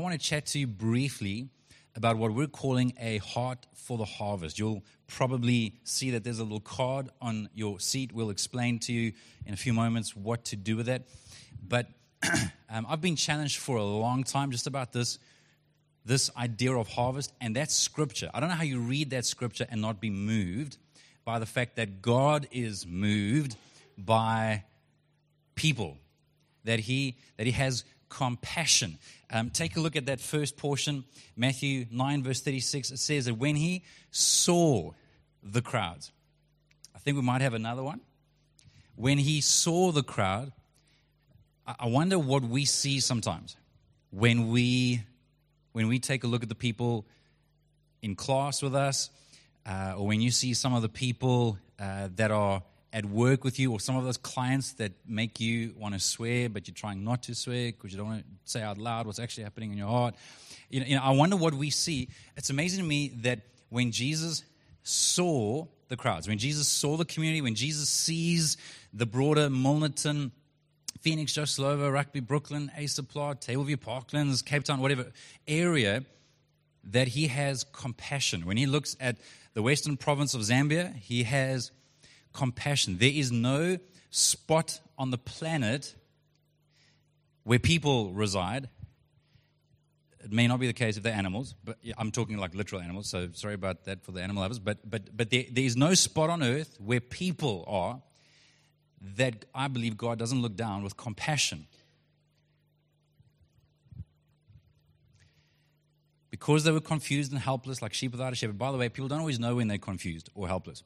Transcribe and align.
I 0.00 0.02
want 0.02 0.18
to 0.18 0.26
chat 0.26 0.46
to 0.46 0.58
you 0.58 0.66
briefly 0.66 1.50
about 1.94 2.16
what 2.16 2.32
we're 2.32 2.46
calling 2.46 2.94
a 2.98 3.18
heart 3.18 3.66
for 3.74 3.98
the 3.98 4.06
harvest. 4.06 4.58
You'll 4.58 4.82
probably 5.06 5.74
see 5.84 6.12
that 6.12 6.24
there's 6.24 6.38
a 6.38 6.42
little 6.42 6.58
card 6.58 7.10
on 7.20 7.50
your 7.54 7.78
seat. 7.80 8.10
We'll 8.10 8.30
explain 8.30 8.78
to 8.78 8.94
you 8.94 9.12
in 9.44 9.52
a 9.52 9.58
few 9.58 9.74
moments 9.74 10.16
what 10.16 10.46
to 10.46 10.56
do 10.56 10.74
with 10.74 10.88
it. 10.88 11.06
But 11.68 11.88
um, 12.70 12.86
I've 12.88 13.02
been 13.02 13.14
challenged 13.14 13.58
for 13.58 13.76
a 13.76 13.84
long 13.84 14.24
time 14.24 14.52
just 14.52 14.66
about 14.66 14.94
this, 14.94 15.18
this 16.06 16.30
idea 16.34 16.72
of 16.72 16.88
harvest, 16.88 17.34
and 17.38 17.54
that's 17.54 17.74
scripture. 17.74 18.30
I 18.32 18.40
don't 18.40 18.48
know 18.48 18.54
how 18.54 18.62
you 18.62 18.80
read 18.80 19.10
that 19.10 19.26
scripture 19.26 19.66
and 19.68 19.82
not 19.82 20.00
be 20.00 20.08
moved 20.08 20.78
by 21.26 21.38
the 21.38 21.46
fact 21.46 21.76
that 21.76 22.00
God 22.00 22.48
is 22.50 22.86
moved 22.86 23.54
by 23.98 24.64
people, 25.56 25.98
that 26.64 26.80
He, 26.80 27.18
that 27.36 27.44
he 27.44 27.52
has 27.52 27.84
compassion. 28.10 28.98
Um, 29.30 29.48
take 29.48 29.76
a 29.76 29.80
look 29.80 29.96
at 29.96 30.04
that 30.06 30.20
first 30.20 30.58
portion, 30.58 31.04
Matthew 31.36 31.86
9, 31.90 32.22
verse 32.22 32.42
36. 32.42 32.90
It 32.90 32.98
says 32.98 33.24
that 33.24 33.34
when 33.34 33.56
He 33.56 33.82
saw 34.10 34.90
the 35.42 35.62
crowds, 35.62 36.12
I 36.94 36.98
think 36.98 37.16
we 37.16 37.22
might 37.22 37.40
have 37.40 37.54
another 37.54 37.82
one. 37.82 38.02
When 38.96 39.16
He 39.16 39.40
saw 39.40 39.92
the 39.92 40.02
crowd, 40.02 40.52
I 41.66 41.86
wonder 41.86 42.18
what 42.18 42.42
we 42.42 42.66
see 42.66 43.00
sometimes 43.00 43.56
when 44.10 44.48
we 44.48 45.02
when 45.72 45.86
we 45.86 46.00
take 46.00 46.24
a 46.24 46.26
look 46.26 46.42
at 46.42 46.48
the 46.48 46.54
people 46.54 47.06
in 48.02 48.16
class 48.16 48.60
with 48.60 48.74
us, 48.74 49.08
uh, 49.64 49.94
or 49.96 50.06
when 50.06 50.20
you 50.20 50.32
see 50.32 50.52
some 50.52 50.74
of 50.74 50.82
the 50.82 50.88
people 50.88 51.58
uh, 51.78 52.08
that 52.16 52.32
are 52.32 52.62
at 52.92 53.04
work 53.04 53.44
with 53.44 53.58
you, 53.58 53.70
or 53.70 53.78
some 53.78 53.96
of 53.96 54.04
those 54.04 54.16
clients 54.16 54.72
that 54.74 54.92
make 55.06 55.38
you 55.38 55.74
want 55.78 55.94
to 55.94 56.00
swear, 56.00 56.48
but 56.48 56.66
you're 56.66 56.74
trying 56.74 57.04
not 57.04 57.22
to 57.24 57.34
swear 57.34 57.70
because 57.72 57.92
you 57.92 57.98
don't 57.98 58.08
want 58.08 58.24
to 58.24 58.50
say 58.50 58.62
out 58.62 58.78
loud 58.78 59.06
what's 59.06 59.20
actually 59.20 59.44
happening 59.44 59.70
in 59.70 59.78
your 59.78 59.88
heart. 59.88 60.14
You 60.68 60.80
know, 60.80 60.86
you 60.86 60.96
know, 60.96 61.02
I 61.02 61.10
wonder 61.10 61.36
what 61.36 61.54
we 61.54 61.70
see. 61.70 62.08
It's 62.36 62.50
amazing 62.50 62.80
to 62.80 62.88
me 62.88 63.08
that 63.22 63.40
when 63.68 63.92
Jesus 63.92 64.42
saw 64.82 65.66
the 65.88 65.96
crowds, 65.96 66.26
when 66.26 66.38
Jesus 66.38 66.66
saw 66.66 66.96
the 66.96 67.04
community, 67.04 67.40
when 67.42 67.54
Jesus 67.54 67.88
sees 67.88 68.56
the 68.92 69.06
broader 69.06 69.48
Milnerton 69.48 70.32
Phoenix, 71.00 71.32
Joe 71.32 71.42
Slovo, 71.42 71.92
Rugby, 71.92 72.20
Brooklyn, 72.20 72.70
Ace 72.76 72.98
Plot, 73.00 73.40
Tableview, 73.40 73.76
Parklands, 73.76 74.44
Cape 74.44 74.64
Town, 74.64 74.80
whatever 74.80 75.06
area, 75.48 76.04
that 76.84 77.08
he 77.08 77.28
has 77.28 77.64
compassion. 77.64 78.46
When 78.46 78.56
he 78.56 78.66
looks 78.66 78.96
at 79.00 79.18
the 79.54 79.62
western 79.62 79.96
province 79.96 80.34
of 80.34 80.42
Zambia, 80.42 80.94
he 80.96 81.22
has 81.24 81.70
compassion. 82.32 82.98
There 82.98 83.10
is 83.12 83.32
no 83.32 83.78
spot 84.10 84.80
on 84.98 85.10
the 85.10 85.18
planet 85.18 85.94
where 87.44 87.58
people 87.58 88.12
reside. 88.12 88.68
It 90.22 90.32
may 90.32 90.46
not 90.46 90.60
be 90.60 90.66
the 90.66 90.74
case 90.74 90.96
if 90.96 91.02
they're 91.02 91.14
animals, 91.14 91.54
but 91.64 91.78
I'm 91.96 92.10
talking 92.10 92.36
like 92.36 92.54
literal 92.54 92.82
animals, 92.82 93.08
so 93.08 93.28
sorry 93.32 93.54
about 93.54 93.84
that 93.84 94.04
for 94.04 94.12
the 94.12 94.22
animal 94.22 94.42
lovers. 94.42 94.58
But, 94.58 94.78
but, 94.88 95.16
but 95.16 95.30
there, 95.30 95.44
there 95.50 95.64
is 95.64 95.76
no 95.76 95.94
spot 95.94 96.28
on 96.28 96.42
earth 96.42 96.76
where 96.78 97.00
people 97.00 97.64
are 97.66 98.02
that 99.16 99.46
I 99.54 99.68
believe 99.68 99.96
God 99.96 100.18
doesn't 100.18 100.42
look 100.42 100.56
down 100.56 100.82
with 100.82 100.96
compassion. 100.96 101.66
Because 106.30 106.64
they 106.64 106.70
were 106.70 106.80
confused 106.80 107.32
and 107.32 107.40
helpless, 107.40 107.80
like 107.80 107.94
sheep 107.94 108.12
without 108.12 108.32
a 108.32 108.36
shepherd. 108.36 108.58
By 108.58 108.72
the 108.72 108.78
way, 108.78 108.88
people 108.88 109.08
don't 109.08 109.20
always 109.20 109.38
know 109.38 109.56
when 109.56 109.68
they're 109.68 109.78
confused 109.78 110.28
or 110.34 110.46
helpless. 110.46 110.82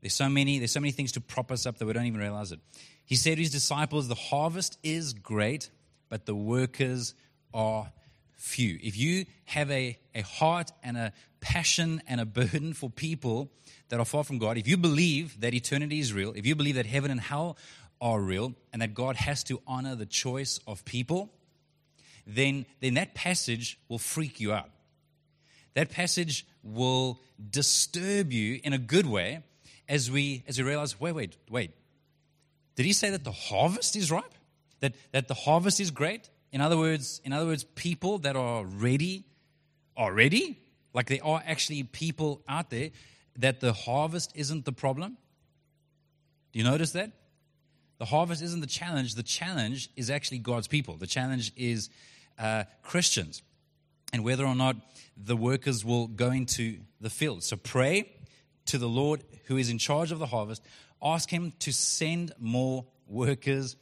There's 0.00 0.14
so 0.14 0.28
many, 0.28 0.58
there's 0.58 0.72
so 0.72 0.80
many 0.80 0.92
things 0.92 1.12
to 1.12 1.20
prop 1.20 1.52
us 1.52 1.66
up 1.66 1.78
that 1.78 1.86
we 1.86 1.92
don't 1.92 2.06
even 2.06 2.20
realize 2.20 2.52
it. 2.52 2.60
He 3.04 3.16
said 3.16 3.36
to 3.36 3.42
his 3.42 3.50
disciples, 3.50 4.08
The 4.08 4.14
harvest 4.14 4.78
is 4.82 5.12
great, 5.12 5.70
but 6.08 6.26
the 6.26 6.34
workers 6.34 7.14
are 7.52 7.92
few. 8.32 8.78
If 8.82 8.96
you 8.96 9.26
have 9.46 9.70
a, 9.70 9.98
a 10.14 10.22
heart 10.22 10.72
and 10.82 10.96
a 10.96 11.12
passion 11.40 12.02
and 12.06 12.20
a 12.20 12.24
burden 12.24 12.72
for 12.72 12.88
people 12.88 13.50
that 13.88 14.00
are 14.00 14.04
far 14.04 14.24
from 14.24 14.38
God, 14.38 14.56
if 14.56 14.66
you 14.66 14.76
believe 14.76 15.40
that 15.40 15.54
eternity 15.54 16.00
is 16.00 16.12
real, 16.12 16.32
if 16.34 16.46
you 16.46 16.54
believe 16.54 16.76
that 16.76 16.86
heaven 16.86 17.10
and 17.10 17.20
hell 17.20 17.58
are 18.00 18.20
real, 18.20 18.54
and 18.72 18.80
that 18.80 18.94
God 18.94 19.16
has 19.16 19.44
to 19.44 19.60
honor 19.66 19.94
the 19.94 20.06
choice 20.06 20.58
of 20.66 20.84
people, 20.86 21.30
then, 22.26 22.64
then 22.80 22.94
that 22.94 23.14
passage 23.14 23.78
will 23.88 23.98
freak 23.98 24.40
you 24.40 24.52
out. 24.52 24.70
That 25.74 25.90
passage 25.90 26.46
will 26.62 27.20
disturb 27.50 28.32
you 28.32 28.58
in 28.64 28.72
a 28.72 28.78
good 28.78 29.06
way 29.06 29.42
as 29.90 30.10
we, 30.10 30.44
as 30.46 30.56
we 30.56 30.64
realize 30.64 30.98
wait, 30.98 31.12
wait, 31.12 31.36
wait. 31.50 31.72
Did 32.76 32.86
he 32.86 32.94
say 32.94 33.10
that 33.10 33.24
the 33.24 33.32
harvest 33.32 33.96
is 33.96 34.10
ripe? 34.10 34.32
That, 34.78 34.94
that 35.12 35.28
the 35.28 35.34
harvest 35.34 35.80
is 35.80 35.90
great? 35.90 36.30
In 36.52 36.62
other 36.62 36.78
words, 36.78 37.20
in 37.24 37.32
other 37.34 37.44
words, 37.44 37.64
people 37.64 38.18
that 38.18 38.36
are 38.36 38.64
ready 38.64 39.24
are 39.96 40.12
ready. 40.14 40.62
Like 40.94 41.08
there 41.08 41.18
are 41.22 41.42
actually 41.44 41.82
people 41.82 42.40
out 42.48 42.70
there 42.70 42.90
that 43.36 43.60
the 43.60 43.72
harvest 43.72 44.32
isn't 44.34 44.64
the 44.64 44.72
problem. 44.72 45.18
Do 46.52 46.58
you 46.58 46.64
notice 46.64 46.92
that? 46.92 47.10
The 47.98 48.06
harvest 48.06 48.42
isn't 48.42 48.60
the 48.60 48.66
challenge. 48.66 49.16
The 49.16 49.22
challenge 49.22 49.90
is 49.96 50.08
actually 50.08 50.38
God's 50.38 50.68
people. 50.68 50.96
The 50.96 51.06
challenge 51.06 51.52
is 51.56 51.90
uh, 52.38 52.64
Christians 52.82 53.42
and 54.12 54.24
whether 54.24 54.46
or 54.46 54.54
not 54.54 54.76
the 55.16 55.36
workers 55.36 55.84
will 55.84 56.06
go 56.06 56.30
into 56.30 56.78
the 57.00 57.10
field. 57.10 57.42
So 57.42 57.56
pray 57.56 58.10
to 58.66 58.78
the 58.78 58.88
Lord 58.88 59.22
who 59.46 59.56
is 59.56 59.70
in 59.70 59.78
charge 59.78 60.12
of 60.12 60.18
the 60.18 60.26
harvest. 60.26 60.62
Ask 61.02 61.30
Him 61.30 61.52
to 61.60 61.72
send 61.72 62.32
more 62.38 62.84
workers 63.06 63.76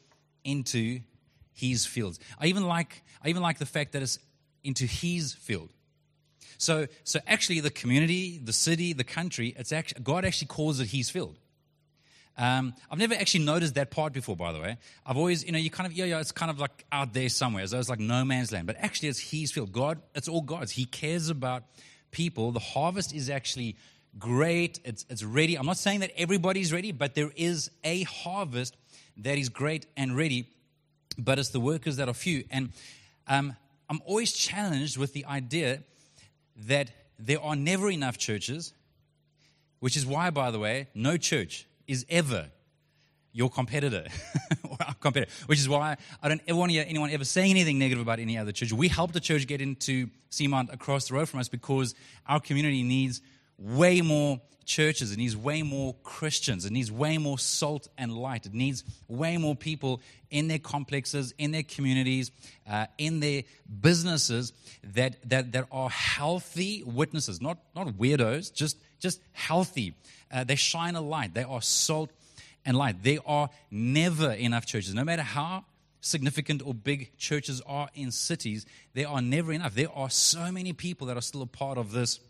into 0.44 1.00
his 1.58 1.86
fields. 1.86 2.20
I 2.38 2.46
even 2.46 2.66
like, 2.66 3.02
I 3.22 3.28
even 3.28 3.42
like 3.42 3.58
the 3.58 3.66
fact 3.66 3.92
that 3.92 4.02
it's 4.02 4.18
into 4.62 4.86
his 4.86 5.34
field. 5.34 5.70
So, 6.56 6.86
so 7.04 7.20
actually, 7.26 7.60
the 7.60 7.70
community, 7.70 8.38
the 8.38 8.52
city, 8.52 8.92
the 8.92 9.04
country, 9.04 9.54
it's 9.56 9.72
actually, 9.72 10.02
God 10.02 10.24
actually 10.24 10.48
calls 10.48 10.80
it 10.80 10.88
his 10.88 11.10
field. 11.10 11.36
Um, 12.36 12.74
I've 12.90 12.98
never 12.98 13.14
actually 13.14 13.44
noticed 13.44 13.74
that 13.74 13.90
part 13.90 14.12
before, 14.12 14.36
by 14.36 14.52
the 14.52 14.60
way. 14.60 14.76
I've 15.04 15.16
always, 15.16 15.44
you 15.44 15.50
know, 15.50 15.58
you 15.58 15.70
kind 15.70 15.86
of, 15.86 15.92
yeah, 15.92 16.04
yeah, 16.04 16.20
it's 16.20 16.30
kind 16.30 16.50
of 16.50 16.60
like 16.60 16.84
out 16.92 17.12
there 17.12 17.28
somewhere, 17.28 17.66
though 17.66 17.80
it's 17.80 17.88
like 17.88 17.98
no 17.98 18.24
man's 18.24 18.52
land. 18.52 18.66
But 18.68 18.76
actually, 18.78 19.08
it's 19.08 19.18
his 19.18 19.50
field. 19.50 19.72
God, 19.72 20.00
it's 20.14 20.28
all 20.28 20.42
God's. 20.42 20.72
He 20.72 20.84
cares 20.84 21.28
about 21.28 21.64
people. 22.12 22.52
The 22.52 22.60
harvest 22.60 23.12
is 23.12 23.28
actually 23.28 23.76
great. 24.18 24.80
It's, 24.84 25.04
it's 25.08 25.22
ready. 25.22 25.56
I'm 25.56 25.66
not 25.66 25.76
saying 25.76 26.00
that 26.00 26.10
everybody's 26.16 26.72
ready, 26.72 26.92
but 26.92 27.14
there 27.14 27.30
is 27.36 27.70
a 27.84 28.02
harvest 28.02 28.76
that 29.18 29.38
is 29.38 29.48
great 29.48 29.86
and 29.96 30.16
ready 30.16 30.48
but 31.18 31.38
it's 31.38 31.50
the 31.50 31.60
workers 31.60 31.96
that 31.96 32.08
are 32.08 32.14
few. 32.14 32.44
And 32.50 32.70
um, 33.26 33.56
I'm 33.90 34.00
always 34.06 34.32
challenged 34.32 34.96
with 34.96 35.12
the 35.12 35.26
idea 35.26 35.82
that 36.66 36.90
there 37.18 37.42
are 37.42 37.56
never 37.56 37.90
enough 37.90 38.16
churches, 38.16 38.72
which 39.80 39.96
is 39.96 40.06
why, 40.06 40.30
by 40.30 40.50
the 40.50 40.58
way, 40.58 40.88
no 40.94 41.16
church 41.16 41.66
is 41.86 42.06
ever 42.08 42.48
your 43.32 43.50
competitor 43.50 44.06
or 44.68 44.76
our 44.86 44.94
competitor, 44.94 45.30
which 45.46 45.58
is 45.58 45.68
why 45.68 45.96
I 46.22 46.28
don't 46.28 46.40
ever 46.46 46.58
want 46.58 46.70
to 46.70 46.74
hear 46.74 46.84
anyone 46.88 47.10
ever 47.10 47.24
saying 47.24 47.50
anything 47.50 47.78
negative 47.78 48.02
about 48.02 48.20
any 48.20 48.38
other 48.38 48.52
church. 48.52 48.72
We 48.72 48.88
help 48.88 49.12
the 49.12 49.20
church 49.20 49.46
get 49.46 49.60
into 49.60 50.08
Seamount 50.30 50.72
across 50.72 51.08
the 51.08 51.14
road 51.14 51.28
from 51.28 51.40
us 51.40 51.48
because 51.48 51.94
our 52.26 52.40
community 52.40 52.82
needs 52.82 53.20
way 53.58 54.00
more 54.00 54.40
churches. 54.64 55.10
It 55.10 55.18
needs 55.18 55.36
way 55.36 55.62
more 55.62 55.94
Christians. 56.04 56.64
It 56.64 56.72
needs 56.72 56.92
way 56.92 57.18
more 57.18 57.38
salt 57.38 57.88
and 57.96 58.12
light. 58.12 58.46
It 58.46 58.54
needs 58.54 58.84
way 59.08 59.36
more 59.38 59.56
people 59.56 60.00
in 60.30 60.46
their 60.46 60.58
complexes, 60.58 61.34
in 61.38 61.50
their 61.50 61.62
communities, 61.62 62.30
uh, 62.68 62.86
in 62.98 63.20
their 63.20 63.44
businesses 63.80 64.52
that, 64.84 65.16
that, 65.28 65.52
that 65.52 65.66
are 65.72 65.90
healthy 65.90 66.82
witnesses, 66.84 67.40
not, 67.40 67.58
not 67.74 67.88
weirdos, 67.88 68.52
just, 68.52 68.76
just 69.00 69.20
healthy. 69.32 69.94
Uh, 70.30 70.44
they 70.44 70.56
shine 70.56 70.94
a 70.94 71.00
light. 71.00 71.34
They 71.34 71.44
are 71.44 71.62
salt 71.62 72.10
and 72.64 72.76
light. 72.76 73.02
There 73.02 73.20
are 73.26 73.48
never 73.70 74.32
enough 74.32 74.66
churches, 74.66 74.94
no 74.94 75.04
matter 75.04 75.22
how 75.22 75.64
significant 76.00 76.62
or 76.64 76.74
big 76.74 77.16
churches 77.18 77.60
are 77.66 77.88
in 77.94 78.10
cities, 78.10 78.66
there 78.94 79.08
are 79.08 79.20
never 79.20 79.52
enough. 79.52 79.74
There 79.74 79.90
are 79.92 80.10
so 80.10 80.52
many 80.52 80.72
people 80.72 81.06
that 81.08 81.16
are 81.16 81.22
still 81.22 81.42
a 81.42 81.46
part 81.46 81.78
of 81.78 81.92
this 81.92 82.20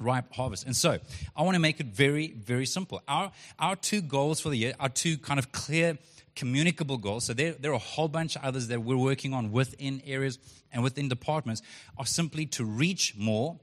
ripe 0.00 0.32
harvest. 0.32 0.66
And 0.66 0.76
so 0.76 0.98
I 1.36 1.42
want 1.42 1.54
to 1.54 1.60
make 1.60 1.80
it 1.80 1.86
very, 1.86 2.32
very 2.32 2.66
simple. 2.66 3.02
Our, 3.08 3.32
our 3.58 3.76
two 3.76 4.00
goals 4.00 4.40
for 4.40 4.50
the 4.50 4.56
year 4.56 4.74
are 4.78 4.88
two 4.88 5.18
kind 5.18 5.38
of 5.38 5.52
clear, 5.52 5.98
communicable 6.34 6.98
goals. 6.98 7.24
So 7.24 7.32
there, 7.32 7.52
there 7.52 7.70
are 7.70 7.74
a 7.74 7.78
whole 7.78 8.08
bunch 8.08 8.36
of 8.36 8.44
others 8.44 8.68
that 8.68 8.82
we're 8.82 8.96
working 8.96 9.32
on 9.32 9.52
within 9.52 10.02
areas 10.06 10.38
and 10.72 10.82
within 10.82 11.08
departments, 11.08 11.62
are 11.96 12.06
simply 12.06 12.46
to 12.46 12.64
reach 12.64 13.14
more 13.16 13.58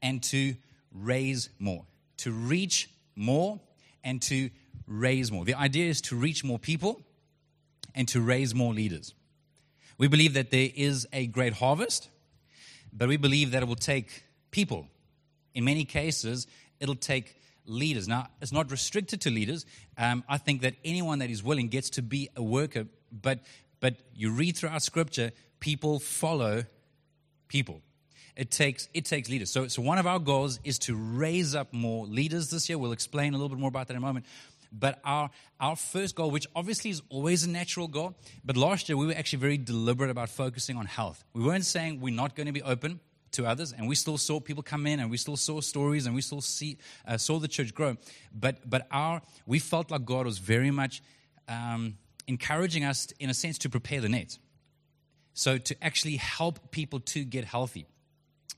and 0.00 0.22
to 0.24 0.54
raise 0.92 1.48
more. 1.58 1.84
To 2.18 2.30
reach 2.30 2.88
more 3.16 3.60
and 4.04 4.22
to 4.22 4.50
raise 4.86 5.32
more. 5.32 5.44
The 5.44 5.54
idea 5.54 5.88
is 5.88 6.00
to 6.02 6.16
reach 6.16 6.44
more 6.44 6.58
people 6.58 7.02
and 7.94 8.06
to 8.08 8.20
raise 8.20 8.54
more 8.54 8.72
leaders. 8.72 9.14
We 9.98 10.08
believe 10.08 10.34
that 10.34 10.50
there 10.50 10.70
is 10.74 11.06
a 11.12 11.26
great 11.26 11.54
harvest, 11.54 12.08
but 12.92 13.08
we 13.08 13.16
believe 13.16 13.50
that 13.52 13.62
it 13.62 13.66
will 13.66 13.76
take 13.76 14.24
people 14.50 14.86
in 15.54 15.64
many 15.64 15.84
cases, 15.84 16.46
it'll 16.80 16.94
take 16.94 17.36
leaders. 17.66 18.08
Now, 18.08 18.28
it's 18.40 18.52
not 18.52 18.70
restricted 18.70 19.20
to 19.22 19.30
leaders. 19.30 19.66
Um, 19.96 20.24
I 20.28 20.38
think 20.38 20.62
that 20.62 20.74
anyone 20.84 21.20
that 21.20 21.30
is 21.30 21.42
willing 21.42 21.68
gets 21.68 21.90
to 21.90 22.02
be 22.02 22.28
a 22.36 22.42
worker, 22.42 22.86
but, 23.10 23.40
but 23.80 23.96
you 24.14 24.32
read 24.32 24.56
throughout 24.56 24.82
Scripture, 24.82 25.32
people 25.60 25.98
follow 25.98 26.64
people. 27.48 27.80
It 28.34 28.50
takes 28.50 28.88
it 28.94 29.04
takes 29.04 29.28
leaders. 29.28 29.50
So, 29.50 29.68
so 29.68 29.82
one 29.82 29.98
of 29.98 30.06
our 30.06 30.18
goals 30.18 30.58
is 30.64 30.78
to 30.80 30.96
raise 30.96 31.54
up 31.54 31.72
more 31.72 32.06
leaders 32.06 32.48
this 32.48 32.66
year. 32.66 32.78
We'll 32.78 32.92
explain 32.92 33.34
a 33.34 33.36
little 33.36 33.50
bit 33.50 33.58
more 33.58 33.68
about 33.68 33.88
that 33.88 33.92
in 33.92 33.98
a 33.98 34.00
moment. 34.00 34.24
But 34.72 35.00
our 35.04 35.30
our 35.60 35.76
first 35.76 36.14
goal, 36.14 36.30
which 36.30 36.46
obviously 36.56 36.90
is 36.90 37.02
always 37.10 37.44
a 37.44 37.50
natural 37.50 37.88
goal, 37.88 38.14
but 38.42 38.56
last 38.56 38.88
year 38.88 38.96
we 38.96 39.04
were 39.04 39.12
actually 39.12 39.40
very 39.40 39.58
deliberate 39.58 40.08
about 40.08 40.30
focusing 40.30 40.78
on 40.78 40.86
health. 40.86 41.22
We 41.34 41.44
weren't 41.44 41.66
saying 41.66 42.00
we're 42.00 42.14
not 42.14 42.34
going 42.34 42.46
to 42.46 42.52
be 42.52 42.62
open 42.62 43.00
to 43.32 43.46
others, 43.46 43.72
and 43.72 43.88
we 43.88 43.94
still 43.94 44.18
saw 44.18 44.40
people 44.40 44.62
come 44.62 44.86
in, 44.86 45.00
and 45.00 45.10
we 45.10 45.16
still 45.16 45.36
saw 45.36 45.60
stories, 45.60 46.06
and 46.06 46.14
we 46.14 46.22
still 46.22 46.40
see 46.40 46.78
uh, 47.06 47.16
saw 47.16 47.38
the 47.38 47.48
church 47.48 47.74
grow. 47.74 47.96
But 48.32 48.68
but 48.68 48.86
our 48.90 49.22
we 49.46 49.58
felt 49.58 49.90
like 49.90 50.04
God 50.04 50.26
was 50.26 50.38
very 50.38 50.70
much 50.70 51.02
um, 51.48 51.98
encouraging 52.26 52.84
us, 52.84 53.08
in 53.18 53.30
a 53.30 53.34
sense, 53.34 53.58
to 53.58 53.68
prepare 53.68 54.00
the 54.00 54.08
net. 54.08 54.38
So 55.34 55.58
to 55.58 55.74
actually 55.82 56.16
help 56.16 56.70
people 56.70 57.00
to 57.00 57.24
get 57.24 57.44
healthy. 57.44 57.86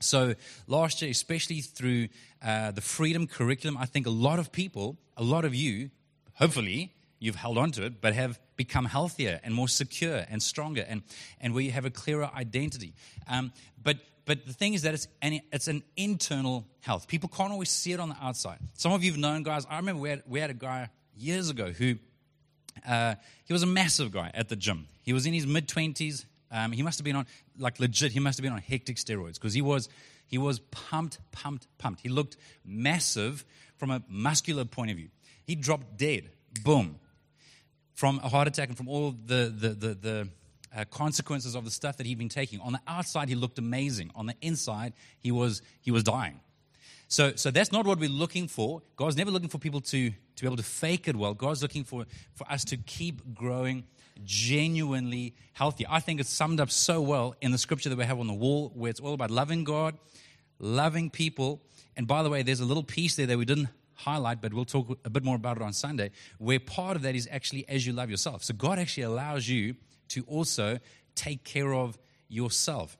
So 0.01 0.35
last 0.67 1.01
year, 1.01 1.09
especially 1.09 1.61
through 1.61 2.09
uh, 2.41 2.71
the 2.71 2.81
freedom 2.81 3.27
curriculum, 3.27 3.77
I 3.77 3.85
think 3.85 4.07
a 4.07 4.11
lot 4.11 4.39
of 4.39 4.51
people, 4.51 4.97
a 5.15 5.23
lot 5.23 5.45
of 5.45 5.55
you, 5.55 5.89
hopefully, 6.33 6.93
you've 7.19 7.35
held 7.35 7.57
on 7.57 7.71
to 7.71 7.85
it, 7.85 8.01
but 8.01 8.13
have 8.13 8.39
become 8.57 8.85
healthier 8.85 9.39
and 9.43 9.53
more 9.53 9.69
secure 9.69 10.25
and 10.29 10.43
stronger, 10.43 10.85
and, 10.87 11.01
and 11.39 11.53
where 11.53 11.63
you 11.63 11.71
have 11.71 11.85
a 11.85 11.89
clearer 11.89 12.29
identity. 12.35 12.93
Um, 13.27 13.53
but 13.81 13.97
but 14.25 14.45
the 14.45 14.53
thing 14.53 14.73
is 14.73 14.81
that 14.81 14.93
it's 14.93 15.07
an, 15.21 15.41
it's 15.51 15.67
an 15.67 15.83
internal 15.95 16.65
health. 16.81 17.07
People 17.07 17.29
can't 17.29 17.51
always 17.51 17.69
see 17.69 17.93
it 17.93 17.99
on 17.99 18.09
the 18.09 18.17
outside. 18.21 18.57
Some 18.73 18.91
of 18.91 19.03
you 19.03 19.11
have 19.11 19.19
known 19.19 19.43
guys. 19.43 19.65
I 19.69 19.77
remember 19.77 20.01
we 20.01 20.09
had, 20.09 20.23
we 20.27 20.39
had 20.39 20.49
a 20.49 20.55
guy 20.55 20.89
years 21.15 21.49
ago 21.49 21.71
who 21.71 21.95
uh, 22.87 23.15
he 23.45 23.53
was 23.53 23.63
a 23.63 23.67
massive 23.67 24.11
guy 24.11 24.31
at 24.33 24.49
the 24.49 24.55
gym. 24.55 24.87
He 25.01 25.13
was 25.13 25.25
in 25.25 25.33
his 25.33 25.45
mid 25.45 25.67
twenties. 25.67 26.25
Um, 26.51 26.71
he 26.71 26.83
must 26.83 26.99
have 26.99 27.05
been 27.05 27.15
on 27.15 27.25
like 27.57 27.79
legit. 27.79 28.11
He 28.11 28.19
must 28.19 28.37
have 28.37 28.43
been 28.43 28.53
on 28.53 28.59
hectic 28.59 28.97
steroids 28.97 29.35
because 29.35 29.53
he 29.53 29.61
was 29.61 29.89
he 30.25 30.37
was 30.37 30.59
pumped, 30.59 31.19
pumped, 31.31 31.67
pumped. 31.77 32.01
He 32.01 32.09
looked 32.09 32.37
massive 32.65 33.45
from 33.77 33.91
a 33.91 34.01
muscular 34.09 34.65
point 34.65 34.91
of 34.91 34.97
view. 34.97 35.09
He 35.45 35.55
dropped 35.55 35.97
dead, 35.97 36.29
boom, 36.63 36.99
from 37.93 38.19
a 38.23 38.29
heart 38.29 38.47
attack 38.47 38.69
and 38.69 38.77
from 38.77 38.87
all 38.87 39.11
the 39.11 39.53
the 39.55 39.69
the, 39.69 39.93
the 39.93 40.29
uh, 40.75 40.85
consequences 40.85 41.55
of 41.55 41.65
the 41.65 41.71
stuff 41.71 41.97
that 41.97 42.05
he'd 42.05 42.17
been 42.17 42.29
taking. 42.29 42.59
On 42.59 42.73
the 42.73 42.81
outside, 42.87 43.29
he 43.29 43.35
looked 43.35 43.57
amazing. 43.59 44.11
On 44.15 44.25
the 44.25 44.35
inside, 44.41 44.93
he 45.19 45.31
was 45.31 45.61
he 45.81 45.91
was 45.91 46.03
dying. 46.03 46.39
So, 47.07 47.35
so 47.35 47.51
that's 47.51 47.71
not 47.71 47.85
what 47.85 47.99
we're 47.99 48.09
looking 48.09 48.47
for. 48.47 48.81
God's 48.95 49.15
never 49.15 49.29
looking 49.29 49.49
for 49.49 49.59
people 49.59 49.79
to, 49.81 50.09
to 50.09 50.41
be 50.41 50.47
able 50.47 50.57
to 50.57 50.63
fake 50.63 51.07
it 51.07 51.15
well. 51.15 51.33
God's 51.33 51.61
looking 51.61 51.83
for, 51.83 52.05
for 52.33 52.51
us 52.51 52.65
to 52.65 52.77
keep 52.77 53.35
growing 53.35 53.83
genuinely 54.23 55.35
healthy. 55.53 55.85
I 55.87 55.99
think 55.99 56.19
it's 56.19 56.29
summed 56.29 56.59
up 56.59 56.71
so 56.71 57.01
well 57.01 57.35
in 57.41 57.51
the 57.51 57.57
scripture 57.57 57.89
that 57.89 57.97
we 57.97 58.05
have 58.05 58.19
on 58.19 58.27
the 58.27 58.33
wall, 58.33 58.71
where 58.73 58.89
it's 58.89 58.99
all 58.99 59.13
about 59.13 59.29
loving 59.29 59.63
God, 59.63 59.97
loving 60.57 61.09
people. 61.09 61.61
And 61.95 62.07
by 62.07 62.23
the 62.23 62.29
way, 62.29 62.41
there's 62.41 62.59
a 62.59 62.65
little 62.65 62.83
piece 62.83 63.17
there 63.17 63.27
that 63.27 63.37
we 63.37 63.45
didn't 63.45 63.69
highlight, 63.93 64.41
but 64.41 64.53
we'll 64.53 64.65
talk 64.65 64.97
a 65.05 65.09
bit 65.09 65.23
more 65.23 65.35
about 65.35 65.57
it 65.57 65.63
on 65.63 65.73
Sunday, 65.73 66.11
where 66.37 66.59
part 66.59 66.95
of 66.95 67.03
that 67.03 67.15
is 67.15 67.27
actually 67.31 67.67
as 67.69 67.85
you 67.85 67.93
love 67.93 68.09
yourself. 68.09 68.43
So 68.43 68.53
God 68.53 68.79
actually 68.79 69.03
allows 69.03 69.47
you 69.47 69.75
to 70.09 70.23
also 70.23 70.79
take 71.15 71.43
care 71.43 71.73
of 71.73 71.97
yourself. 72.27 72.97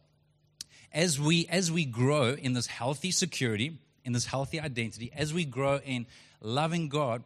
As 0.93 1.19
we 1.19 1.47
as 1.47 1.71
we 1.71 1.85
grow 1.85 2.33
in 2.33 2.53
this 2.53 2.67
healthy 2.67 3.11
security, 3.11 3.77
in 4.03 4.13
this 4.13 4.25
healthy 4.25 4.59
identity, 4.59 5.11
as 5.15 5.33
we 5.33 5.43
grow 5.43 5.79
in 5.83 6.05
loving 6.41 6.87
God, 6.87 7.23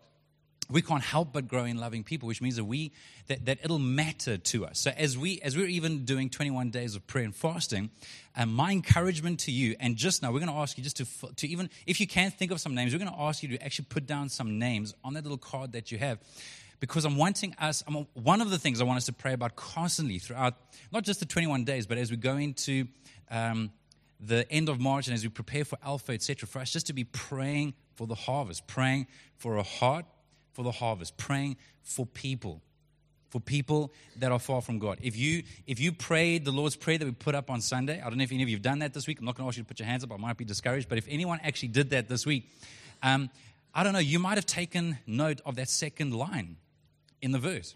we 0.71 0.81
can't 0.81 1.03
help 1.03 1.33
but 1.33 1.47
grow 1.47 1.63
in 1.65 1.77
loving 1.77 2.03
people, 2.03 2.27
which 2.27 2.41
means 2.41 2.55
that 2.55 2.63
we 2.63 2.91
that, 3.27 3.45
that 3.45 3.59
it'll 3.63 3.79
matter 3.79 4.37
to 4.37 4.65
us. 4.65 4.79
So 4.79 4.91
as 4.95 5.17
we 5.17 5.39
as 5.41 5.57
we're 5.57 5.67
even 5.67 6.05
doing 6.05 6.29
21 6.29 6.69
days 6.69 6.95
of 6.95 7.05
prayer 7.07 7.25
and 7.25 7.35
fasting, 7.35 7.89
and 8.35 8.49
um, 8.49 8.55
my 8.55 8.71
encouragement 8.71 9.41
to 9.41 9.51
you, 9.51 9.75
and 9.79 9.95
just 9.95 10.21
now 10.21 10.31
we're 10.31 10.39
going 10.39 10.51
to 10.51 10.57
ask 10.57 10.77
you 10.77 10.83
just 10.83 10.97
to 10.97 11.05
to 11.35 11.47
even 11.47 11.69
if 11.87 11.99
you 11.99 12.07
can't 12.07 12.33
think 12.33 12.51
of 12.51 12.61
some 12.61 12.75
names, 12.75 12.93
we're 12.93 12.99
going 12.99 13.11
to 13.11 13.19
ask 13.19 13.41
you 13.41 13.49
to 13.49 13.63
actually 13.63 13.85
put 13.89 14.05
down 14.05 14.29
some 14.29 14.59
names 14.59 14.93
on 15.03 15.13
that 15.13 15.23
little 15.23 15.37
card 15.37 15.71
that 15.71 15.91
you 15.91 15.97
have, 15.97 16.19
because 16.79 17.05
I'm 17.05 17.17
wanting 17.17 17.55
us. 17.59 17.83
I'm, 17.87 18.07
one 18.13 18.41
of 18.41 18.49
the 18.49 18.57
things 18.57 18.81
I 18.81 18.83
want 18.83 18.97
us 18.97 19.05
to 19.05 19.13
pray 19.13 19.33
about 19.33 19.55
constantly 19.55 20.19
throughout 20.19 20.55
not 20.91 21.03
just 21.03 21.19
the 21.19 21.25
21 21.25 21.63
days, 21.63 21.85
but 21.87 21.97
as 21.97 22.11
we 22.11 22.17
go 22.17 22.37
into 22.37 22.87
um, 23.29 23.71
the 24.19 24.49
end 24.51 24.69
of 24.69 24.79
March 24.79 25.07
and 25.07 25.13
as 25.13 25.23
we 25.23 25.29
prepare 25.29 25.65
for 25.65 25.77
Alpha, 25.83 26.13
etc., 26.13 26.47
for 26.47 26.59
us 26.59 26.71
just 26.71 26.87
to 26.87 26.93
be 26.93 27.03
praying 27.03 27.73
for 27.95 28.07
the 28.07 28.15
harvest, 28.15 28.67
praying 28.67 29.07
for 29.37 29.57
a 29.57 29.63
heart 29.63 30.05
for 30.53 30.63
the 30.63 30.71
harvest, 30.71 31.15
praying 31.17 31.55
for 31.81 32.05
people, 32.05 32.61
for 33.29 33.39
people 33.39 33.93
that 34.17 34.31
are 34.31 34.39
far 34.39 34.61
from 34.61 34.79
God. 34.79 34.97
If 35.01 35.15
you 35.15 35.43
if 35.67 35.79
you 35.79 35.91
prayed 35.91 36.43
the 36.43 36.51
Lord's 36.51 36.75
prayer 36.75 36.97
that 36.97 37.05
we 37.05 37.11
put 37.11 37.35
up 37.35 37.49
on 37.49 37.61
Sunday, 37.61 38.01
I 38.01 38.09
don't 38.09 38.17
know 38.17 38.23
if 38.23 38.31
any 38.31 38.43
of 38.43 38.49
you 38.49 38.55
have 38.55 38.63
done 38.63 38.79
that 38.79 38.93
this 38.93 39.07
week. 39.07 39.19
I'm 39.19 39.25
not 39.25 39.35
going 39.35 39.45
to 39.45 39.47
ask 39.47 39.57
you 39.57 39.63
to 39.63 39.67
put 39.67 39.79
your 39.79 39.87
hands 39.87 40.03
up. 40.03 40.11
I 40.11 40.17
might 40.17 40.37
be 40.37 40.45
discouraged, 40.45 40.89
but 40.89 40.97
if 40.97 41.07
anyone 41.07 41.39
actually 41.43 41.69
did 41.69 41.91
that 41.91 42.09
this 42.09 42.25
week, 42.25 42.49
um, 43.03 43.29
I 43.73 43.83
don't 43.83 43.93
know. 43.93 43.99
You 43.99 44.19
might 44.19 44.35
have 44.35 44.45
taken 44.45 44.97
note 45.05 45.39
of 45.45 45.55
that 45.55 45.69
second 45.69 46.13
line 46.13 46.57
in 47.21 47.31
the 47.31 47.39
verse, 47.39 47.75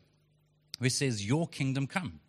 which 0.79 0.93
says, 0.93 1.25
"Your 1.25 1.47
kingdom 1.47 1.87
come." 1.87 2.19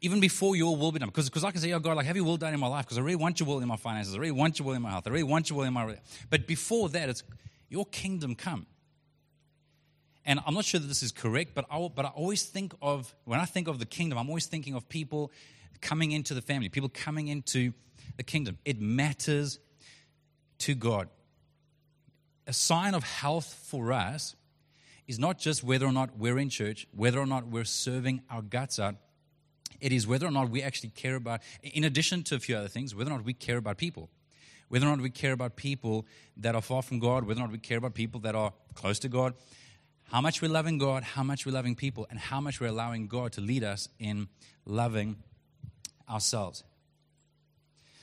even 0.00 0.20
before 0.20 0.56
your 0.56 0.76
will 0.76 0.92
be 0.92 0.98
done. 0.98 1.08
Because, 1.08 1.28
because 1.28 1.44
I 1.44 1.50
can 1.50 1.60
say, 1.60 1.72
oh 1.72 1.78
God, 1.78 1.96
like, 1.96 2.06
have 2.06 2.16
your 2.16 2.24
will 2.24 2.36
done 2.36 2.54
in 2.54 2.60
my 2.60 2.66
life? 2.66 2.86
Because 2.86 2.98
I 2.98 3.02
really 3.02 3.16
want 3.16 3.38
your 3.38 3.46
will 3.46 3.60
in 3.60 3.68
my 3.68 3.76
finances. 3.76 4.14
I 4.14 4.18
really 4.18 4.30
want 4.32 4.58
your 4.58 4.66
will 4.66 4.74
in 4.74 4.82
my 4.82 4.90
health. 4.90 5.06
I 5.06 5.10
really 5.10 5.24
want 5.24 5.50
your 5.50 5.58
will 5.58 5.66
in 5.66 5.74
my. 5.74 5.96
But 6.30 6.46
before 6.46 6.88
that, 6.90 7.08
it's 7.08 7.22
your 7.68 7.84
kingdom 7.86 8.34
come. 8.34 8.66
And 10.24 10.40
I'm 10.46 10.54
not 10.54 10.64
sure 10.64 10.80
that 10.80 10.86
this 10.86 11.02
is 11.02 11.12
correct, 11.12 11.54
but 11.54 11.66
I, 11.70 11.88
but 11.94 12.04
I 12.04 12.08
always 12.08 12.44
think 12.44 12.72
of, 12.80 13.14
when 13.24 13.40
I 13.40 13.44
think 13.44 13.68
of 13.68 13.78
the 13.78 13.86
kingdom, 13.86 14.18
I'm 14.18 14.28
always 14.28 14.46
thinking 14.46 14.74
of 14.74 14.88
people 14.88 15.32
coming 15.80 16.12
into 16.12 16.34
the 16.34 16.42
family, 16.42 16.68
people 16.68 16.90
coming 16.90 17.28
into 17.28 17.72
the 18.16 18.22
kingdom. 18.22 18.58
It 18.64 18.80
matters 18.80 19.58
to 20.60 20.74
God. 20.74 21.08
A 22.46 22.52
sign 22.52 22.94
of 22.94 23.04
health 23.04 23.62
for 23.68 23.92
us 23.92 24.34
is 25.10 25.18
not 25.18 25.38
just 25.38 25.62
whether 25.62 25.86
or 25.86 25.92
not 25.92 26.16
we're 26.16 26.38
in 26.38 26.48
church, 26.48 26.86
whether 26.96 27.18
or 27.18 27.26
not 27.26 27.46
we're 27.46 27.64
serving 27.64 28.22
our 28.30 28.42
guts 28.42 28.78
out. 28.78 28.94
It 29.80 29.92
is 29.92 30.06
whether 30.06 30.26
or 30.26 30.30
not 30.30 30.50
we 30.50 30.62
actually 30.62 30.90
care 30.90 31.16
about, 31.16 31.40
in 31.62 31.84
addition 31.84 32.22
to 32.24 32.36
a 32.36 32.38
few 32.38 32.56
other 32.56 32.68
things, 32.68 32.94
whether 32.94 33.10
or 33.10 33.16
not 33.16 33.24
we 33.24 33.34
care 33.34 33.56
about 33.58 33.76
people 33.76 34.08
whether 34.70 34.86
or 34.86 34.90
not 34.90 35.00
we 35.00 35.10
care 35.10 35.32
about 35.32 35.56
people 35.56 36.06
that 36.36 36.54
are 36.54 36.62
far 36.62 36.80
from 36.80 37.00
God, 37.00 37.24
whether 37.24 37.40
or 37.40 37.42
not 37.42 37.50
we 37.50 37.58
care 37.58 37.76
about 37.76 37.92
people 37.92 38.20
that 38.20 38.36
are 38.36 38.52
close 38.74 39.00
to 39.00 39.08
God, 39.08 39.34
how 40.04 40.20
much 40.20 40.40
we're 40.40 40.48
loving 40.48 40.78
God, 40.78 41.02
how 41.02 41.24
much 41.24 41.44
we're 41.44 41.52
loving 41.52 41.74
people, 41.74 42.06
and 42.08 42.20
how 42.20 42.40
much 42.40 42.60
we're 42.60 42.68
allowing 42.68 43.08
God 43.08 43.32
to 43.32 43.40
lead 43.40 43.64
us 43.64 43.88
in 43.98 44.28
loving 44.64 45.16
ourselves. 46.08 46.62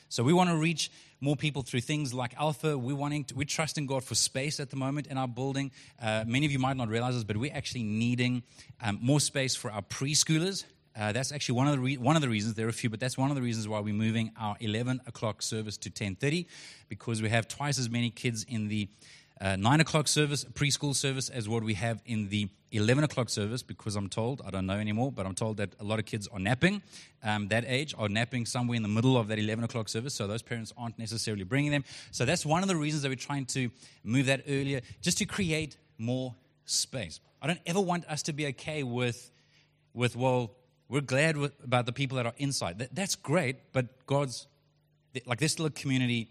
So 0.10 0.24
we 0.24 0.34
want 0.34 0.50
to 0.50 0.56
reach 0.56 0.92
more 1.20 1.36
people 1.36 1.64
through 1.64 1.82
things 1.82 2.14
like 2.14 2.36
Alpha. 2.38 2.78
We're 2.78 2.96
wanting 2.96 3.26
to, 3.26 3.36
we're 3.36 3.46
trusting 3.46 3.88
God 3.88 4.04
for 4.04 4.16
space 4.16 4.60
at 4.60 4.70
the 4.70 4.76
moment 4.76 5.08
in 5.08 5.18
our 5.18 5.28
building. 5.28 5.72
Uh, 6.02 6.24
many 6.28 6.46
of 6.46 6.52
you 6.52 6.60
might 6.60 6.78
not 6.78 6.88
realize 6.88 7.16
this, 7.16 7.24
but 7.24 7.38
we're 7.38 7.54
actually 7.54 7.84
needing 7.84 8.44
um, 8.82 9.00
more 9.02 9.20
space 9.20 9.56
for 9.56 9.72
our 9.72 9.82
preschoolers. 9.82 10.64
Uh, 10.98 11.12
that's 11.12 11.32
actually 11.32 11.56
one 11.56 11.68
of 11.68 11.74
the 11.74 11.80
re- 11.80 11.98
one 11.98 12.16
of 12.16 12.22
the 12.22 12.30
reasons. 12.30 12.56
There 12.56 12.66
are 12.66 12.70
a 12.70 12.74
few, 12.74 12.90
but 12.90 13.00
that's 13.00 13.18
one 13.18 13.30
of 13.30 13.36
the 13.36 13.42
reasons 13.42 13.68
why 13.68 13.80
we're 13.82 13.94
moving 13.94 14.32
our 14.40 14.56
11 14.60 15.02
o'clock 15.06 15.44
service 15.44 15.78
to 15.78 15.92
10:30, 15.92 16.48
because 16.90 17.22
we 17.22 17.30
have 17.30 17.48
twice 17.48 17.78
as 17.78 17.88
many 17.88 18.10
kids 18.10 18.44
in 18.44 18.68
the 18.68 18.88
uh, 19.40 19.56
nine 19.56 19.80
o'clock 19.80 20.08
service, 20.08 20.44
preschool 20.46 20.96
service, 20.96 21.30
as 21.30 21.48
what 21.48 21.64
we 21.64 21.74
have 21.76 22.02
in 22.06 22.30
the 22.30 22.50
11 22.72 23.04
o'clock 23.04 23.30
service. 23.30 23.64
Because 23.64 23.96
I'm 23.96 24.10
told, 24.10 24.42
I 24.46 24.50
don't 24.50 24.66
know 24.66 24.78
anymore, 24.78 25.12
but 25.12 25.26
I'm 25.26 25.36
told 25.36 25.58
that 25.58 25.70
a 25.80 25.84
lot 25.84 26.00
of 26.00 26.06
kids 26.06 26.28
are 26.28 26.40
napping. 26.40 26.82
Um, 27.24 27.48
that 27.50 27.64
age 27.68 27.94
are 27.98 28.10
napping 28.10 28.46
somewhere 28.46 28.76
in 28.76 28.84
the 28.84 28.90
middle 28.90 29.18
of 29.18 29.28
that 29.28 29.40
11 29.40 29.64
o'clock 29.64 29.90
service, 29.90 30.14
so 30.14 30.28
those 30.28 30.42
parents 30.42 30.74
aren't 30.78 30.98
necessarily 30.98 31.44
bringing 31.44 31.72
them. 31.72 31.84
So 32.12 32.26
that's 32.26 32.46
one 32.46 32.62
of 32.62 32.68
the 32.68 32.76
reasons 32.76 33.04
that 33.04 33.10
we're 33.10 33.16
trying 33.16 33.46
to 33.48 33.70
move 34.04 34.26
that 34.28 34.44
earlier, 34.48 34.82
just 35.02 35.18
to 35.20 35.26
create 35.26 35.78
more 35.98 36.36
space. 36.66 37.20
I 37.42 37.48
don't 37.48 37.62
ever 37.66 37.82
want 37.82 38.06
us 38.06 38.24
to 38.24 38.34
be 38.34 38.48
okay 38.48 38.84
with, 38.84 39.32
with 39.94 40.16
well 40.16 40.52
we're 40.90 41.02
glad 41.02 41.38
with, 41.38 41.54
about 41.64 41.86
the 41.86 41.92
people 41.92 42.18
that 42.18 42.26
are 42.26 42.34
inside. 42.38 42.80
That, 42.80 42.96
that's 42.96 43.16
great, 43.16 43.74
but 43.74 44.06
God's, 44.06 44.48
like, 45.26 45.40
there's 45.40 45.52
still 45.52 45.66
a 45.66 45.72
community 45.72 46.30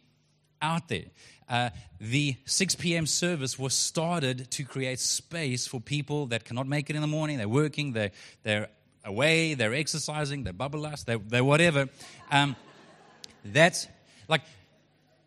out 0.60 0.88
there. 0.88 1.04
Uh, 1.48 1.70
the 2.00 2.36
6 2.44 2.74
p.m. 2.76 3.06
service 3.06 3.58
was 3.58 3.72
started 3.72 4.50
to 4.50 4.64
create 4.64 4.98
space 4.98 5.66
for 5.66 5.80
people 5.80 6.26
that 6.26 6.44
cannot 6.44 6.66
make 6.66 6.90
it 6.90 6.96
in 6.96 7.02
the 7.02 7.08
morning. 7.08 7.38
They're 7.38 7.48
working, 7.48 7.92
they're, 7.92 8.10
they're 8.42 8.68
away, 9.04 9.54
they're 9.54 9.74
exercising, 9.74 10.42
they're 10.42 10.52
bubble 10.52 10.90
they're, 11.06 11.18
they're 11.18 11.44
whatever. 11.44 11.88
Um, 12.30 12.56
that's 13.44 13.86
like, 14.28 14.42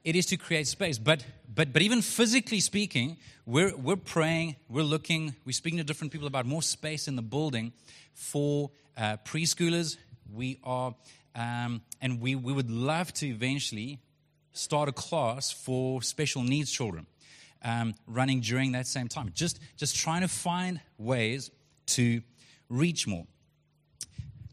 it 0.03 0.15
is 0.15 0.25
to 0.27 0.37
create 0.37 0.67
space. 0.67 0.97
But, 0.97 1.25
but, 1.53 1.71
but 1.71 1.81
even 1.81 2.01
physically 2.01 2.59
speaking, 2.59 3.17
we're, 3.45 3.75
we're 3.75 3.95
praying, 3.95 4.57
we're 4.67 4.83
looking, 4.83 5.35
we're 5.45 5.53
speaking 5.53 5.77
to 5.77 5.83
different 5.85 6.11
people 6.11 6.27
about 6.27 6.45
more 6.45 6.61
space 6.61 7.07
in 7.07 7.15
the 7.15 7.21
building 7.21 7.71
for 8.13 8.71
uh, 8.97 9.17
preschoolers. 9.25 9.97
We 10.33 10.59
are, 10.63 10.93
um, 11.33 11.81
and 12.01 12.19
we, 12.19 12.35
we 12.35 12.51
would 12.51 12.69
love 12.69 13.13
to 13.15 13.27
eventually 13.27 13.99
start 14.59 14.89
a 14.89 14.91
class 14.91 15.51
for 15.51 16.01
special 16.01 16.43
needs 16.43 16.71
children 16.71 17.07
um, 17.63 17.93
running 18.07 18.41
during 18.41 18.73
that 18.73 18.87
same 18.87 19.07
time. 19.07 19.31
Just, 19.33 19.59
just 19.77 19.95
trying 19.95 20.21
to 20.21 20.27
find 20.27 20.79
ways 20.97 21.51
to 21.87 22.21
reach 22.69 23.07
more. 23.07 23.25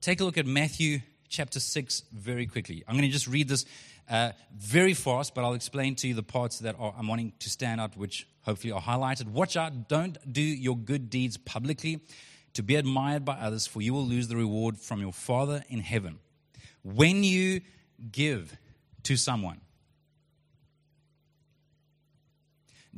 Take 0.00 0.20
a 0.20 0.24
look 0.24 0.38
at 0.38 0.46
Matthew 0.46 1.00
chapter 1.28 1.60
6 1.60 2.04
very 2.12 2.46
quickly. 2.46 2.84
I'm 2.86 2.94
going 2.94 3.08
to 3.08 3.12
just 3.12 3.26
read 3.26 3.48
this 3.48 3.64
uh, 4.08 4.30
very 4.56 4.94
fast, 4.94 5.34
but 5.34 5.44
I'll 5.44 5.54
explain 5.54 5.96
to 5.96 6.08
you 6.08 6.14
the 6.14 6.22
parts 6.22 6.60
that 6.60 6.76
are, 6.78 6.94
I'm 6.96 7.08
wanting 7.08 7.32
to 7.40 7.50
stand 7.50 7.80
out, 7.80 7.96
which 7.96 8.26
hopefully 8.42 8.72
are 8.72 8.80
highlighted. 8.80 9.26
Watch 9.28 9.56
out, 9.56 9.88
don't 9.88 10.16
do 10.32 10.40
your 10.40 10.76
good 10.76 11.10
deeds 11.10 11.36
publicly 11.36 12.00
to 12.54 12.62
be 12.62 12.76
admired 12.76 13.24
by 13.24 13.34
others, 13.34 13.66
for 13.66 13.82
you 13.82 13.92
will 13.92 14.06
lose 14.06 14.28
the 14.28 14.36
reward 14.36 14.78
from 14.78 15.00
your 15.00 15.12
Father 15.12 15.64
in 15.68 15.80
heaven. 15.80 16.20
When 16.82 17.24
you 17.24 17.60
give 18.12 18.56
to 19.02 19.16
someone, 19.16 19.60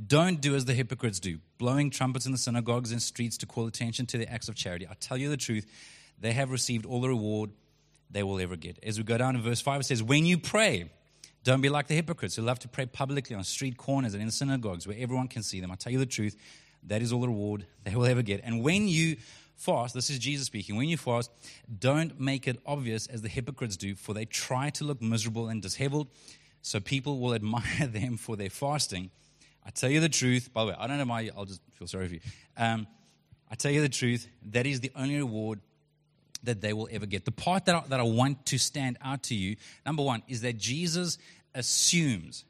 Don't 0.06 0.40
do 0.40 0.54
as 0.54 0.64
the 0.64 0.74
hypocrites 0.74 1.18
do, 1.18 1.38
blowing 1.58 1.90
trumpets 1.90 2.26
in 2.26 2.32
the 2.32 2.38
synagogues 2.38 2.92
and 2.92 3.02
streets 3.02 3.36
to 3.38 3.46
call 3.46 3.66
attention 3.66 4.06
to 4.06 4.18
their 4.18 4.30
acts 4.30 4.48
of 4.48 4.54
charity. 4.54 4.86
I 4.88 4.94
tell 4.94 5.16
you 5.16 5.28
the 5.28 5.36
truth, 5.36 5.66
they 6.20 6.32
have 6.32 6.50
received 6.50 6.86
all 6.86 7.00
the 7.00 7.08
reward 7.08 7.50
they 8.10 8.22
will 8.22 8.40
ever 8.40 8.56
get. 8.56 8.78
As 8.82 8.98
we 8.98 9.04
go 9.04 9.18
down 9.18 9.34
in 9.34 9.42
verse 9.42 9.60
5, 9.60 9.80
it 9.80 9.84
says, 9.84 10.02
When 10.02 10.24
you 10.24 10.38
pray, 10.38 10.90
don't 11.42 11.60
be 11.60 11.68
like 11.68 11.88
the 11.88 11.94
hypocrites 11.94 12.36
who 12.36 12.42
love 12.42 12.58
to 12.60 12.68
pray 12.68 12.86
publicly 12.86 13.34
on 13.34 13.42
street 13.44 13.76
corners 13.76 14.14
and 14.14 14.22
in 14.22 14.30
synagogues 14.30 14.86
where 14.86 14.96
everyone 14.98 15.28
can 15.28 15.42
see 15.42 15.60
them. 15.60 15.70
I 15.70 15.74
tell 15.74 15.92
you 15.92 15.98
the 15.98 16.06
truth, 16.06 16.36
that 16.84 17.02
is 17.02 17.12
all 17.12 17.20
the 17.20 17.28
reward 17.28 17.66
they 17.84 17.94
will 17.94 18.06
ever 18.06 18.22
get. 18.22 18.40
And 18.44 18.62
when 18.62 18.86
you 18.86 19.16
fast, 19.56 19.94
this 19.94 20.10
is 20.10 20.18
Jesus 20.18 20.46
speaking, 20.46 20.76
when 20.76 20.88
you 20.88 20.96
fast, 20.96 21.30
don't 21.78 22.18
make 22.20 22.46
it 22.46 22.60
obvious 22.64 23.06
as 23.08 23.22
the 23.22 23.28
hypocrites 23.28 23.76
do, 23.76 23.94
for 23.94 24.14
they 24.14 24.24
try 24.24 24.70
to 24.70 24.84
look 24.84 25.02
miserable 25.02 25.48
and 25.48 25.60
disheveled, 25.60 26.08
so 26.62 26.78
people 26.78 27.18
will 27.18 27.34
admire 27.40 27.86
them 27.86 28.16
for 28.16 28.36
their 28.36 28.50
fasting. 28.50 29.10
I 29.66 29.70
tell 29.70 29.90
you 29.90 30.00
the 30.00 30.08
truth, 30.08 30.52
by 30.52 30.64
the 30.64 30.70
way, 30.70 30.76
I 30.78 30.86
don't 30.86 30.98
know 30.98 31.04
why, 31.04 31.30
I'll 31.36 31.44
just 31.44 31.60
feel 31.72 31.86
sorry 31.86 32.08
for 32.08 32.14
you. 32.14 32.20
Um, 32.56 32.86
I 33.50 33.54
tell 33.54 33.70
you 33.70 33.80
the 33.80 33.88
truth, 33.88 34.28
that 34.50 34.66
is 34.66 34.80
the 34.80 34.90
only 34.96 35.16
reward 35.16 35.60
that 36.42 36.60
they 36.60 36.72
will 36.72 36.88
ever 36.90 37.06
get. 37.06 37.24
The 37.24 37.32
part 37.32 37.64
that 37.66 37.74
I, 37.74 37.82
that 37.88 38.00
I 38.00 38.04
want 38.04 38.46
to 38.46 38.58
stand 38.58 38.98
out 39.02 39.24
to 39.24 39.34
you, 39.34 39.56
number 39.84 40.02
one, 40.02 40.22
is 40.28 40.42
that 40.42 40.56
Jesus 40.56 41.18
assumes 41.54 42.44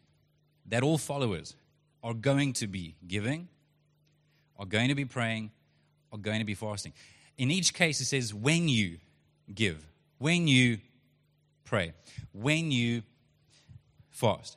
that 0.66 0.82
all 0.82 0.98
followers 0.98 1.54
are 2.02 2.14
going 2.14 2.52
to 2.54 2.66
be 2.66 2.94
giving, 3.06 3.48
are 4.58 4.66
going 4.66 4.88
to 4.88 4.94
be 4.94 5.04
praying, 5.04 5.50
are 6.12 6.18
going 6.18 6.38
to 6.40 6.44
be 6.44 6.54
fasting. 6.54 6.92
In 7.36 7.50
each 7.50 7.74
case, 7.74 8.00
it 8.00 8.06
says, 8.06 8.34
when 8.34 8.68
you 8.68 8.98
give, 9.54 9.86
when 10.18 10.48
you 10.48 10.78
pray, 11.64 11.92
when 12.32 12.70
you 12.70 13.02
fast. 14.10 14.56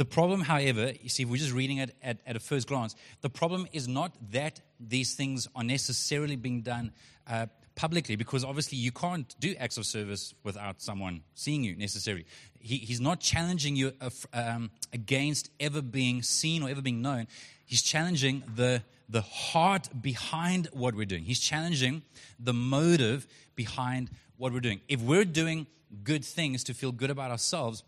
The 0.00 0.06
problem, 0.06 0.40
however, 0.40 0.94
you 1.02 1.10
see, 1.10 1.24
if 1.24 1.28
we're 1.28 1.36
just 1.36 1.52
reading 1.52 1.76
it 1.76 1.94
at, 2.02 2.20
at, 2.26 2.34
a 2.34 2.40
first 2.40 2.66
glance, 2.66 2.96
the 3.20 3.28
problem 3.28 3.66
is 3.70 3.86
not 3.86 4.16
that 4.30 4.58
these 4.80 5.14
things 5.14 5.46
are 5.54 5.62
necessarily 5.62 6.36
being 6.36 6.62
done 6.62 6.92
uh, 7.28 7.48
publicly, 7.74 8.16
because 8.16 8.42
obviously 8.42 8.78
you 8.78 8.92
can't 8.92 9.36
do 9.40 9.54
acts 9.58 9.76
of 9.76 9.84
service 9.84 10.32
without 10.42 10.80
someone 10.80 11.20
seeing 11.34 11.62
you 11.62 11.76
necessarily. 11.76 12.24
He, 12.58 12.78
he's 12.78 12.98
not 12.98 13.20
challenging 13.20 13.76
you 13.76 13.92
uh, 14.00 14.08
um, 14.32 14.70
against 14.90 15.50
ever 15.60 15.82
being 15.82 16.22
seen 16.22 16.62
or 16.62 16.70
ever 16.70 16.80
being 16.80 17.02
known. 17.02 17.26
He's 17.66 17.82
challenging 17.82 18.42
the, 18.54 18.82
the 19.06 19.20
heart 19.20 19.90
behind 20.00 20.68
what 20.72 20.94
we're 20.94 21.04
doing. 21.04 21.24
He's 21.24 21.40
challenging 21.40 22.00
the 22.38 22.54
motive 22.54 23.26
behind 23.54 24.08
what 24.38 24.54
we're 24.54 24.60
doing. 24.60 24.80
If 24.88 25.02
we're 25.02 25.26
doing 25.26 25.66
good 26.04 26.24
things 26.24 26.64
to 26.64 26.72
feel 26.72 26.90
good 26.90 27.10
about 27.10 27.30
ourselves, 27.30 27.82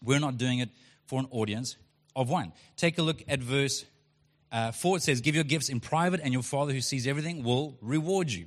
we're 0.00 0.20
not 0.20 0.38
doing 0.38 0.60
it 0.60 0.68
for 1.10 1.18
an 1.18 1.26
audience 1.32 1.76
of 2.14 2.30
one. 2.30 2.52
Take 2.76 2.96
a 2.96 3.02
look 3.02 3.24
at 3.26 3.40
verse 3.40 3.84
uh, 4.52 4.70
4. 4.70 4.98
It 4.98 5.02
says, 5.02 5.20
Give 5.20 5.34
your 5.34 5.42
gifts 5.42 5.68
in 5.68 5.80
private, 5.80 6.20
and 6.22 6.32
your 6.32 6.44
Father 6.44 6.72
who 6.72 6.80
sees 6.80 7.04
everything 7.04 7.42
will 7.42 7.76
reward 7.82 8.30
you. 8.30 8.46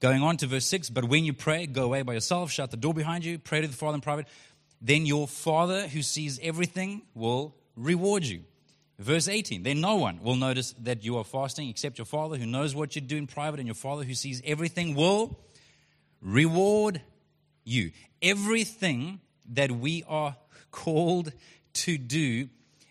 Going 0.00 0.22
on 0.22 0.36
to 0.38 0.46
verse 0.46 0.66
6, 0.66 0.90
but 0.90 1.06
when 1.06 1.24
you 1.24 1.32
pray, 1.32 1.64
go 1.64 1.84
away 1.84 2.02
by 2.02 2.12
yourself, 2.12 2.50
shut 2.50 2.70
the 2.70 2.76
door 2.76 2.92
behind 2.92 3.24
you, 3.24 3.38
pray 3.38 3.62
to 3.62 3.66
the 3.66 3.72
Father 3.72 3.94
in 3.94 4.02
private. 4.02 4.26
Then 4.82 5.06
your 5.06 5.26
Father 5.26 5.88
who 5.88 6.02
sees 6.02 6.38
everything 6.42 7.00
will 7.14 7.56
reward 7.76 8.24
you. 8.24 8.42
Verse 8.98 9.26
18, 9.26 9.62
then 9.62 9.80
no 9.80 9.96
one 9.96 10.22
will 10.22 10.36
notice 10.36 10.74
that 10.80 11.02
you 11.02 11.16
are 11.16 11.24
fasting 11.24 11.70
except 11.70 11.96
your 11.96 12.04
Father 12.04 12.36
who 12.36 12.44
knows 12.44 12.74
what 12.74 12.94
you 12.94 13.00
do 13.00 13.16
in 13.16 13.26
private, 13.26 13.58
and 13.58 13.66
your 13.66 13.74
Father 13.74 14.04
who 14.04 14.12
sees 14.12 14.42
everything 14.44 14.94
will 14.94 15.40
reward 16.20 17.00
you. 17.64 17.90
Everything 18.20 19.20
that 19.48 19.70
we 19.70 20.04
are 20.06 20.36
called 20.72 21.32
to 21.74 21.96
do 21.96 22.48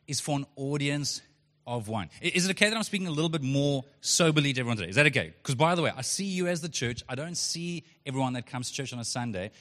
is 0.08 0.22
for 0.22 0.38
an 0.38 0.46
audience 0.56 1.22
of 1.68 1.88
one. 1.88 2.10
Is 2.22 2.48
it 2.48 2.52
okay 2.52 2.70
that 2.70 2.76
I'm 2.76 2.84
speaking 2.84 3.08
a 3.08 3.12
little 3.12 3.30
bit 3.30 3.42
more 3.42 3.84
soberly 4.02 4.54
to 4.54 4.60
everyone 4.60 4.78
today? 4.78 4.90
Is 4.90 4.96
that 4.96 5.06
okay? 5.08 5.34
Because, 5.38 5.56
by 5.56 5.76
the 5.76 5.82
way, 5.82 5.92
I 5.96 6.02
see 6.02 6.26
you 6.26 6.48
as 6.48 6.62
the 6.62 6.70
church. 6.70 7.04
I 7.08 7.16
don't 7.16 7.36
see 7.36 7.84
everyone 8.06 8.34
that 8.34 8.46
comes 8.46 8.70
to 8.70 8.74
church 8.74 8.94
on 8.94 9.00
a 9.00 9.06
Sunday 9.06 9.52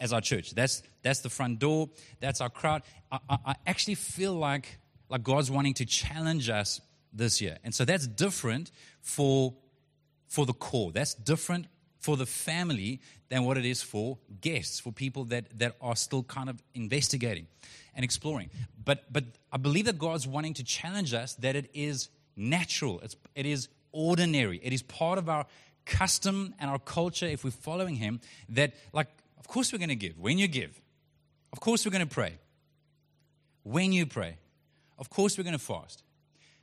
as 0.00 0.12
our 0.12 0.20
church. 0.20 0.52
That's, 0.52 0.82
that's 1.02 1.20
the 1.20 1.30
front 1.30 1.58
door, 1.58 1.88
that's 2.20 2.40
our 2.40 2.50
crowd. 2.50 2.82
I, 3.10 3.18
I, 3.28 3.38
I 3.46 3.54
actually 3.66 3.96
feel 3.96 4.34
like, 4.34 4.78
like 5.08 5.22
God's 5.22 5.50
wanting 5.50 5.74
to 5.74 5.84
challenge 5.84 6.48
us 6.48 6.80
this 7.12 7.40
year. 7.40 7.58
And 7.64 7.74
so 7.74 7.84
that's 7.84 8.06
different 8.06 8.70
for, 9.00 9.54
for 10.28 10.46
the 10.46 10.52
core. 10.52 10.92
That's 10.92 11.14
different 11.14 11.66
for 11.98 12.16
the 12.16 12.26
family 12.26 13.00
than 13.28 13.44
what 13.44 13.58
it 13.58 13.64
is 13.64 13.82
for 13.82 14.18
guests, 14.40 14.80
for 14.80 14.92
people 14.92 15.24
that, 15.24 15.46
that 15.58 15.76
are 15.80 15.96
still 15.96 16.22
kind 16.22 16.48
of 16.48 16.62
investigating 16.74 17.46
and 17.94 18.04
exploring. 18.04 18.50
But, 18.84 19.12
but 19.12 19.24
I 19.52 19.56
believe 19.56 19.84
that 19.86 19.98
God's 19.98 20.26
wanting 20.26 20.54
to 20.54 20.64
challenge 20.64 21.12
us 21.12 21.34
that 21.34 21.56
it 21.56 21.70
is 21.74 22.08
natural, 22.36 23.00
it's, 23.00 23.16
it 23.34 23.46
is 23.46 23.68
ordinary, 23.92 24.60
it 24.62 24.72
is 24.72 24.82
part 24.82 25.18
of 25.18 25.28
our 25.28 25.46
custom 25.84 26.54
and 26.58 26.70
our 26.70 26.78
culture 26.78 27.26
if 27.26 27.44
we're 27.44 27.50
following 27.50 27.96
Him. 27.96 28.20
That, 28.50 28.74
like, 28.92 29.08
of 29.38 29.48
course 29.48 29.72
we're 29.72 29.78
going 29.78 29.88
to 29.88 29.96
give. 29.96 30.18
When 30.18 30.38
you 30.38 30.48
give, 30.48 30.80
of 31.52 31.60
course 31.60 31.84
we're 31.84 31.92
going 31.92 32.06
to 32.06 32.14
pray. 32.14 32.34
When 33.64 33.92
you 33.92 34.06
pray, 34.06 34.36
of 34.98 35.10
course 35.10 35.36
we're 35.36 35.44
going 35.44 35.58
to 35.58 35.58
fast. 35.58 36.02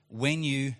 When 0.10 0.44
you 0.44 0.76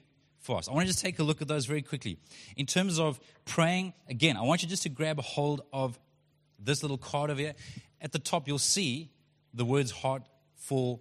fast. 0.46 0.70
I 0.70 0.74
want 0.74 0.84
to 0.84 0.88
just 0.88 1.04
take 1.04 1.20
a 1.20 1.24
look 1.24 1.42
at 1.42 1.48
those 1.48 1.66
very 1.66 1.82
quickly. 1.82 2.18
In 2.56 2.66
terms 2.66 3.00
of 3.00 3.20
praying, 3.46 3.94
again, 4.08 4.38
I 4.38 4.44
want 4.44 4.62
you 4.62 4.70
just 4.70 4.84
to 4.84 4.90
grab 4.90 5.20
a 5.20 5.24
hold 5.24 5.62
of 5.74 6.00
this 6.60 6.84
little 6.84 6.98
card 6.98 7.32
over 7.32 7.40
here. 7.40 7.56
At 8.00 8.12
the 8.12 8.20
top, 8.20 8.48
you'll 8.48 8.60
see 8.60 9.10
the 9.54 9.66
words 9.66 9.92
heart 9.92 10.24
for 10.56 11.00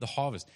the 0.00 0.06
harvest 0.06 0.48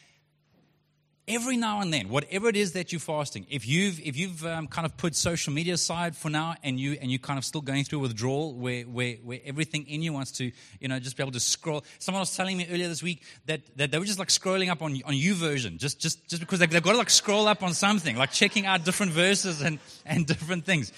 every 1.29 1.57
now 1.57 1.81
and 1.81 1.93
then, 1.93 2.09
whatever 2.09 2.49
it 2.49 2.57
is 2.57 2.73
that 2.73 2.93
you're 2.93 3.00
fasting, 3.00 3.47
if 3.49 3.67
you've 3.67 4.00
if 4.00 4.17
you've 4.17 4.45
um, 4.45 4.67
kind 4.67 4.85
of 4.85 4.97
put 4.97 5.14
social 5.14 5.52
media 5.52 5.75
aside 5.75 6.17
for 6.17 6.31
now, 6.31 6.55
and 6.62 6.79
you 6.79 6.99
and 7.00 7.11
you're 7.11 7.19
kind 7.19 7.38
of 7.38 7.45
still 7.45 7.61
going 7.61 7.85
through 7.85 8.00
withdrawal 8.00 8.55
where, 8.55 8.83
where 8.83 9.14
where 9.23 9.41
everything 9.45 9.87
in 9.88 10.02
you 10.02 10.12
wants 10.12 10.33
to 10.33 10.50
you 10.81 10.88
know 10.88 10.99
just 10.99 11.17
be 11.17 11.23
able 11.23 11.33
to 11.33 11.41
scroll. 11.41 11.85
Someone 11.99 12.21
was 12.21 12.37
telling 12.37 12.57
me 12.57 12.67
earlier 12.71 12.88
this 12.88 13.02
week 13.02 13.23
that, 13.47 13.61
that 13.76 13.91
they 13.91 13.99
were 13.99 14.05
just 14.05 14.19
like 14.19 14.29
scrolling 14.29 14.71
up 14.71 14.83
on 14.83 15.00
on 15.05 15.14
YouVersion, 15.14 15.79
just 15.79 16.00
just 16.00 16.26
just 16.29 16.41
because 16.41 16.59
they, 16.59 16.67
have 16.67 16.83
got 16.83 16.93
to 16.93 16.99
like 16.99 17.11
scroll 17.11 17.47
up 17.47 17.62
on 17.62 17.75
something, 17.75 18.17
like 18.17 18.33
checking 18.33 18.67
out 18.67 18.85
different 18.85 19.12
verses 19.12 19.61
and 19.61 19.79
and 20.05 20.26
different 20.26 20.64
things. 20.64 20.93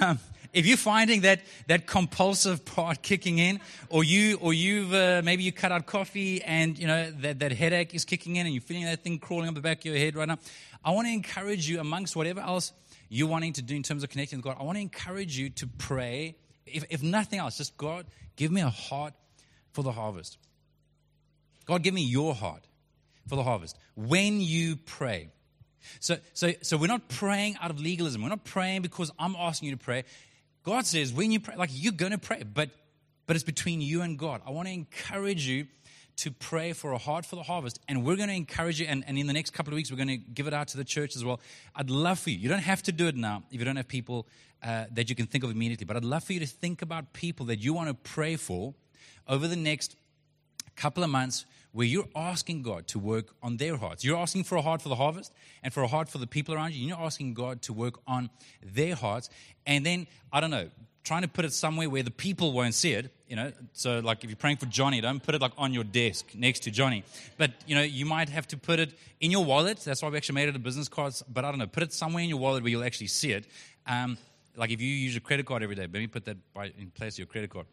Um, 0.00 0.18
if 0.56 0.64
you're 0.64 0.78
finding 0.78 1.20
that 1.20 1.42
that 1.66 1.86
compulsive 1.86 2.64
part 2.64 3.02
kicking 3.02 3.38
in, 3.38 3.60
or 3.90 4.02
you 4.02 4.38
or 4.40 4.54
you've 4.54 4.92
uh, 4.92 5.20
maybe 5.22 5.42
you 5.42 5.52
cut 5.52 5.70
out 5.70 5.84
coffee 5.84 6.42
and 6.42 6.78
you 6.78 6.86
know 6.86 7.10
that, 7.20 7.40
that 7.40 7.52
headache 7.52 7.94
is 7.94 8.06
kicking 8.06 8.36
in 8.36 8.46
and 8.46 8.54
you're 8.54 8.62
feeling 8.62 8.84
that 8.84 9.04
thing 9.04 9.18
crawling 9.18 9.48
up 9.48 9.54
the 9.54 9.60
back 9.60 9.80
of 9.80 9.84
your 9.84 9.96
head 9.96 10.16
right 10.16 10.26
now, 10.26 10.38
I 10.82 10.92
want 10.92 11.08
to 11.08 11.12
encourage 11.12 11.68
you 11.68 11.78
amongst 11.78 12.16
whatever 12.16 12.40
else 12.40 12.72
you're 13.10 13.28
wanting 13.28 13.52
to 13.52 13.62
do 13.62 13.76
in 13.76 13.82
terms 13.82 14.02
of 14.02 14.08
connecting 14.08 14.38
with 14.38 14.44
God. 14.44 14.56
I 14.58 14.64
want 14.64 14.76
to 14.76 14.82
encourage 14.82 15.38
you 15.38 15.50
to 15.50 15.66
pray. 15.66 16.36
If, 16.64 16.84
if 16.88 17.02
nothing 17.02 17.38
else, 17.38 17.58
just 17.58 17.76
God, 17.76 18.06
give 18.34 18.50
me 18.50 18.62
a 18.62 18.70
heart 18.70 19.12
for 19.72 19.82
the 19.82 19.92
harvest. 19.92 20.38
God, 21.66 21.82
give 21.82 21.92
me 21.92 22.02
your 22.02 22.34
heart 22.34 22.66
for 23.28 23.36
the 23.36 23.42
harvest. 23.42 23.76
When 23.94 24.40
you 24.40 24.76
pray, 24.76 25.28
so, 26.00 26.16
so, 26.32 26.52
so 26.62 26.76
we're 26.76 26.86
not 26.86 27.08
praying 27.08 27.56
out 27.60 27.70
of 27.70 27.80
legalism. 27.80 28.22
We're 28.22 28.28
not 28.28 28.44
praying 28.44 28.82
because 28.82 29.10
I'm 29.18 29.36
asking 29.36 29.70
you 29.70 29.76
to 29.76 29.82
pray. 29.82 30.04
God 30.66 30.84
says 30.84 31.12
when 31.12 31.30
you 31.30 31.38
pray, 31.38 31.54
like 31.54 31.70
you're 31.72 31.92
going 31.92 32.10
to 32.12 32.18
pray, 32.18 32.42
but 32.42 32.70
but 33.26 33.36
it's 33.36 33.44
between 33.44 33.80
you 33.80 34.02
and 34.02 34.18
God. 34.18 34.40
I 34.44 34.50
want 34.50 34.66
to 34.68 34.74
encourage 34.74 35.46
you 35.46 35.66
to 36.16 36.30
pray 36.30 36.72
for 36.72 36.92
a 36.92 36.98
heart 36.98 37.24
for 37.26 37.36
the 37.36 37.42
harvest. 37.42 37.78
And 37.88 38.04
we're 38.04 38.16
going 38.16 38.28
to 38.28 38.34
encourage 38.34 38.80
you, 38.80 38.86
and, 38.86 39.04
and 39.06 39.18
in 39.18 39.26
the 39.26 39.32
next 39.32 39.52
couple 39.52 39.72
of 39.72 39.76
weeks, 39.76 39.90
we're 39.90 39.98
going 39.98 40.08
to 40.08 40.16
give 40.16 40.46
it 40.46 40.54
out 40.54 40.68
to 40.68 40.76
the 40.76 40.84
church 40.84 41.14
as 41.14 41.24
well. 41.24 41.40
I'd 41.74 41.90
love 41.90 42.18
for 42.18 42.30
you. 42.30 42.38
You 42.38 42.48
don't 42.48 42.60
have 42.60 42.82
to 42.84 42.92
do 42.92 43.06
it 43.06 43.16
now 43.16 43.42
if 43.50 43.58
you 43.58 43.64
don't 43.64 43.76
have 43.76 43.88
people 43.88 44.26
uh, 44.62 44.86
that 44.92 45.10
you 45.10 45.14
can 45.14 45.26
think 45.26 45.44
of 45.44 45.50
immediately, 45.50 45.84
but 45.84 45.96
I'd 45.96 46.04
love 46.04 46.24
for 46.24 46.32
you 46.32 46.40
to 46.40 46.46
think 46.46 46.82
about 46.82 47.12
people 47.12 47.46
that 47.46 47.58
you 47.58 47.74
want 47.74 47.88
to 47.88 47.94
pray 47.94 48.36
for 48.36 48.74
over 49.28 49.46
the 49.46 49.56
next 49.56 49.96
couple 50.74 51.04
of 51.04 51.10
months 51.10 51.44
where 51.76 51.86
you're 51.86 52.08
asking 52.16 52.62
God 52.62 52.86
to 52.88 52.98
work 52.98 53.34
on 53.42 53.58
their 53.58 53.76
hearts. 53.76 54.02
You're 54.02 54.16
asking 54.16 54.44
for 54.44 54.56
a 54.56 54.62
heart 54.62 54.80
for 54.80 54.88
the 54.88 54.94
harvest 54.94 55.30
and 55.62 55.74
for 55.74 55.82
a 55.82 55.86
heart 55.86 56.08
for 56.08 56.16
the 56.16 56.26
people 56.26 56.54
around 56.54 56.72
you. 56.72 56.88
You're 56.88 56.98
asking 56.98 57.34
God 57.34 57.60
to 57.62 57.74
work 57.74 58.00
on 58.06 58.30
their 58.62 58.94
hearts. 58.94 59.28
And 59.66 59.84
then, 59.84 60.06
I 60.32 60.40
don't 60.40 60.50
know, 60.50 60.70
trying 61.04 61.20
to 61.20 61.28
put 61.28 61.44
it 61.44 61.52
somewhere 61.52 61.90
where 61.90 62.02
the 62.02 62.10
people 62.10 62.52
won't 62.52 62.72
see 62.72 62.92
it, 62.92 63.12
you 63.28 63.36
know. 63.36 63.52
So, 63.74 63.98
like 63.98 64.24
if 64.24 64.30
you're 64.30 64.38
praying 64.38 64.56
for 64.56 64.64
Johnny, 64.64 65.02
don't 65.02 65.22
put 65.22 65.34
it 65.34 65.42
like 65.42 65.52
on 65.58 65.74
your 65.74 65.84
desk 65.84 66.30
next 66.34 66.60
to 66.60 66.70
Johnny. 66.70 67.04
But, 67.36 67.50
you 67.66 67.74
know, 67.74 67.82
you 67.82 68.06
might 68.06 68.30
have 68.30 68.48
to 68.48 68.56
put 68.56 68.80
it 68.80 68.94
in 69.20 69.30
your 69.30 69.44
wallet. 69.44 69.80
That's 69.80 70.00
why 70.00 70.08
we 70.08 70.16
actually 70.16 70.36
made 70.36 70.48
it 70.48 70.56
a 70.56 70.58
business 70.58 70.88
card. 70.88 71.12
But 71.30 71.44
I 71.44 71.50
don't 71.50 71.58
know, 71.58 71.66
put 71.66 71.82
it 71.82 71.92
somewhere 71.92 72.22
in 72.22 72.30
your 72.30 72.38
wallet 72.38 72.62
where 72.62 72.70
you'll 72.70 72.84
actually 72.84 73.08
see 73.08 73.32
it. 73.32 73.44
Um, 73.86 74.16
like 74.56 74.70
if 74.70 74.80
you 74.80 74.88
use 74.88 75.12
your 75.12 75.20
credit 75.20 75.44
card 75.44 75.62
every 75.62 75.74
day, 75.74 75.86
maybe 75.92 76.06
put 76.06 76.24
that 76.24 76.38
by, 76.54 76.72
in 76.78 76.90
place 76.94 77.16
of 77.16 77.18
your 77.18 77.26
credit 77.26 77.50
card. 77.50 77.66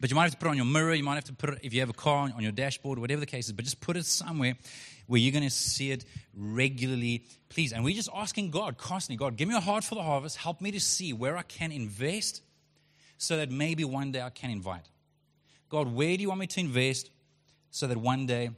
But 0.00 0.10
you 0.10 0.16
might 0.16 0.24
have 0.24 0.32
to 0.32 0.38
put 0.38 0.46
it 0.46 0.50
on 0.50 0.56
your 0.56 0.66
mirror. 0.66 0.94
You 0.94 1.02
might 1.02 1.16
have 1.16 1.24
to 1.24 1.32
put 1.32 1.50
it, 1.50 1.58
if 1.62 1.74
you 1.74 1.80
have 1.80 1.90
a 1.90 1.94
car, 1.94 2.30
on 2.34 2.42
your 2.42 2.52
dashboard, 2.52 2.98
whatever 2.98 3.20
the 3.20 3.26
case 3.26 3.46
is. 3.46 3.52
But 3.52 3.64
just 3.64 3.80
put 3.80 3.96
it 3.96 4.06
somewhere 4.06 4.56
where 5.06 5.20
you're 5.20 5.32
going 5.32 5.44
to 5.44 5.50
see 5.50 5.90
it 5.90 6.04
regularly, 6.36 7.24
please. 7.48 7.72
And 7.72 7.82
we're 7.82 7.94
just 7.94 8.10
asking 8.14 8.50
God 8.50 8.78
constantly 8.78 9.16
God, 9.16 9.36
give 9.36 9.48
me 9.48 9.56
a 9.56 9.60
heart 9.60 9.82
for 9.82 9.94
the 9.94 10.02
harvest. 10.02 10.36
Help 10.36 10.60
me 10.60 10.70
to 10.70 10.80
see 10.80 11.12
where 11.12 11.36
I 11.36 11.42
can 11.42 11.72
invest 11.72 12.42
so 13.16 13.36
that 13.38 13.50
maybe 13.50 13.84
one 13.84 14.12
day 14.12 14.22
I 14.22 14.30
can 14.30 14.50
invite. 14.50 14.88
God, 15.68 15.92
where 15.92 16.16
do 16.16 16.22
you 16.22 16.28
want 16.28 16.40
me 16.40 16.46
to 16.46 16.60
invest 16.60 17.10
so 17.70 17.86
that 17.86 17.96
one 17.98 18.26
day 18.26 18.50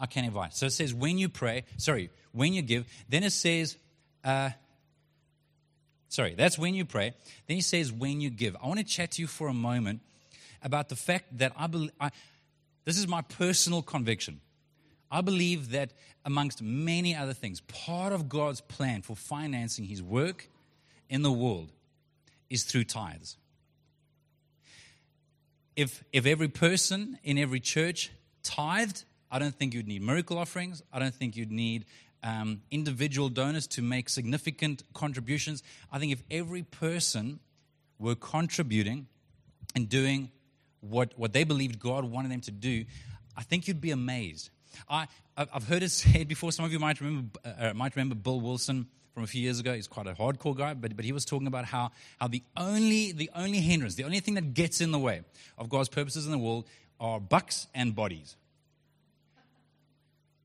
I 0.00 0.06
can 0.06 0.24
invite? 0.24 0.54
So 0.54 0.66
it 0.66 0.70
says, 0.70 0.94
when 0.94 1.18
you 1.18 1.28
pray, 1.28 1.64
sorry, 1.76 2.10
when 2.32 2.54
you 2.54 2.62
give. 2.62 2.86
Then 3.08 3.24
it 3.24 3.32
says, 3.32 3.76
uh, 4.24 4.50
sorry, 6.08 6.34
that's 6.34 6.58
when 6.58 6.74
you 6.74 6.84
pray. 6.84 7.14
Then 7.46 7.56
he 7.56 7.60
says, 7.60 7.92
when 7.92 8.20
you 8.20 8.30
give. 8.30 8.56
I 8.62 8.66
want 8.66 8.78
to 8.78 8.84
chat 8.84 9.12
to 9.12 9.22
you 9.22 9.28
for 9.28 9.48
a 9.48 9.54
moment 9.54 10.00
about 10.62 10.88
the 10.88 10.96
fact 10.96 11.38
that 11.38 11.52
I 11.56 11.66
believe, 11.66 11.92
this 12.84 12.98
is 12.98 13.06
my 13.06 13.22
personal 13.22 13.82
conviction. 13.82 14.40
I 15.10 15.20
believe 15.20 15.70
that 15.70 15.92
amongst 16.24 16.62
many 16.62 17.14
other 17.14 17.32
things, 17.32 17.60
part 17.62 18.12
of 18.12 18.28
God's 18.28 18.60
plan 18.60 19.02
for 19.02 19.16
financing 19.16 19.84
his 19.84 20.02
work 20.02 20.48
in 21.08 21.22
the 21.22 21.32
world 21.32 21.72
is 22.50 22.64
through 22.64 22.84
tithes. 22.84 23.36
If, 25.76 26.02
if 26.12 26.26
every 26.26 26.48
person 26.48 27.18
in 27.22 27.38
every 27.38 27.60
church 27.60 28.10
tithed, 28.42 29.04
I 29.30 29.38
don't 29.38 29.54
think 29.54 29.74
you'd 29.74 29.86
need 29.86 30.02
miracle 30.02 30.38
offerings. 30.38 30.82
I 30.92 30.98
don't 30.98 31.14
think 31.14 31.36
you'd 31.36 31.52
need 31.52 31.84
um, 32.22 32.62
individual 32.70 33.28
donors 33.28 33.66
to 33.68 33.82
make 33.82 34.08
significant 34.08 34.82
contributions. 34.92 35.62
I 35.92 35.98
think 35.98 36.12
if 36.12 36.22
every 36.30 36.62
person 36.62 37.40
were 37.98 38.14
contributing 38.14 39.06
and 39.74 39.88
doing 39.88 40.30
what, 40.80 41.12
what 41.16 41.32
they 41.32 41.44
believed 41.44 41.78
God 41.78 42.04
wanted 42.04 42.30
them 42.30 42.40
to 42.42 42.50
do, 42.50 42.84
I 43.36 43.42
think 43.42 43.68
you'd 43.68 43.80
be 43.80 43.90
amazed. 43.90 44.50
I, 44.88 45.06
I've 45.36 45.66
heard 45.66 45.82
it 45.82 45.90
said 45.90 46.28
before. 46.28 46.52
Some 46.52 46.64
of 46.64 46.72
you 46.72 46.78
might 46.78 47.00
remember, 47.00 47.38
uh, 47.44 47.72
might 47.74 47.94
remember 47.96 48.14
Bill 48.14 48.40
Wilson 48.40 48.86
from 49.14 49.24
a 49.24 49.26
few 49.26 49.42
years 49.42 49.58
ago. 49.60 49.74
He's 49.74 49.88
quite 49.88 50.06
a 50.06 50.12
hardcore 50.12 50.56
guy, 50.56 50.74
but, 50.74 50.94
but 50.96 51.04
he 51.04 51.12
was 51.12 51.24
talking 51.24 51.46
about 51.46 51.64
how, 51.64 51.90
how 52.20 52.28
the, 52.28 52.42
only, 52.56 53.12
the 53.12 53.30
only 53.34 53.58
hindrance, 53.58 53.96
the 53.96 54.04
only 54.04 54.20
thing 54.20 54.34
that 54.34 54.54
gets 54.54 54.80
in 54.80 54.92
the 54.92 54.98
way 54.98 55.22
of 55.56 55.68
God's 55.68 55.88
purposes 55.88 56.26
in 56.26 56.32
the 56.32 56.38
world 56.38 56.66
are 57.00 57.20
bucks 57.20 57.66
and 57.74 57.94
bodies. 57.94 58.36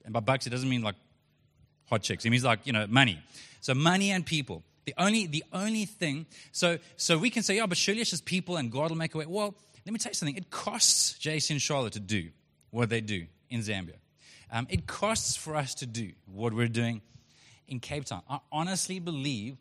And 0.05 0.13
by 0.13 0.19
bucks, 0.19 0.47
it 0.47 0.49
doesn't 0.49 0.67
mean 0.67 0.81
like 0.81 0.95
hot 1.89 2.01
chicks. 2.01 2.25
It 2.25 2.29
means 2.29 2.43
like, 2.43 2.65
you 2.65 2.73
know, 2.73 2.85
money. 2.87 3.21
So 3.61 3.73
money 3.73 4.11
and 4.11 4.25
people. 4.25 4.63
The 4.85 4.93
only, 4.97 5.27
the 5.27 5.43
only 5.53 5.85
thing, 5.85 6.25
so, 6.51 6.77
so 6.97 7.17
we 7.17 7.29
can 7.29 7.41
say, 7.41 7.55
yeah, 7.55 7.65
but 7.65 7.77
surely 7.77 8.01
it's 8.01 8.09
just 8.09 8.25
people 8.25 8.57
and 8.57 8.69
God 8.69 8.89
will 8.89 8.97
make 8.97 9.15
a 9.15 9.19
way. 9.19 9.25
Well, 9.25 9.55
let 9.85 9.93
me 9.93 9.99
tell 9.99 10.11
you 10.11 10.15
something. 10.15 10.35
It 10.35 10.49
costs 10.49 11.17
JC 11.19 11.51
and 11.51 11.61
Charlotte 11.61 11.93
to 11.93 11.99
do 11.99 12.29
what 12.69 12.89
they 12.89 13.01
do 13.01 13.25
in 13.49 13.59
Zambia. 13.61 13.97
Um, 14.51 14.67
it 14.69 14.87
costs 14.87 15.35
for 15.35 15.55
us 15.55 15.75
to 15.75 15.85
do 15.85 16.11
what 16.25 16.53
we're 16.53 16.67
doing 16.67 17.01
in 17.67 17.79
Cape 17.79 18.05
Town. 18.05 18.21
I 18.29 18.39
honestly 18.51 18.99
believe 18.99 19.57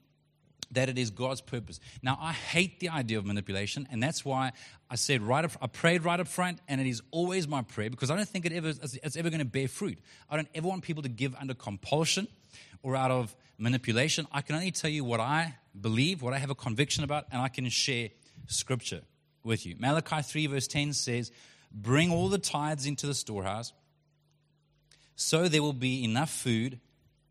that 0.70 0.88
it 0.88 0.98
is 0.98 1.10
God's 1.10 1.40
purpose. 1.40 1.80
Now, 2.02 2.18
I 2.20 2.32
hate 2.32 2.80
the 2.80 2.88
idea 2.88 3.18
of 3.18 3.26
manipulation, 3.26 3.86
and 3.90 4.02
that's 4.02 4.24
why 4.24 4.52
I 4.90 4.96
said 4.96 5.22
right 5.22 5.44
up, 5.44 5.52
I 5.60 5.66
prayed 5.66 6.04
right 6.04 6.18
up 6.18 6.28
front, 6.28 6.60
and 6.68 6.80
it 6.80 6.86
is 6.86 7.02
always 7.10 7.46
my 7.46 7.62
prayer 7.62 7.90
because 7.90 8.10
I 8.10 8.16
don't 8.16 8.28
think 8.28 8.46
it 8.46 8.52
ever, 8.52 8.68
it's 9.02 9.16
ever 9.16 9.28
going 9.28 9.40
to 9.40 9.44
bear 9.44 9.68
fruit. 9.68 9.98
I 10.30 10.36
don't 10.36 10.48
ever 10.54 10.68
want 10.68 10.82
people 10.82 11.02
to 11.02 11.08
give 11.08 11.34
under 11.34 11.54
compulsion 11.54 12.26
or 12.82 12.96
out 12.96 13.10
of 13.10 13.36
manipulation. 13.58 14.26
I 14.32 14.40
can 14.40 14.54
only 14.54 14.70
tell 14.70 14.90
you 14.90 15.04
what 15.04 15.20
I 15.20 15.56
believe, 15.78 16.22
what 16.22 16.32
I 16.32 16.38
have 16.38 16.50
a 16.50 16.54
conviction 16.54 17.04
about, 17.04 17.26
and 17.30 17.40
I 17.40 17.48
can 17.48 17.68
share 17.68 18.08
scripture 18.46 19.02
with 19.44 19.66
you. 19.66 19.76
Malachi 19.78 20.22
3, 20.22 20.46
verse 20.46 20.66
10 20.66 20.92
says, 20.92 21.30
Bring 21.72 22.10
all 22.10 22.28
the 22.28 22.38
tithes 22.38 22.86
into 22.86 23.06
the 23.06 23.14
storehouse, 23.14 23.72
so 25.16 25.48
there 25.48 25.62
will 25.62 25.72
be 25.72 26.04
enough 26.04 26.30
food 26.30 26.78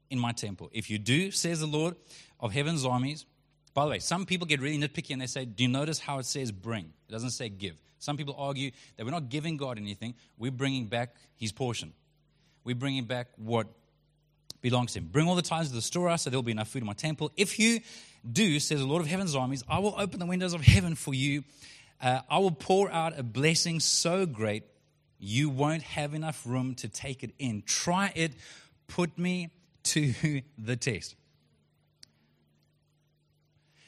in 0.09 0.19
my 0.19 0.31
temple. 0.31 0.69
If 0.73 0.89
you 0.89 0.97
do, 0.97 1.31
says 1.31 1.59
the 1.59 1.67
Lord 1.67 1.95
of 2.39 2.53
heaven's 2.53 2.85
armies, 2.85 3.25
by 3.73 3.85
the 3.85 3.91
way, 3.91 3.99
some 3.99 4.25
people 4.25 4.45
get 4.45 4.59
really 4.59 4.77
nitpicky 4.77 5.11
and 5.11 5.21
they 5.21 5.27
say, 5.27 5.45
Do 5.45 5.63
you 5.63 5.69
notice 5.69 5.99
how 5.99 6.19
it 6.19 6.25
says 6.25 6.51
bring? 6.51 6.91
It 7.07 7.11
doesn't 7.11 7.29
say 7.31 7.49
give. 7.49 7.79
Some 7.99 8.17
people 8.17 8.35
argue 8.37 8.71
that 8.97 9.05
we're 9.05 9.11
not 9.11 9.29
giving 9.29 9.57
God 9.57 9.77
anything, 9.77 10.15
we're 10.37 10.51
bringing 10.51 10.87
back 10.87 11.15
his 11.35 11.51
portion. 11.51 11.93
We're 12.63 12.75
bringing 12.75 13.05
back 13.05 13.27
what 13.37 13.67
belongs 14.61 14.93
to 14.93 14.99
him. 14.99 15.09
Bring 15.11 15.27
all 15.27 15.35
the 15.35 15.41
tithes 15.41 15.69
to 15.69 15.75
the 15.75 15.81
storehouse 15.81 16.23
so 16.23 16.29
there'll 16.29 16.43
be 16.43 16.51
enough 16.51 16.67
food 16.67 16.83
in 16.83 16.87
my 16.87 16.93
temple. 16.93 17.31
If 17.37 17.57
you 17.57 17.79
do, 18.29 18.59
says 18.59 18.79
the 18.79 18.85
Lord 18.85 19.01
of 19.01 19.07
heaven's 19.07 19.35
armies, 19.35 19.63
I 19.67 19.79
will 19.79 19.95
open 19.97 20.19
the 20.19 20.25
windows 20.25 20.53
of 20.53 20.61
heaven 20.61 20.95
for 20.95 21.13
you 21.13 21.43
uh, 22.01 22.21
I 22.29 22.39
will 22.39 22.51
pour 22.51 22.91
out 22.91 23.17
a 23.17 23.23
blessing 23.23 23.79
so 23.79 24.25
great 24.25 24.63
you 25.19 25.49
won't 25.49 25.83
have 25.83 26.15
enough 26.15 26.45
room 26.47 26.73
to 26.75 26.89
take 26.89 27.23
it 27.23 27.31
in. 27.37 27.61
Try 27.65 28.11
it. 28.15 28.33
Put 28.87 29.17
me 29.19 29.51
to 29.83 30.41
the 30.57 30.75
test. 30.75 31.15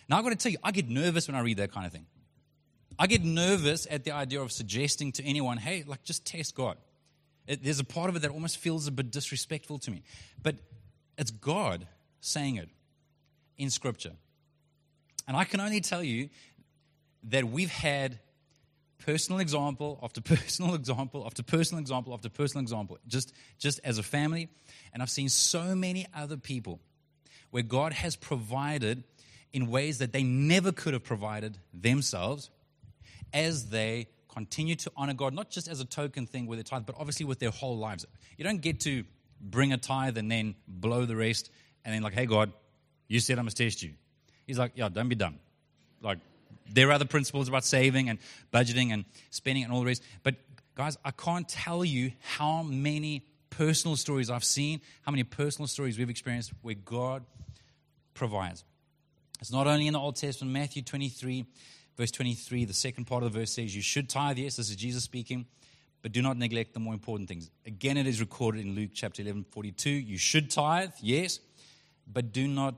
Now, 0.07 0.17
I've 0.17 0.23
got 0.23 0.29
to 0.29 0.35
tell 0.35 0.51
you, 0.51 0.59
I 0.63 0.71
get 0.71 0.87
nervous 0.87 1.27
when 1.27 1.35
I 1.35 1.39
read 1.41 1.57
that 1.57 1.71
kind 1.71 1.87
of 1.87 1.91
thing. 1.91 2.05
I 2.99 3.07
get 3.07 3.23
nervous 3.23 3.87
at 3.89 4.03
the 4.03 4.11
idea 4.11 4.41
of 4.41 4.51
suggesting 4.51 5.11
to 5.13 5.23
anyone, 5.23 5.57
hey, 5.57 5.83
like, 5.87 6.03
just 6.03 6.25
test 6.25 6.53
God. 6.53 6.77
It, 7.47 7.63
there's 7.63 7.79
a 7.79 7.83
part 7.83 8.09
of 8.09 8.15
it 8.15 8.19
that 8.19 8.29
almost 8.29 8.57
feels 8.57 8.85
a 8.87 8.91
bit 8.91 9.09
disrespectful 9.09 9.79
to 9.79 9.91
me. 9.91 10.03
But 10.41 10.57
it's 11.17 11.31
God 11.31 11.87
saying 12.21 12.57
it 12.57 12.69
in 13.57 13.71
Scripture. 13.71 14.13
And 15.27 15.35
I 15.35 15.45
can 15.45 15.59
only 15.59 15.81
tell 15.81 16.03
you 16.03 16.29
that 17.29 17.49
we've 17.49 17.69
had 17.69 18.19
personal 19.05 19.39
example 19.39 19.99
after 20.01 20.21
personal 20.35 20.75
example 20.75 21.23
after 21.25 21.43
personal 21.43 21.81
example 21.81 22.13
after 22.13 22.29
personal 22.29 22.61
example, 22.61 22.97
just, 23.07 23.33
just 23.59 23.79
as 23.83 23.97
a 23.97 24.03
family. 24.03 24.49
And 24.93 25.01
I've 25.01 25.09
seen 25.09 25.29
so 25.29 25.75
many 25.75 26.07
other 26.13 26.37
people 26.37 26.79
where 27.51 27.63
God 27.63 27.93
has 27.93 28.15
provided 28.15 29.03
in 29.51 29.69
ways 29.69 29.99
that 29.99 30.11
they 30.11 30.23
never 30.23 30.71
could 30.71 30.93
have 30.93 31.03
provided 31.03 31.57
themselves 31.73 32.49
as 33.31 33.69
they 33.69 34.07
continue 34.33 34.75
to 34.75 34.91
honor 34.97 35.13
God, 35.13 35.33
not 35.33 35.51
just 35.51 35.67
as 35.67 35.79
a 35.79 35.85
token 35.85 36.25
thing 36.25 36.47
with 36.47 36.57
their 36.57 36.63
tithe, 36.63 36.85
but 36.85 36.95
obviously 36.97 37.25
with 37.25 37.39
their 37.39 37.51
whole 37.51 37.77
lives. 37.77 38.05
You 38.37 38.43
don't 38.43 38.61
get 38.61 38.79
to 38.81 39.03
bring 39.39 39.73
a 39.73 39.77
tithe 39.77 40.17
and 40.17 40.31
then 40.31 40.55
blow 40.67 41.05
the 41.05 41.15
rest 41.15 41.51
and 41.85 41.93
then, 41.93 42.01
like, 42.01 42.13
hey, 42.13 42.25
God, 42.25 42.51
you 43.07 43.19
said 43.19 43.37
I 43.37 43.41
must 43.41 43.57
test 43.57 43.83
you. 43.83 43.91
He's 44.47 44.57
like, 44.57 44.71
yeah, 44.75 44.89
don't 44.89 45.09
be 45.09 45.15
dumb. 45.15 45.39
Like, 46.01 46.19
there 46.71 46.89
are 46.89 46.91
other 46.91 47.05
principles 47.05 47.47
about 47.47 47.63
saving 47.63 48.09
and 48.09 48.19
budgeting 48.51 48.91
and 48.91 49.05
spending 49.29 49.63
and 49.63 49.73
all 49.73 49.79
the 49.79 49.85
rest. 49.85 50.03
But 50.23 50.35
guys, 50.75 50.97
I 51.03 51.11
can't 51.11 51.47
tell 51.47 51.83
you 51.85 52.11
how 52.21 52.63
many 52.63 53.25
personal 53.49 53.95
stories 53.95 54.29
I've 54.29 54.43
seen, 54.43 54.81
how 55.03 55.11
many 55.11 55.23
personal 55.23 55.67
stories 55.67 55.97
we've 55.97 56.09
experienced 56.09 56.51
where 56.61 56.75
God 56.75 57.23
provides. 58.13 58.63
It's 59.39 59.51
not 59.51 59.67
only 59.67 59.87
in 59.87 59.93
the 59.93 59.99
Old 59.99 60.15
Testament, 60.15 60.53
Matthew 60.53 60.81
23, 60.81 61.45
verse 61.97 62.11
23, 62.11 62.65
the 62.65 62.73
second 62.73 63.05
part 63.05 63.23
of 63.23 63.33
the 63.33 63.39
verse 63.39 63.51
says, 63.51 63.75
You 63.75 63.81
should 63.81 64.09
tithe. 64.09 64.37
Yes, 64.37 64.55
this 64.55 64.69
is 64.69 64.75
Jesus 64.75 65.03
speaking, 65.03 65.45
but 66.01 66.11
do 66.11 66.21
not 66.21 66.37
neglect 66.37 66.73
the 66.73 66.79
more 66.79 66.93
important 66.93 67.29
things. 67.29 67.51
Again, 67.65 67.97
it 67.97 68.07
is 68.07 68.19
recorded 68.19 68.65
in 68.65 68.73
Luke 68.73 68.91
chapter 68.93 69.21
11, 69.21 69.45
42. 69.51 69.89
You 69.89 70.17
should 70.17 70.49
tithe, 70.49 70.91
yes, 71.01 71.39
but 72.11 72.31
do 72.31 72.47
not 72.47 72.75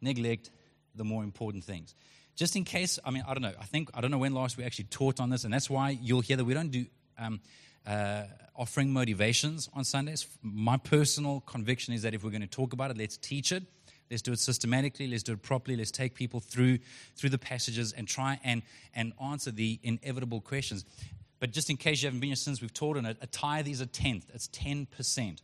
neglect 0.00 0.50
the 0.94 1.04
more 1.04 1.24
important 1.24 1.64
things 1.64 1.94
just 2.34 2.56
in 2.56 2.64
case, 2.64 2.98
I 3.04 3.10
mean, 3.10 3.24
I 3.26 3.34
don't 3.34 3.42
know. 3.42 3.52
I 3.60 3.64
think, 3.64 3.90
I 3.94 4.00
don't 4.00 4.10
know 4.10 4.18
when 4.18 4.34
last 4.34 4.56
we 4.56 4.64
actually 4.64 4.86
taught 4.86 5.20
on 5.20 5.30
this, 5.30 5.44
and 5.44 5.52
that's 5.52 5.70
why 5.70 5.90
you'll 5.90 6.20
hear 6.20 6.36
that 6.36 6.44
we 6.44 6.54
don't 6.54 6.70
do 6.70 6.86
um, 7.18 7.40
uh, 7.86 8.24
offering 8.56 8.92
motivations 8.92 9.68
on 9.74 9.84
Sundays. 9.84 10.26
My 10.42 10.76
personal 10.76 11.40
conviction 11.40 11.94
is 11.94 12.02
that 12.02 12.14
if 12.14 12.24
we're 12.24 12.30
going 12.30 12.40
to 12.42 12.46
talk 12.46 12.72
about 12.72 12.90
it, 12.90 12.98
let's 12.98 13.16
teach 13.16 13.52
it. 13.52 13.62
Let's 14.10 14.22
do 14.22 14.32
it 14.32 14.38
systematically. 14.38 15.06
Let's 15.06 15.22
do 15.22 15.32
it 15.32 15.42
properly. 15.42 15.76
Let's 15.76 15.90
take 15.90 16.14
people 16.14 16.40
through 16.40 16.78
through 17.16 17.30
the 17.30 17.38
passages 17.38 17.92
and 17.92 18.06
try 18.06 18.38
and 18.44 18.62
and 18.94 19.12
answer 19.22 19.50
the 19.50 19.80
inevitable 19.82 20.40
questions. 20.40 20.84
But 21.40 21.52
just 21.52 21.70
in 21.70 21.76
case 21.76 22.02
you 22.02 22.06
haven't 22.08 22.20
been 22.20 22.28
here 22.28 22.36
since 22.36 22.60
we've 22.60 22.72
taught 22.72 22.96
on 22.96 23.06
it, 23.06 23.16
a 23.22 23.26
tithe 23.26 23.66
is 23.66 23.80
a 23.80 23.86
tenth. 23.86 24.30
It's 24.34 24.48
ten 24.48 24.86
percent. 24.86 25.42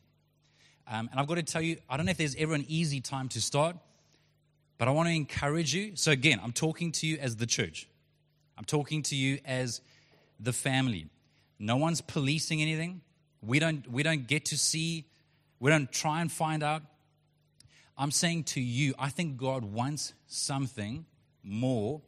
Um, 0.87 1.09
and 1.11 1.19
I've 1.19 1.27
got 1.27 1.37
to 1.37 1.43
tell 1.43 1.63
you, 1.63 1.79
I 1.89 1.97
don't 1.97 2.07
know 2.07 2.11
if 2.11 2.19
there's 2.19 2.37
ever 2.37 2.55
an 2.55 2.65
easy 2.69 3.01
time 3.01 3.29
to 3.31 3.41
start. 3.41 3.77
But 4.81 4.89
I 4.89 4.93
want 4.93 5.11
to 5.11 5.15
encourage 5.15 5.75
you. 5.75 5.95
So, 5.95 6.11
again, 6.11 6.41
I'm 6.43 6.53
talking 6.53 6.91
to 6.93 7.07
you 7.07 7.19
as 7.19 7.37
the 7.37 7.45
church, 7.45 7.87
I'm 8.57 8.65
talking 8.65 9.03
to 9.03 9.15
you 9.15 9.39
as 9.45 9.83
the 10.41 10.55
family. 10.55 11.07
No 11.59 11.77
one's 11.77 12.01
policing 12.01 12.63
anything. 12.63 13.03
We 13.43 13.59
don't, 13.59 13.87
we 13.93 14.03
don't 14.03 14.27
get 14.27 14.47
to 14.47 14.57
see, 14.57 15.05
we 15.59 15.71
don't 15.71 15.93
try 15.93 16.23
and 16.23 16.33
find 16.33 16.63
out. 16.63 16.81
I'm 17.99 18.11
saying 18.11 18.45
to 18.45 18.61
you, 18.63 18.95
I 18.99 19.11
think 19.11 19.37
God 19.37 19.65
wants 19.65 20.15
something 20.27 21.05
more 21.45 22.01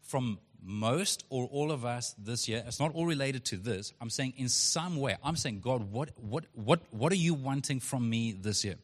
from 0.00 0.40
most 0.60 1.24
or 1.30 1.46
all 1.52 1.70
of 1.70 1.84
us 1.84 2.16
this 2.18 2.48
year. 2.48 2.64
It's 2.66 2.80
not 2.80 2.92
all 2.94 3.06
related 3.06 3.44
to 3.46 3.56
this. 3.56 3.92
I'm 4.00 4.10
saying 4.10 4.34
in 4.36 4.48
some 4.48 4.96
way, 4.96 5.16
I'm 5.22 5.36
saying, 5.36 5.60
God, 5.60 5.92
what, 5.92 6.10
what, 6.20 6.46
what, 6.54 6.80
what 6.90 7.12
are 7.12 7.16
you 7.16 7.34
wanting 7.34 7.78
from 7.78 8.10
me 8.10 8.32
this 8.32 8.64
year? 8.64 8.74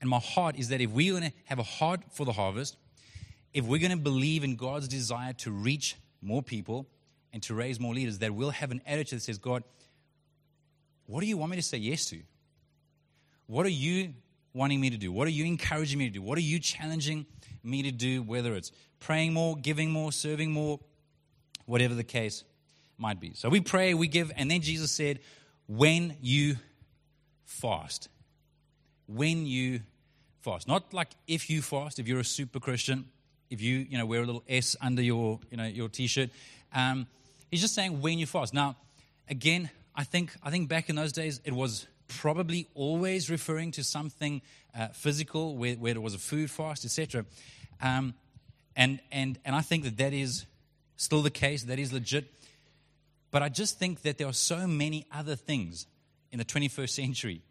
And 0.00 0.08
my 0.08 0.18
heart 0.18 0.56
is 0.56 0.68
that 0.68 0.80
if 0.80 0.90
we're 0.90 1.12
going 1.12 1.30
to 1.30 1.36
have 1.44 1.58
a 1.58 1.64
heart 1.64 2.00
for 2.10 2.24
the 2.24 2.32
harvest, 2.32 2.76
if 3.52 3.64
we're 3.64 3.80
going 3.80 3.90
to 3.90 3.96
believe 3.96 4.44
in 4.44 4.56
God's 4.56 4.88
desire 4.88 5.32
to 5.34 5.50
reach 5.50 5.96
more 6.22 6.42
people 6.42 6.86
and 7.32 7.42
to 7.44 7.54
raise 7.54 7.78
more 7.78 7.94
leaders, 7.94 8.18
that 8.18 8.34
we'll 8.34 8.50
have 8.50 8.70
an 8.70 8.80
attitude 8.86 9.18
that 9.18 9.22
says, 9.22 9.38
God, 9.38 9.62
what 11.06 11.20
do 11.20 11.26
you 11.26 11.36
want 11.36 11.50
me 11.50 11.56
to 11.56 11.62
say 11.62 11.78
yes 11.78 12.06
to? 12.06 12.18
What 13.46 13.66
are 13.66 13.70
you 13.70 14.14
wanting 14.54 14.80
me 14.80 14.90
to 14.90 14.96
do? 14.96 15.12
What 15.12 15.26
are 15.26 15.32
you 15.32 15.44
encouraging 15.44 15.98
me 15.98 16.06
to 16.06 16.12
do? 16.12 16.22
What 16.22 16.38
are 16.38 16.42
you 16.42 16.58
challenging 16.58 17.26
me 17.62 17.82
to 17.82 17.90
do, 17.90 18.22
whether 18.22 18.54
it's 18.54 18.72
praying 19.00 19.32
more, 19.32 19.56
giving 19.56 19.90
more, 19.90 20.12
serving 20.12 20.52
more, 20.52 20.80
whatever 21.66 21.94
the 21.94 22.04
case 22.04 22.44
might 22.98 23.20
be. 23.20 23.32
So 23.34 23.48
we 23.48 23.60
pray, 23.60 23.94
we 23.94 24.08
give, 24.08 24.30
and 24.36 24.50
then 24.50 24.60
Jesus 24.60 24.90
said, 24.90 25.20
when 25.66 26.16
you 26.20 26.56
fast. 27.44 28.08
When 29.12 29.46
you 29.46 29.80
fast. 30.40 30.66
Not 30.66 30.92
like 30.92 31.10
if 31.26 31.50
you 31.50 31.62
fast, 31.62 31.98
if 31.98 32.08
you're 32.08 32.20
a 32.20 32.24
super 32.24 32.60
Christian, 32.60 33.06
if 33.50 33.60
you, 33.60 33.78
you 33.78 33.98
know, 33.98 34.06
wear 34.06 34.22
a 34.22 34.26
little 34.26 34.44
S 34.48 34.76
under 34.80 35.02
your, 35.02 35.40
you 35.50 35.56
know, 35.56 35.64
your 35.64 35.88
t-shirt. 35.88 36.30
Um, 36.74 37.06
he's 37.50 37.60
just 37.60 37.74
saying 37.74 38.00
when 38.00 38.18
you 38.18 38.26
fast. 38.26 38.54
Now, 38.54 38.76
again, 39.28 39.70
I 39.94 40.04
think, 40.04 40.32
I 40.42 40.50
think 40.50 40.68
back 40.68 40.88
in 40.88 40.96
those 40.96 41.12
days, 41.12 41.40
it 41.44 41.52
was 41.52 41.86
probably 42.08 42.68
always 42.74 43.30
referring 43.30 43.72
to 43.72 43.84
something 43.84 44.42
uh, 44.78 44.88
physical, 44.88 45.56
where, 45.56 45.74
there 45.76 46.00
was 46.00 46.14
a 46.14 46.18
food 46.18 46.50
fast, 46.50 46.84
etc. 46.84 47.24
Um, 47.82 48.14
and, 48.76 49.00
and, 49.10 49.38
and 49.44 49.54
I 49.54 49.60
think 49.60 49.84
that 49.84 49.96
that 49.98 50.12
is 50.12 50.46
still 50.96 51.22
the 51.22 51.30
case, 51.30 51.64
that 51.64 51.78
is 51.78 51.92
legit. 51.92 52.32
But 53.30 53.42
I 53.42 53.48
just 53.48 53.78
think 53.78 54.02
that 54.02 54.18
there 54.18 54.26
are 54.26 54.32
so 54.32 54.66
many 54.66 55.06
other 55.12 55.36
things 55.36 55.86
in 56.32 56.38
the 56.38 56.44
21st 56.44 56.90
century 56.90 57.42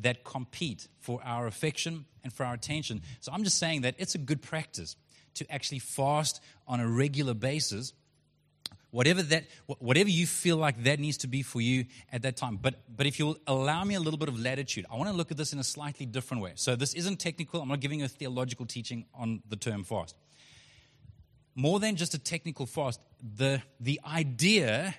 that 0.00 0.24
compete 0.24 0.88
for 0.98 1.20
our 1.24 1.46
affection 1.46 2.04
and 2.22 2.32
for 2.32 2.44
our 2.44 2.54
attention. 2.54 3.02
So 3.20 3.32
I'm 3.32 3.44
just 3.44 3.58
saying 3.58 3.82
that 3.82 3.94
it's 3.98 4.14
a 4.14 4.18
good 4.18 4.42
practice 4.42 4.96
to 5.34 5.50
actually 5.52 5.78
fast 5.80 6.40
on 6.66 6.80
a 6.80 6.88
regular 6.88 7.34
basis 7.34 7.92
whatever 8.96 9.22
that 9.22 9.44
whatever 9.66 10.08
you 10.08 10.26
feel 10.26 10.56
like 10.56 10.82
that 10.84 10.98
needs 10.98 11.18
to 11.18 11.26
be 11.26 11.42
for 11.42 11.60
you 11.60 11.84
at 12.10 12.22
that 12.22 12.36
time. 12.36 12.56
But 12.56 12.74
but 12.96 13.06
if 13.06 13.18
you'll 13.18 13.36
allow 13.46 13.84
me 13.84 13.94
a 13.94 14.00
little 14.00 14.18
bit 14.18 14.28
of 14.28 14.38
latitude 14.40 14.86
i 14.90 14.96
want 14.96 15.10
to 15.10 15.16
look 15.16 15.30
at 15.30 15.36
this 15.36 15.52
in 15.52 15.58
a 15.58 15.64
slightly 15.64 16.06
different 16.06 16.42
way. 16.42 16.52
So 16.54 16.76
this 16.76 16.94
isn't 16.94 17.18
technical. 17.18 17.60
I'm 17.60 17.68
not 17.68 17.80
giving 17.80 18.02
a 18.02 18.08
theological 18.08 18.66
teaching 18.66 19.04
on 19.14 19.42
the 19.48 19.56
term 19.56 19.84
fast. 19.84 20.16
More 21.54 21.80
than 21.80 21.96
just 21.96 22.14
a 22.14 22.18
technical 22.18 22.66
fast 22.66 23.00
the 23.36 23.62
the 23.80 24.00
idea 24.06 24.94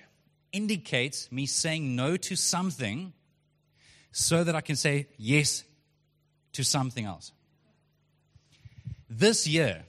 indicates 0.52 1.30
me 1.30 1.46
saying 1.46 1.96
no 1.96 2.16
to 2.16 2.36
something 2.36 3.12
so 4.12 4.44
that 4.44 4.54
i 4.54 4.60
can 4.60 4.76
say 4.76 5.06
yes 5.16 5.64
to 6.52 6.64
something 6.64 7.04
else 7.04 7.32
this 9.08 9.46
year 9.46 9.84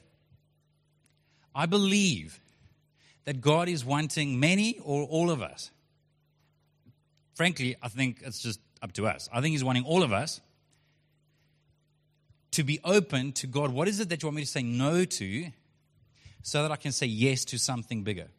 i 1.56 1.66
believe 1.66 2.40
that 3.30 3.42
God 3.42 3.70
is 3.70 3.86
wanting 3.86 4.40
many 4.40 4.80
or 4.84 5.04
all 5.04 5.30
of 5.30 5.44
us? 5.44 5.70
Frankly, 7.36 7.76
I 7.80 7.88
think 7.88 8.24
it's 8.26 8.42
just 8.42 8.60
up 8.82 8.92
to 8.94 9.06
us. 9.06 9.30
I 9.32 9.40
think 9.40 9.52
He's 9.52 9.64
wanting 9.64 9.84
all 9.84 10.02
of 10.02 10.12
us 10.12 10.42
to 12.54 12.64
be 12.64 12.80
open 12.84 13.32
to 13.34 13.46
God. 13.46 13.72
What 13.72 13.88
is 13.88 14.00
it 14.00 14.10
that 14.10 14.24
you 14.24 14.28
want 14.28 14.38
me 14.38 14.42
to 14.42 14.48
say 14.48 14.64
no 14.64 15.06
to 15.06 15.52
so 16.42 16.64
that 16.64 16.72
I 16.72 16.76
can 16.76 16.92
say 16.92 17.06
yes 17.06 17.46
to 17.46 17.60
something 17.60 18.02
bigger? 18.02 18.30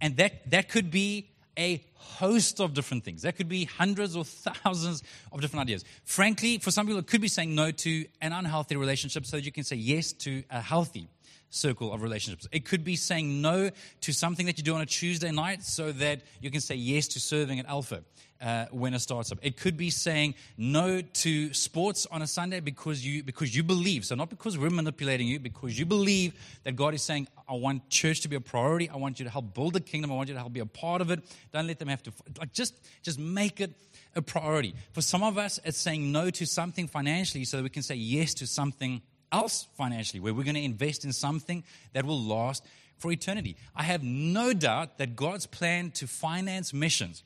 And 0.00 0.16
that, 0.16 0.50
that 0.50 0.68
could 0.68 0.90
be 0.90 1.30
a 1.58 1.82
host 1.94 2.60
of 2.60 2.74
different 2.74 3.04
things. 3.04 3.22
That 3.22 3.36
could 3.36 3.48
be 3.48 3.64
hundreds 3.64 4.16
or 4.16 4.24
thousands 4.24 5.02
of 5.32 5.40
different 5.40 5.62
ideas. 5.62 5.84
Frankly, 6.04 6.58
for 6.58 6.70
some 6.70 6.86
people, 6.86 7.00
it 7.00 7.06
could 7.06 7.20
be 7.20 7.28
saying 7.28 7.54
no 7.54 7.70
to 7.70 8.04
an 8.20 8.32
unhealthy 8.32 8.76
relationship 8.76 9.26
so 9.26 9.36
that 9.36 9.44
you 9.44 9.52
can 9.52 9.64
say 9.64 9.76
yes 9.76 10.12
to 10.12 10.42
a 10.50 10.60
healthy 10.60 11.08
circle 11.50 11.92
of 11.92 12.02
relationships. 12.02 12.48
It 12.52 12.64
could 12.64 12.84
be 12.84 12.96
saying 12.96 13.42
no 13.42 13.70
to 14.02 14.12
something 14.12 14.46
that 14.46 14.56
you 14.56 14.64
do 14.64 14.74
on 14.74 14.80
a 14.80 14.86
Tuesday 14.86 15.30
night 15.30 15.62
so 15.62 15.92
that 15.92 16.22
you 16.40 16.50
can 16.50 16.60
say 16.60 16.76
yes 16.76 17.08
to 17.08 17.20
serving 17.20 17.58
at 17.58 17.66
Alpha 17.66 18.02
uh, 18.40 18.66
when 18.70 18.94
it 18.94 19.00
starts 19.00 19.32
up. 19.32 19.38
It 19.42 19.56
could 19.56 19.76
be 19.76 19.90
saying 19.90 20.34
no 20.56 21.02
to 21.02 21.52
sports 21.52 22.06
on 22.10 22.22
a 22.22 22.26
Sunday 22.26 22.60
because 22.60 23.04
you 23.04 23.22
because 23.22 23.54
you 23.54 23.62
believe. 23.62 24.04
So 24.04 24.14
not 24.14 24.30
because 24.30 24.56
we're 24.56 24.70
manipulating 24.70 25.26
you, 25.26 25.38
because 25.38 25.78
you 25.78 25.84
believe 25.84 26.34
that 26.64 26.76
God 26.76 26.94
is 26.94 27.02
saying, 27.02 27.28
"I 27.48 27.54
want 27.54 27.88
church 27.90 28.20
to 28.20 28.28
be 28.28 28.36
a 28.36 28.40
priority. 28.40 28.88
I 28.88 28.96
want 28.96 29.18
you 29.18 29.24
to 29.24 29.30
help 29.30 29.52
build 29.52 29.74
the 29.74 29.80
kingdom. 29.80 30.10
I 30.12 30.14
want 30.14 30.28
you 30.28 30.34
to 30.34 30.40
help 30.40 30.52
be 30.52 30.60
a 30.60 30.66
part 30.66 31.02
of 31.02 31.10
it. 31.10 31.20
Don't 31.52 31.66
let 31.66 31.78
them 31.78 31.88
have 31.88 32.02
to 32.04 32.12
like 32.38 32.52
just 32.52 32.74
just 33.02 33.18
make 33.18 33.60
it." 33.60 33.72
A 34.16 34.22
priority. 34.22 34.74
For 34.90 35.02
some 35.02 35.22
of 35.22 35.38
us, 35.38 35.60
it's 35.64 35.78
saying 35.78 36.10
no 36.10 36.30
to 36.30 36.44
something 36.44 36.88
financially 36.88 37.44
so 37.44 37.58
that 37.58 37.62
we 37.62 37.68
can 37.68 37.84
say 37.84 37.94
yes 37.94 38.34
to 38.34 38.46
something 38.46 39.02
else 39.32 39.66
financially, 39.76 40.20
where 40.20 40.34
we're 40.34 40.44
going 40.44 40.54
to 40.54 40.62
invest 40.62 41.04
in 41.04 41.12
something 41.12 41.64
that 41.92 42.04
will 42.04 42.20
last 42.20 42.64
for 42.98 43.10
eternity. 43.10 43.56
I 43.74 43.84
have 43.84 44.02
no 44.02 44.52
doubt 44.52 44.98
that 44.98 45.16
God's 45.16 45.46
plan 45.46 45.90
to 45.92 46.06
finance 46.06 46.72
missions 46.72 47.24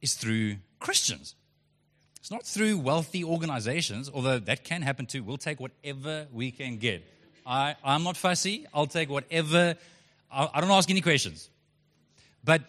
is 0.00 0.14
through 0.14 0.56
Christians. 0.78 1.34
It's 2.20 2.30
not 2.30 2.46
through 2.46 2.78
wealthy 2.78 3.24
organizations, 3.24 4.10
although 4.12 4.38
that 4.38 4.64
can 4.64 4.82
happen 4.82 5.06
too. 5.06 5.22
We'll 5.22 5.36
take 5.36 5.60
whatever 5.60 6.26
we 6.32 6.50
can 6.50 6.76
get. 6.76 7.04
I, 7.46 7.74
I'm 7.82 8.04
not 8.04 8.16
fussy. 8.16 8.66
I'll 8.74 8.86
take 8.86 9.08
whatever. 9.08 9.74
I, 10.30 10.48
I 10.54 10.60
don't 10.60 10.70
ask 10.70 10.90
any 10.90 11.00
questions. 11.00 11.48
But, 12.44 12.62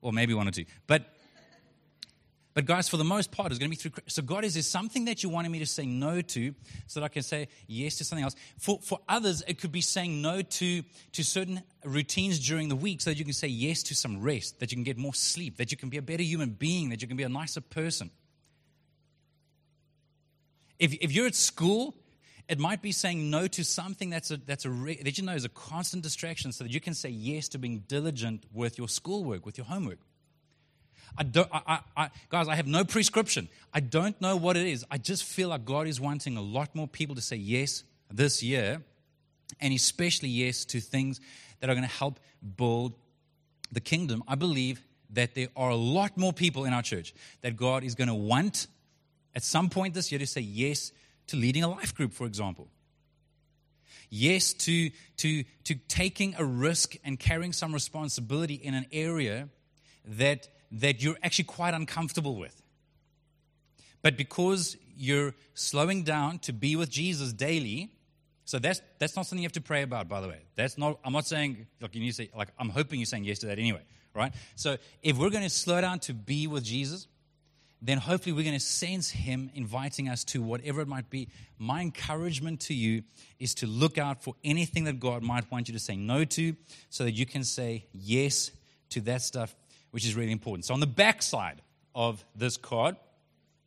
or 0.00 0.12
maybe 0.12 0.34
one 0.34 0.48
or 0.48 0.50
two. 0.50 0.64
But 0.86 1.04
but 2.54 2.66
guys, 2.66 2.88
for 2.88 2.96
the 2.96 3.04
most 3.04 3.32
part, 3.32 3.50
it's 3.50 3.58
going 3.58 3.68
to 3.68 3.76
be 3.76 3.80
through. 3.80 4.04
So, 4.06 4.22
God, 4.22 4.44
is 4.44 4.54
there 4.54 4.62
something 4.62 5.06
that 5.06 5.24
you 5.24 5.28
wanted 5.28 5.50
me 5.50 5.58
to 5.58 5.66
say 5.66 5.86
no 5.86 6.20
to 6.22 6.54
so 6.86 7.00
that 7.00 7.04
I 7.04 7.08
can 7.08 7.24
say 7.24 7.48
yes 7.66 7.96
to 7.96 8.04
something 8.04 8.22
else? 8.22 8.36
For, 8.58 8.78
for 8.80 9.00
others, 9.08 9.42
it 9.48 9.60
could 9.60 9.72
be 9.72 9.80
saying 9.80 10.22
no 10.22 10.40
to, 10.40 10.82
to 11.12 11.24
certain 11.24 11.62
routines 11.84 12.38
during 12.38 12.68
the 12.68 12.76
week 12.76 13.00
so 13.00 13.10
that 13.10 13.18
you 13.18 13.24
can 13.24 13.34
say 13.34 13.48
yes 13.48 13.82
to 13.84 13.96
some 13.96 14.22
rest, 14.22 14.60
that 14.60 14.70
you 14.70 14.76
can 14.76 14.84
get 14.84 14.96
more 14.96 15.14
sleep, 15.14 15.56
that 15.56 15.72
you 15.72 15.76
can 15.76 15.88
be 15.88 15.96
a 15.96 16.02
better 16.02 16.22
human 16.22 16.50
being, 16.50 16.90
that 16.90 17.02
you 17.02 17.08
can 17.08 17.16
be 17.16 17.24
a 17.24 17.28
nicer 17.28 17.60
person. 17.60 18.08
If, 20.78 20.92
if 21.00 21.10
you're 21.10 21.26
at 21.26 21.34
school, 21.34 21.96
it 22.48 22.60
might 22.60 22.82
be 22.82 22.92
saying 22.92 23.30
no 23.30 23.48
to 23.48 23.64
something 23.64 24.10
that's 24.10 24.30
a, 24.30 24.36
that's 24.36 24.64
a 24.64 24.68
that 24.68 25.18
you 25.18 25.24
know 25.24 25.34
is 25.34 25.44
a 25.44 25.48
constant 25.48 26.04
distraction 26.04 26.52
so 26.52 26.62
that 26.62 26.72
you 26.72 26.80
can 26.80 26.94
say 26.94 27.08
yes 27.08 27.48
to 27.48 27.58
being 27.58 27.80
diligent 27.88 28.44
with 28.52 28.78
your 28.78 28.88
schoolwork, 28.88 29.44
with 29.44 29.58
your 29.58 29.66
homework. 29.66 29.98
I 31.16 31.22
don't, 31.22 31.48
I, 31.52 31.80
I, 31.96 32.10
guys, 32.28 32.48
I 32.48 32.56
have 32.56 32.66
no 32.66 32.84
prescription. 32.84 33.48
I 33.72 33.80
don't 33.80 34.20
know 34.20 34.36
what 34.36 34.56
it 34.56 34.66
is. 34.66 34.84
I 34.90 34.98
just 34.98 35.24
feel 35.24 35.50
like 35.50 35.64
God 35.64 35.86
is 35.86 36.00
wanting 36.00 36.36
a 36.36 36.42
lot 36.42 36.74
more 36.74 36.88
people 36.88 37.14
to 37.14 37.20
say 37.20 37.36
yes 37.36 37.84
this 38.10 38.42
year, 38.42 38.82
and 39.60 39.72
especially 39.72 40.28
yes 40.28 40.64
to 40.66 40.80
things 40.80 41.20
that 41.60 41.70
are 41.70 41.74
going 41.74 41.86
to 41.86 41.94
help 41.94 42.18
build 42.56 42.94
the 43.70 43.80
kingdom. 43.80 44.22
I 44.26 44.34
believe 44.34 44.82
that 45.10 45.34
there 45.34 45.48
are 45.56 45.70
a 45.70 45.76
lot 45.76 46.16
more 46.16 46.32
people 46.32 46.64
in 46.64 46.72
our 46.72 46.82
church 46.82 47.14
that 47.42 47.56
God 47.56 47.84
is 47.84 47.94
going 47.94 48.08
to 48.08 48.14
want 48.14 48.66
at 49.34 49.42
some 49.42 49.68
point 49.68 49.94
this 49.94 50.10
year 50.10 50.18
to 50.18 50.26
say 50.26 50.40
yes 50.40 50.92
to 51.28 51.36
leading 51.36 51.62
a 51.62 51.68
life 51.68 51.94
group, 51.94 52.12
for 52.12 52.26
example. 52.26 52.68
Yes 54.10 54.52
to, 54.52 54.90
to, 55.18 55.44
to 55.64 55.74
taking 55.88 56.34
a 56.38 56.44
risk 56.44 56.96
and 57.04 57.18
carrying 57.18 57.52
some 57.52 57.72
responsibility 57.72 58.54
in 58.54 58.74
an 58.74 58.86
area 58.92 59.48
that 60.04 60.48
that 60.80 61.02
you're 61.02 61.16
actually 61.22 61.44
quite 61.44 61.74
uncomfortable 61.74 62.36
with. 62.36 62.60
But 64.02 64.16
because 64.16 64.76
you're 64.96 65.34
slowing 65.54 66.02
down 66.02 66.38
to 66.40 66.52
be 66.52 66.76
with 66.76 66.90
Jesus 66.90 67.32
daily, 67.32 67.90
so 68.44 68.58
that's 68.58 68.82
that's 68.98 69.16
not 69.16 69.26
something 69.26 69.42
you 69.42 69.46
have 69.46 69.52
to 69.52 69.60
pray 69.60 69.82
about, 69.82 70.08
by 70.08 70.20
the 70.20 70.28
way. 70.28 70.40
That's 70.56 70.76
not 70.76 70.98
I'm 71.04 71.12
not 71.12 71.26
saying 71.26 71.66
like 71.80 71.94
you 71.94 72.00
need 72.00 72.10
to 72.10 72.14
say 72.14 72.30
like 72.36 72.48
I'm 72.58 72.68
hoping 72.68 73.00
you're 73.00 73.06
saying 73.06 73.24
yes 73.24 73.38
to 73.40 73.46
that 73.46 73.58
anyway, 73.58 73.82
right? 74.14 74.34
So 74.56 74.76
if 75.02 75.16
we're 75.16 75.30
going 75.30 75.44
to 75.44 75.50
slow 75.50 75.80
down 75.80 76.00
to 76.00 76.12
be 76.12 76.46
with 76.46 76.64
Jesus, 76.64 77.06
then 77.80 77.98
hopefully 77.98 78.32
we're 78.32 78.44
going 78.44 78.54
to 78.54 78.60
sense 78.60 79.10
him 79.10 79.50
inviting 79.54 80.08
us 80.08 80.24
to 80.24 80.42
whatever 80.42 80.80
it 80.80 80.88
might 80.88 81.08
be. 81.08 81.28
My 81.58 81.80
encouragement 81.80 82.60
to 82.62 82.74
you 82.74 83.04
is 83.38 83.54
to 83.56 83.66
look 83.66 83.96
out 83.96 84.22
for 84.22 84.34
anything 84.42 84.84
that 84.84 85.00
God 85.00 85.22
might 85.22 85.50
want 85.50 85.68
you 85.68 85.74
to 85.74 85.80
say 85.80 85.96
no 85.96 86.24
to 86.24 86.56
so 86.90 87.04
that 87.04 87.12
you 87.12 87.26
can 87.26 87.44
say 87.44 87.86
yes 87.92 88.50
to 88.90 89.00
that 89.02 89.22
stuff 89.22 89.54
which 89.94 90.04
is 90.04 90.16
really 90.16 90.32
important. 90.32 90.64
So 90.64 90.74
on 90.74 90.80
the 90.80 90.88
back 90.88 91.22
side 91.22 91.62
of 91.94 92.24
this 92.34 92.56
card, 92.56 92.96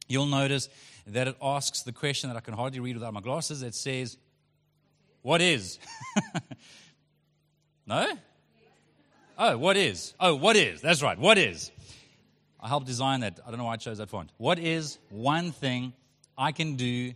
you'll 0.09 0.25
notice 0.25 0.67
that 1.07 1.29
it 1.29 1.37
asks 1.41 1.83
the 1.83 1.93
question 1.93 2.29
that 2.29 2.35
I 2.35 2.41
can 2.41 2.53
hardly 2.53 2.81
read 2.81 2.97
without 2.97 3.13
my 3.13 3.21
glasses. 3.21 3.61
It 3.61 3.73
says, 3.73 4.17
What 5.21 5.41
is? 5.41 5.79
no? 7.87 8.11
Oh, 9.37 9.57
what 9.57 9.77
is? 9.77 10.15
Oh, 10.19 10.35
what 10.35 10.57
is? 10.57 10.81
That's 10.81 11.01
right. 11.01 11.17
What 11.17 11.37
is? 11.37 11.71
I 12.59 12.67
helped 12.67 12.87
design 12.87 13.21
that. 13.21 13.39
I 13.47 13.49
don't 13.49 13.57
know 13.57 13.63
why 13.63 13.75
I 13.75 13.77
chose 13.77 13.99
that 13.99 14.09
font. 14.09 14.29
What 14.35 14.59
is 14.59 14.99
one 15.07 15.53
thing 15.53 15.93
I 16.37 16.51
can 16.51 16.75
do 16.75 17.13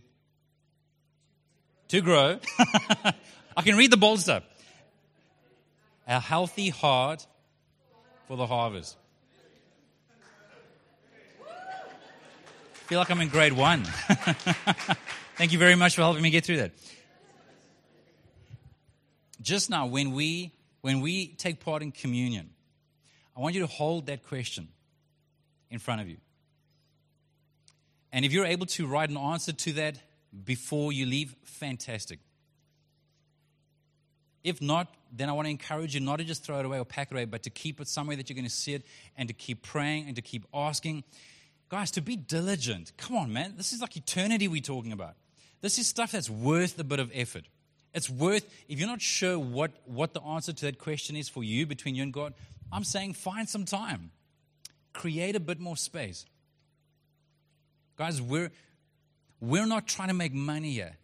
to 1.88 2.00
grow? 2.00 2.38
I 2.58 3.62
can 3.62 3.76
read 3.76 3.90
the 3.90 3.98
bold 3.98 4.20
stuff. 4.20 4.44
A 6.08 6.18
healthy 6.18 6.70
heart 6.70 7.26
for 8.26 8.38
the 8.38 8.46
harvest. 8.46 8.96
Feel 12.86 12.98
like 12.98 13.10
I'm 13.10 13.20
in 13.20 13.28
grade 13.28 13.52
one. 13.52 13.84
Thank 15.36 15.52
you 15.52 15.58
very 15.58 15.76
much 15.76 15.94
for 15.94 16.02
helping 16.02 16.22
me 16.22 16.30
get 16.30 16.44
through 16.44 16.58
that. 16.58 16.72
just 19.40 19.70
now, 19.70 19.86
when 19.86 20.12
we 20.12 20.52
when 20.82 21.00
we 21.00 21.28
take 21.28 21.60
part 21.60 21.82
in 21.82 21.92
communion, 21.92 22.50
I 23.36 23.40
want 23.40 23.54
you 23.54 23.60
to 23.60 23.66
hold 23.66 24.06
that 24.06 24.24
question 24.24 24.68
in 25.70 25.78
front 25.78 26.00
of 26.00 26.08
you. 26.08 26.16
And 28.12 28.24
if 28.24 28.32
you're 28.32 28.44
able 28.44 28.66
to 28.66 28.86
write 28.86 29.08
an 29.08 29.16
answer 29.16 29.52
to 29.52 29.72
that 29.74 29.98
before 30.44 30.92
you 30.92 31.06
leave, 31.06 31.34
fantastic. 31.44 32.18
If 34.44 34.60
not, 34.60 34.92
then 35.12 35.28
I 35.28 35.32
want 35.32 35.46
to 35.46 35.50
encourage 35.50 35.94
you 35.94 36.00
not 36.00 36.16
to 36.16 36.24
just 36.24 36.44
throw 36.44 36.58
it 36.58 36.66
away 36.66 36.78
or 36.78 36.84
pack 36.84 37.10
it 37.10 37.14
away, 37.14 37.26
but 37.26 37.44
to 37.44 37.50
keep 37.50 37.80
it 37.80 37.88
somewhere 37.88 38.16
that 38.16 38.28
you're 38.28 38.34
going 38.34 38.44
to 38.44 38.50
see 38.50 38.74
it 38.74 38.82
and 39.16 39.28
to 39.28 39.34
keep 39.34 39.62
praying 39.62 40.06
and 40.08 40.16
to 40.16 40.22
keep 40.22 40.46
asking. 40.52 41.04
Guys, 41.72 41.90
to 41.92 42.02
be 42.02 42.16
diligent. 42.16 42.92
Come 42.98 43.16
on, 43.16 43.32
man. 43.32 43.54
This 43.56 43.72
is 43.72 43.80
like 43.80 43.96
eternity 43.96 44.46
we're 44.46 44.60
talking 44.60 44.92
about. 44.92 45.14
This 45.62 45.78
is 45.78 45.86
stuff 45.86 46.12
that's 46.12 46.28
worth 46.28 46.78
a 46.78 46.84
bit 46.84 47.00
of 47.00 47.10
effort. 47.14 47.44
It's 47.94 48.10
worth, 48.10 48.46
if 48.68 48.78
you're 48.78 48.86
not 48.86 49.00
sure 49.00 49.38
what, 49.38 49.70
what 49.86 50.12
the 50.12 50.20
answer 50.20 50.52
to 50.52 50.66
that 50.66 50.78
question 50.78 51.16
is 51.16 51.30
for 51.30 51.42
you 51.42 51.64
between 51.64 51.94
you 51.94 52.02
and 52.02 52.12
God, 52.12 52.34
I'm 52.70 52.84
saying 52.84 53.14
find 53.14 53.48
some 53.48 53.64
time. 53.64 54.10
Create 54.92 55.34
a 55.34 55.40
bit 55.40 55.60
more 55.60 55.78
space. 55.78 56.26
Guys, 57.96 58.20
we're, 58.20 58.50
we're 59.40 59.64
not 59.64 59.86
trying 59.86 60.08
to 60.08 60.14
make 60.14 60.34
money 60.34 60.72
here. 60.72 60.98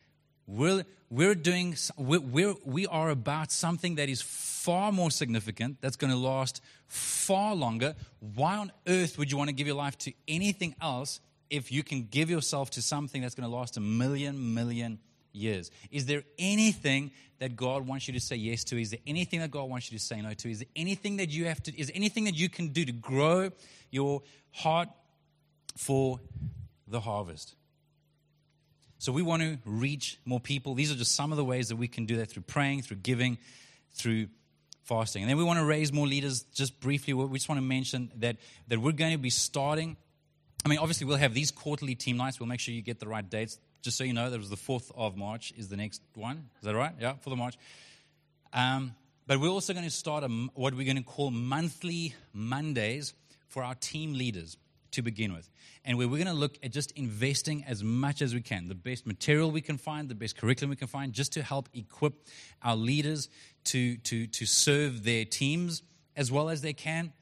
We're, 0.49 0.85
we're 1.11 1.35
doing, 1.35 1.77
we're, 1.99 2.55
we 2.65 2.87
are 2.87 3.11
about 3.11 3.53
something 3.53 3.97
that 3.97 4.09
is 4.09 4.23
far 4.23 4.91
more 4.91 5.11
significant, 5.11 5.77
that's 5.83 5.97
going 5.97 6.11
to 6.11 6.19
last 6.19 6.63
far 6.87 7.55
longer. 7.55 7.95
Why 8.35 8.57
on 8.57 8.73
earth 8.87 9.19
would 9.19 9.31
you 9.31 9.37
want 9.37 9.49
to 9.49 9.55
give 9.55 9.67
your 9.67 9.77
life 9.77 9.99
to 9.99 10.13
anything 10.27 10.75
else 10.81 11.21
if 11.51 11.71
you 11.71 11.83
can 11.83 12.09
give 12.11 12.31
yourself 12.31 12.71
to 12.71 12.83
something 12.83 13.21
that's 13.21 13.35
going 13.35 13.49
to 13.49 13.55
last 13.55 13.77
a 13.77 13.81
million, 13.81 14.55
million 14.55 15.01
years? 15.33 15.71
Is 15.91 16.07
there 16.07 16.23
anything 16.39 17.11
that 17.41 17.55
God 17.55 17.87
wants 17.87 18.09
you 18.09 18.15
to 18.15 18.21
say 18.21 18.37
yes 18.37 18.65
to? 18.65 18.81
Is 18.81 18.89
there 18.91 19.01
anything 19.07 19.41
that 19.41 19.51
God 19.51 19.69
wants 19.69 19.93
you 19.93 19.99
to 19.99 20.05
say 20.05 20.21
no 20.23 20.33
to? 20.33 20.51
Is 20.51 20.61
there 20.61 20.69
anything 20.75 21.19
that 21.19 21.29
you 21.29 21.45
have 21.45 21.63
to, 21.65 21.79
is 21.79 21.89
there 21.89 21.97
anything 21.97 22.25
that 22.25 22.35
you 22.35 22.49
can 22.49 22.69
do 22.69 22.87
to 22.87 22.93
grow 22.93 23.51
your 23.91 24.23
heart 24.51 24.89
for 25.77 26.21
the 26.87 27.01
harvest? 27.01 27.55
So 28.99 29.13
we 29.13 29.23
want 29.23 29.43
to 29.43 29.59
reach 29.65 30.19
more 30.25 30.41
people. 30.41 30.75
These 30.75 30.91
are 30.91 30.97
just 30.97 31.15
some 31.15 31.31
of 31.31 31.39
the 31.39 31.45
ways 31.45 31.69
that 31.69 31.77
we 31.77 31.87
can 31.87 32.05
do 32.05 32.17
that 32.17 32.31
through 32.31 32.43
praying, 32.43 32.83
through 32.83 32.97
giving, 32.99 33.39
through 33.93 34.27
fasting. 34.85 35.23
And 35.23 35.31
then 35.31 35.37
we 35.37 35.45
want 35.45 35.61
to 35.61 35.65
raise 35.65 35.93
more 35.93 36.07
leaders. 36.07 36.43
Just 36.53 36.81
briefly, 36.81 37.15
we 37.15 37.39
just 37.39 37.49
want 37.49 37.59
to 37.59 37.65
mention 37.65 38.11
that, 38.17 38.37
that 38.67 38.81
we're 38.81 38.93
going 38.93 39.13
to 39.13 39.19
be 39.19 39.31
starting. 39.31 39.97
I 40.65 40.69
mean, 40.69 40.81
obviously, 40.81 41.07
we'll 41.07 41.17
have 41.19 41.33
these 41.33 41.53
quarterly 41.53 41.95
team 41.95 42.17
nights. 42.17 42.41
We'll 42.41 42.49
make 42.49 42.59
sure 42.59 42.75
you 42.75 42.83
get 42.83 42.99
the 42.99 43.07
right 43.07 43.29
dates. 43.29 43.59
Just 43.83 43.97
so 43.97 44.03
you 44.03 44.13
know, 44.13 44.29
that 44.29 44.39
was 44.39 44.51
the 44.51 44.57
4th 44.57 44.91
of 44.97 45.17
March 45.17 45.53
is 45.57 45.69
the 45.69 45.77
next 45.77 46.03
one. 46.15 46.49
Is 46.59 46.65
that 46.65 46.75
right? 46.75 46.93
Yeah, 46.99 47.13
4th 47.25 47.33
of 47.33 47.39
March. 47.39 47.57
Um, 48.53 48.95
but 49.29 49.39
we're 49.39 49.49
also 49.49 49.73
going 49.75 49.85
to 49.85 49.91
start 49.91 50.25
a, 50.25 50.29
what 50.55 50.75
we're 50.75 50.85
going 50.85 50.97
to 50.97 51.03
call 51.03 51.31
monthly 51.31 52.15
Mondays 52.33 53.15
for 53.47 53.63
our 53.63 53.77
team 53.77 54.15
leaders 54.15 54.57
to 54.92 55.03
begin 55.03 55.33
with. 55.33 55.51
And 55.85 55.96
where 55.96 56.09
we're 56.09 56.22
going 56.22 56.27
to 56.27 56.33
look 56.33 56.59
at 56.62 56.72
just 56.72 56.92
investing 56.92 57.64
as 57.66 57.83
much 57.83 58.20
as 58.20 58.35
we 58.35 58.40
can, 58.40 58.68
the 58.68 58.74
best 58.74 59.07
material 59.07 59.51
we 59.51 59.61
can 59.61 59.79
find, 59.79 60.09
the 60.09 60.14
best 60.14 60.37
curriculum 60.37 60.70
we 60.70 60.77
can 60.77 60.88
find, 60.88 61.12
just 61.12 61.33
to 61.33 61.42
help 61.42 61.68
equip 61.74 62.14
our 62.62 62.77
leaders 62.77 63.29
to, 63.64 63.96
to, 63.98 64.27
to 64.27 64.46
serve 64.46 65.05
their 65.05 65.24
teams 65.24 65.83
as 66.16 66.33
well 66.33 66.48
as 66.48 66.61
they 66.62 66.72
can. 66.72 67.12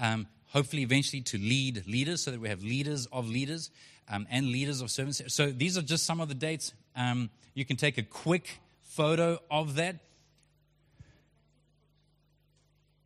Um, 0.00 0.26
hopefully, 0.48 0.82
eventually, 0.82 1.22
to 1.22 1.38
lead 1.38 1.86
leaders 1.86 2.22
so 2.22 2.30
that 2.30 2.40
we 2.40 2.48
have 2.48 2.62
leaders 2.62 3.06
of 3.12 3.28
leaders 3.28 3.70
um, 4.10 4.26
and 4.30 4.48
leaders 4.48 4.80
of 4.80 4.90
servants. 4.90 5.22
So, 5.28 5.50
these 5.50 5.78
are 5.78 5.82
just 5.82 6.04
some 6.04 6.20
of 6.20 6.28
the 6.28 6.34
dates. 6.34 6.72
Um, 6.96 7.30
you 7.54 7.64
can 7.64 7.76
take 7.76 7.98
a 7.98 8.02
quick 8.02 8.60
photo 8.82 9.38
of 9.50 9.76
that. 9.76 9.96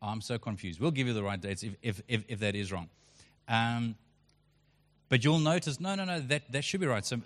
I'm 0.01 0.21
so 0.21 0.37
confused. 0.37 0.79
We'll 0.79 0.91
give 0.91 1.07
you 1.07 1.13
the 1.13 1.23
right 1.23 1.39
dates 1.39 1.63
if, 1.63 1.75
if, 1.81 2.01
if, 2.07 2.23
if 2.27 2.39
that 2.39 2.55
is 2.55 2.71
wrong. 2.71 2.89
Um, 3.47 3.95
but 5.09 5.23
you'll 5.23 5.39
notice, 5.39 5.79
no, 5.79 5.95
no, 5.95 6.05
no, 6.05 6.19
that, 6.19 6.51
that 6.51 6.63
should 6.63 6.81
be 6.81 6.87
right. 6.87 7.05
So, 7.05 7.21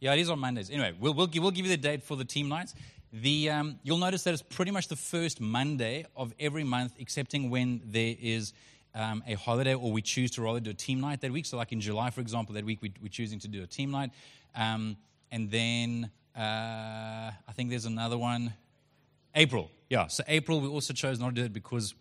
yeah, 0.00 0.12
it 0.12 0.20
is 0.20 0.28
on 0.28 0.38
Mondays. 0.38 0.70
Anyway, 0.70 0.92
we'll, 0.98 1.14
we'll, 1.14 1.26
give, 1.26 1.42
we'll 1.42 1.52
give 1.52 1.64
you 1.64 1.70
the 1.70 1.78
date 1.78 2.02
for 2.02 2.16
the 2.16 2.24
team 2.24 2.48
nights. 2.48 2.74
The, 3.12 3.50
um, 3.50 3.78
you'll 3.82 3.98
notice 3.98 4.24
that 4.24 4.34
it's 4.34 4.42
pretty 4.42 4.70
much 4.70 4.88
the 4.88 4.96
first 4.96 5.40
Monday 5.40 6.04
of 6.16 6.34
every 6.38 6.64
month, 6.64 6.94
excepting 6.98 7.48
when 7.48 7.80
there 7.86 8.14
is 8.20 8.52
um, 8.94 9.22
a 9.26 9.34
holiday 9.34 9.74
or 9.74 9.92
we 9.92 10.02
choose 10.02 10.30
to 10.32 10.42
rather 10.42 10.60
do 10.60 10.70
a 10.70 10.74
team 10.74 11.00
night 11.00 11.20
that 11.20 11.32
week. 11.32 11.46
So, 11.46 11.56
like 11.56 11.72
in 11.72 11.80
July, 11.80 12.10
for 12.10 12.20
example, 12.20 12.54
that 12.54 12.64
week 12.64 12.82
we, 12.82 12.92
are 13.04 13.08
choosing 13.08 13.38
to 13.40 13.48
do 13.48 13.62
a 13.62 13.66
team 13.66 13.90
night. 13.90 14.10
Um, 14.54 14.96
and 15.32 15.50
then 15.50 16.10
uh, 16.36 16.40
I 17.48 17.52
think 17.54 17.70
there's 17.70 17.86
another 17.86 18.18
one. 18.18 18.52
April, 19.34 19.70
yeah. 19.88 20.06
So, 20.06 20.22
April, 20.28 20.60
we 20.60 20.68
also 20.68 20.92
chose 20.92 21.18
not 21.18 21.30
to 21.30 21.34
do 21.34 21.44
it 21.44 21.52
because 21.52 21.94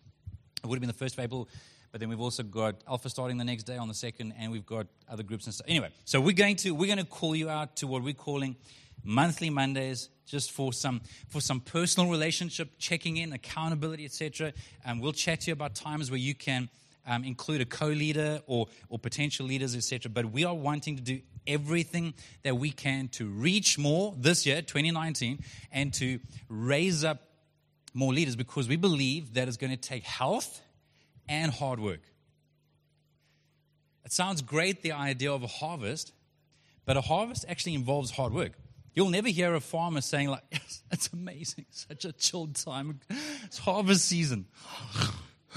it 0.64 0.68
would 0.68 0.76
have 0.76 0.82
been 0.82 0.88
the 0.88 0.94
first 0.94 1.16
of 1.16 1.24
April. 1.24 1.48
But 1.94 2.00
then 2.00 2.10
we've 2.10 2.20
also 2.20 2.42
got 2.42 2.82
Alpha 2.88 3.08
starting 3.08 3.38
the 3.38 3.44
next 3.44 3.66
day 3.66 3.78
on 3.78 3.88
the 3.88 3.94
second, 3.94 4.34
and 4.40 4.52
we've 4.52 4.66
got 4.66 4.88
other 5.08 5.22
groups 5.22 5.46
and 5.46 5.54
stuff. 5.54 5.68
Anyway, 5.70 5.90
so 6.06 6.20
we're 6.20 6.34
going 6.34 6.56
to 6.56 6.72
we're 6.72 6.88
going 6.88 6.98
to 6.98 7.06
call 7.06 7.36
you 7.36 7.52
out 7.52 7.76
to 7.78 7.88
what 7.88 8.02
we're 8.02 8.16
calling 8.16 8.56
monthly 9.04 9.52
Mondays, 9.52 10.10
just 10.26 10.52
for 10.52 10.74
some 10.74 11.02
for 11.30 11.40
some 11.40 11.60
personal 11.60 12.10
relationship 12.10 12.70
checking 12.80 13.18
in, 13.18 13.32
accountability, 13.32 14.06
etc. 14.06 14.54
And 14.84 15.04
we'll 15.04 15.14
chat 15.14 15.42
to 15.42 15.52
you 15.52 15.54
about 15.54 15.76
times 15.76 16.10
where 16.10 16.18
you 16.18 16.34
can 16.34 16.68
um, 17.06 17.24
include 17.24 17.62
a 17.62 17.66
co-leader 17.66 18.42
or 18.48 18.66
or 18.90 18.98
potential 18.98 19.46
leaders, 19.46 19.76
etc. 19.76 20.10
But 20.12 20.32
we 20.32 20.46
are 20.46 20.56
wanting 20.56 20.96
to 20.96 21.04
do 21.04 21.22
everything 21.46 22.16
that 22.42 22.58
we 22.58 22.72
can 22.72 23.08
to 23.10 23.28
reach 23.28 23.78
more 23.78 24.16
this 24.18 24.48
year, 24.48 24.64
2019, 24.64 25.44
and 25.72 25.94
to 25.94 26.20
raise 26.50 27.04
up 27.04 27.20
more 27.94 28.12
leaders 28.12 28.36
because 28.36 28.68
we 28.68 28.78
believe 28.78 29.36
that 29.36 29.48
it's 29.48 29.58
going 29.58 29.70
to 29.70 29.78
take 29.78 30.02
health 30.02 30.63
and 31.28 31.52
hard 31.52 31.80
work. 31.80 32.02
It 34.06 34.12
sounds 34.12 34.42
great, 34.42 34.82
the 34.82 34.92
idea 34.92 35.32
of 35.32 35.44
a 35.44 35.48
harvest, 35.48 36.12
but 36.86 36.98
a 36.98 37.02
harvest 37.02 37.46
actually 37.48 37.76
involves 37.76 38.12
hard 38.12 38.34
work. 38.34 38.52
You'll 38.94 39.10
never 39.10 39.30
hear 39.30 39.56
a 39.56 39.60
farmer 39.60 40.02
saying, 40.02 40.30
like, 40.30 40.44
yes, 40.52 40.84
it's 40.92 41.10
amazing, 41.14 41.66
such 41.72 42.06
a 42.06 42.12
chilled 42.12 42.56
time. 42.56 43.00
It's 43.46 43.58
harvest 43.58 44.06
season. 44.06 44.46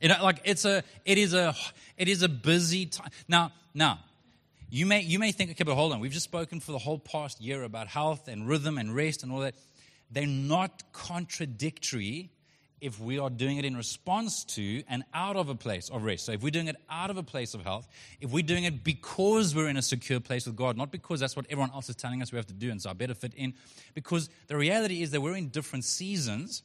you 0.00 0.08
know, 0.08 0.16
like 0.22 0.40
it's 0.44 0.64
a 0.64 0.82
it 1.04 1.18
is 1.18 1.34
a 1.34 1.54
it 1.96 2.08
is 2.08 2.22
a 2.22 2.28
busy 2.28 2.86
time. 2.86 3.10
Now, 3.28 3.52
now, 3.74 4.00
you 4.70 4.86
may 4.86 5.02
you 5.02 5.18
may 5.18 5.32
think, 5.32 5.50
okay, 5.52 5.64
but 5.64 5.74
hold 5.74 5.92
on, 5.92 6.00
we've 6.00 6.12
just 6.12 6.24
spoken 6.24 6.60
for 6.60 6.72
the 6.72 6.78
whole 6.78 6.98
past 6.98 7.40
year 7.40 7.62
about 7.62 7.88
health 7.88 8.28
and 8.28 8.48
rhythm 8.48 8.78
and 8.78 8.94
rest 8.94 9.22
and 9.22 9.32
all 9.32 9.40
that. 9.40 9.54
They're 10.10 10.26
not 10.26 10.82
contradictory 10.92 12.30
if 12.80 13.00
we 13.00 13.18
are 13.18 13.30
doing 13.30 13.58
it 13.58 13.64
in 13.64 13.76
response 13.76 14.44
to 14.44 14.82
and 14.88 15.04
out 15.12 15.36
of 15.36 15.48
a 15.48 15.54
place 15.54 15.88
of 15.90 16.02
rest. 16.02 16.26
So 16.26 16.32
if 16.32 16.42
we're 16.42 16.50
doing 16.50 16.68
it 16.68 16.76
out 16.88 17.10
of 17.10 17.16
a 17.16 17.22
place 17.22 17.54
of 17.54 17.62
health, 17.62 17.88
if 18.20 18.30
we're 18.30 18.42
doing 18.42 18.64
it 18.64 18.82
because 18.82 19.54
we're 19.54 19.68
in 19.68 19.76
a 19.76 19.82
secure 19.82 20.20
place 20.20 20.46
with 20.46 20.56
God, 20.56 20.76
not 20.76 20.90
because 20.90 21.20
that's 21.20 21.36
what 21.36 21.46
everyone 21.50 21.70
else 21.72 21.88
is 21.88 21.96
telling 21.96 22.22
us 22.22 22.32
we 22.32 22.36
have 22.36 22.46
to 22.46 22.54
do, 22.54 22.70
and 22.70 22.80
so 22.80 22.90
I 22.90 22.92
better 22.92 23.14
fit 23.14 23.34
in, 23.34 23.54
because 23.94 24.30
the 24.46 24.56
reality 24.56 25.02
is 25.02 25.10
that 25.10 25.20
we're 25.20 25.36
in 25.36 25.48
different 25.48 25.84
seasons 25.84 26.62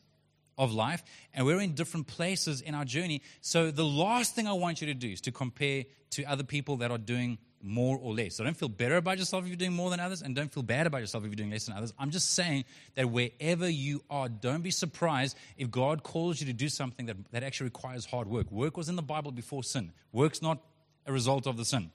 of 0.57 0.73
life 0.73 1.03
and 1.33 1.45
we're 1.45 1.59
in 1.59 1.73
different 1.73 2.07
places 2.07 2.61
in 2.61 2.73
our 2.75 2.85
journey. 2.85 3.21
So 3.41 3.71
the 3.71 3.85
last 3.85 4.35
thing 4.35 4.47
I 4.47 4.53
want 4.53 4.81
you 4.81 4.87
to 4.87 4.93
do 4.93 5.09
is 5.09 5.21
to 5.21 5.31
compare 5.31 5.83
to 6.11 6.23
other 6.23 6.43
people 6.43 6.77
that 6.77 6.91
are 6.91 6.97
doing 6.97 7.37
more 7.65 7.97
or 8.01 8.13
less. 8.13 8.35
So 8.35 8.43
don't 8.43 8.55
feel 8.55 8.69
better 8.69 8.97
about 8.97 9.17
yourself 9.17 9.43
if 9.43 9.49
you're 9.49 9.57
doing 9.57 9.73
more 9.73 9.89
than 9.89 9.99
others, 9.99 10.21
and 10.21 10.35
don't 10.35 10.51
feel 10.53 10.63
bad 10.63 10.85
about 10.85 11.01
yourself 11.01 11.23
if 11.23 11.29
you're 11.29 11.35
doing 11.35 11.49
less 11.49 11.65
than 11.65 11.75
others. 11.75 11.93
I'm 11.97 12.11
just 12.11 12.31
saying 12.31 12.65
that 12.93 13.09
wherever 13.09 13.67
you 13.67 14.03
are, 14.09 14.29
don't 14.29 14.61
be 14.61 14.71
surprised 14.71 15.35
if 15.57 15.71
God 15.71 16.03
calls 16.03 16.39
you 16.39 16.47
to 16.47 16.53
do 16.53 16.69
something 16.69 17.07
that, 17.07 17.17
that 17.31 17.43
actually 17.43 17.65
requires 17.65 18.05
hard 18.05 18.27
work. 18.27 18.51
Work 18.51 18.77
was 18.77 18.87
in 18.87 18.95
the 18.95 19.01
Bible 19.01 19.31
before 19.31 19.63
sin, 19.63 19.91
work's 20.11 20.41
not 20.41 20.59
a 21.07 21.11
result 21.11 21.47
of 21.47 21.57
the 21.57 21.65
sin. 21.65 21.91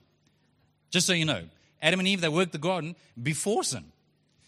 Just 0.89 1.07
so 1.07 1.13
you 1.13 1.25
know, 1.25 1.43
Adam 1.81 1.99
and 1.99 2.07
Eve, 2.07 2.21
they 2.21 2.29
worked 2.29 2.51
the 2.51 2.57
garden 2.57 2.95
before 3.21 3.63
sin. 3.63 3.85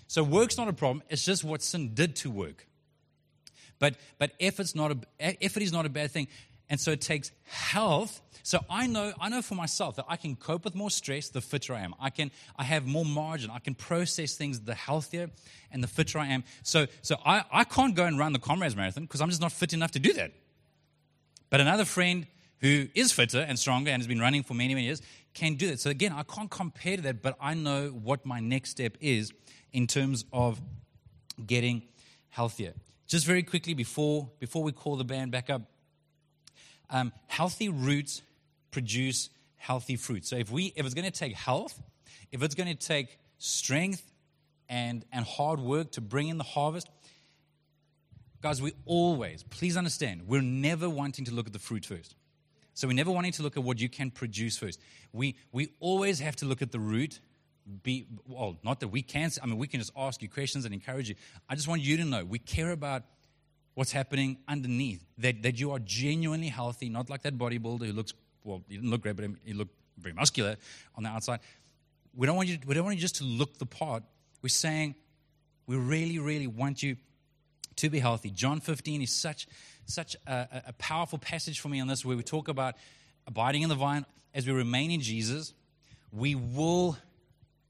So 0.08 0.24
work's 0.24 0.58
not 0.58 0.68
a 0.68 0.74
problem, 0.74 1.04
it's 1.10 1.24
just 1.24 1.44
what 1.44 1.62
sin 1.62 1.94
did 1.94 2.16
to 2.18 2.30
work. 2.30 2.68
But, 3.80 3.96
but 4.18 4.32
effort's 4.40 4.76
not 4.76 4.92
a, 4.92 5.44
effort 5.44 5.64
is 5.64 5.74
not 5.74 5.86
a 5.86 5.90
bad 5.90 6.12
thing. 6.12 6.28
And 6.74 6.82
so 6.82 6.90
it 6.90 7.02
takes 7.02 7.32
health. 7.44 8.20
So 8.42 8.58
I 8.68 8.88
know, 8.88 9.14
I 9.22 9.30
know 9.30 9.44
for 9.44 9.54
myself 9.54 9.96
that 9.98 10.06
I 10.10 10.16
can 10.16 10.36
cope 10.36 10.66
with 10.66 10.74
more 10.74 10.90
stress 10.90 11.30
the 11.30 11.40
fitter 11.40 11.76
I 11.76 11.82
am. 11.82 11.94
I 12.00 12.10
can, 12.10 12.32
I 12.56 12.64
have 12.64 12.88
more 12.88 13.06
margin. 13.06 13.52
I 13.52 13.60
can 13.60 13.76
process 13.76 14.34
things 14.34 14.60
the 14.60 14.74
healthier 14.74 15.30
and 15.72 15.84
the 15.84 15.88
fitter 15.88 16.18
I 16.18 16.30
am. 16.30 16.44
So, 16.64 16.88
so 17.04 17.18
I, 17.24 17.44
I 17.52 17.64
can't 17.64 17.94
go 17.94 18.06
and 18.06 18.18
run 18.18 18.34
the 18.34 18.40
Comrades 18.40 18.76
Marathon 18.76 19.04
because 19.04 19.22
I'm 19.22 19.30
just 19.30 19.40
not 19.40 19.52
fit 19.52 19.74
enough 19.74 19.92
to 19.92 20.00
do 20.00 20.14
that. 20.14 20.32
But 21.52 21.62
another 21.62 21.86
friend 21.86 22.26
who 22.58 22.88
is 22.96 23.12
fitter 23.12 23.42
and 23.42 23.60
stronger 23.60 23.92
and 23.92 24.02
has 24.02 24.08
been 24.08 24.20
running 24.20 24.42
for 24.42 24.56
many, 24.56 24.74
many 24.74 24.88
years 24.88 25.04
can 25.36 25.54
do 25.54 25.68
that. 25.68 25.80
So 25.80 25.92
again, 25.92 26.12
I 26.12 26.24
can't 26.24 26.50
compare 26.50 26.96
to 26.96 27.04
that, 27.04 27.22
but 27.22 27.38
I 27.40 27.54
know 27.54 27.90
what 27.90 28.26
my 28.26 28.40
next 28.40 28.72
step 28.72 28.98
is 29.00 29.32
in 29.74 29.86
terms 29.86 30.26
of 30.34 30.60
getting 31.46 31.84
healthier. 32.30 32.74
Just 33.06 33.28
very 33.28 33.44
quickly 33.44 33.76
before, 33.76 34.32
before 34.40 34.64
we 34.64 34.72
call 34.72 34.96
the 34.96 35.04
band 35.04 35.30
back 35.30 35.52
up, 35.52 35.70
um, 36.90 37.12
healthy 37.28 37.70
roots 37.70 38.22
produce 38.72 39.30
healthy 39.58 39.96
fruit. 39.96 40.26
So 40.26 40.36
if 40.36 40.52
we 40.52 40.74
if 40.76 40.86
it's 40.86 40.96
going 40.96 41.10
to 41.10 41.12
take 41.12 41.34
health, 41.34 41.82
if 42.32 42.44
it's 42.44 42.56
going 42.56 42.70
to 42.70 42.88
take 42.88 43.18
strength, 43.38 44.04
and, 44.70 45.06
and 45.12 45.26
hard 45.26 45.60
work 45.60 45.92
to 45.92 46.02
bring 46.02 46.30
in 46.30 46.38
the 46.38 46.44
harvest. 46.44 46.90
Guys, 48.42 48.62
we 48.62 48.74
always, 48.86 49.44
please 49.44 49.78
understand, 49.78 50.24
we're 50.28 50.42
never 50.42 50.90
wanting 50.90 51.26
to 51.26 51.34
look 51.34 51.48
at 51.48 51.54
the 51.54 51.60
fruit 51.60 51.86
first. 51.86 52.16
So 52.74 52.88
we're 52.88 52.94
never 52.94 53.12
wanting 53.12 53.34
to 53.34 53.44
look 53.44 53.56
at 53.56 53.64
what 53.64 53.80
you 53.80 53.88
can 53.88 54.10
produce 54.10 54.58
first. 54.58 54.80
We, 55.14 55.36
we 55.52 55.70
always 55.80 56.20
have 56.20 56.36
to 56.38 56.46
look 56.46 56.62
at 56.62 56.72
the 56.72 56.80
root. 56.80 57.20
Be, 57.84 58.08
well, 58.28 58.58
not 58.64 58.80
that 58.80 58.88
we 58.88 59.04
can, 59.04 59.30
I 59.42 59.46
mean, 59.46 59.58
we 59.58 59.68
can 59.68 59.80
just 59.80 59.94
ask 59.96 60.22
you 60.22 60.28
questions 60.28 60.66
and 60.66 60.74
encourage 60.74 61.08
you. 61.08 61.16
I 61.48 61.56
just 61.56 61.68
want 61.68 61.82
you 61.82 61.98
to 61.98 62.04
know 62.04 62.26
we 62.26 62.40
care 62.40 62.72
about 62.72 63.04
what's 63.76 63.92
happening 63.92 64.38
underneath, 64.48 65.04
that, 65.18 65.42
that 65.44 65.60
you 65.60 65.72
are 65.72 65.80
genuinely 65.80 66.48
healthy, 66.48 66.90
not 66.90 67.10
like 67.10 67.24
that 67.24 67.38
bodybuilder 67.38 67.88
who 67.88 67.94
looks, 67.94 68.14
well, 68.44 68.62
he 68.68 68.76
didn't 68.76 68.90
look 68.90 69.02
great, 69.02 69.16
but 69.16 69.26
he 69.44 69.54
looked 69.54 69.74
very 69.98 70.14
muscular 70.14 70.56
on 70.96 71.04
the 71.04 71.10
outside. 71.10 71.40
We 72.16 72.28
don't 72.28 72.36
want 72.36 72.50
you, 72.50 72.60
we 72.66 72.76
don't 72.76 72.86
want 72.86 72.96
you 72.96 73.02
just 73.02 73.16
to 73.18 73.24
look 73.24 73.58
the 73.58 73.66
part. 73.66 74.04
We're 74.42 74.50
saying 74.50 74.96
we 75.66 75.76
really, 75.78 76.20
really 76.20 76.48
want 76.48 76.84
you 76.84 76.98
to 77.78 77.90
be 77.90 78.00
healthy. 78.00 78.30
John 78.30 78.60
15 78.60 79.02
is 79.02 79.12
such, 79.12 79.48
such 79.86 80.16
a, 80.28 80.64
a 80.68 80.74
powerful 80.74 81.18
passage 81.18 81.60
for 81.60 81.70
me 81.70 81.80
on 81.80 81.88
this 81.88 82.06
where 82.06 82.16
we 82.16 82.24
talk 82.24 82.48
about 82.48 82.76
abiding 83.26 83.64
in 83.64 83.70
the 83.70 83.76
vine 83.76 84.06
as 84.34 84.46
we 84.46 84.54
remain 84.54 84.92
in 84.92 85.02
Jesus. 85.02 85.54
We 86.12 86.36
will, 86.36 86.98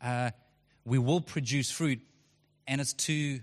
uh, 0.02 0.32
we 0.86 0.98
will 0.98 1.22
produce 1.22 1.72
fruit, 1.72 2.00
and 2.68 2.82
it's 2.82 2.94
to 2.94 3.40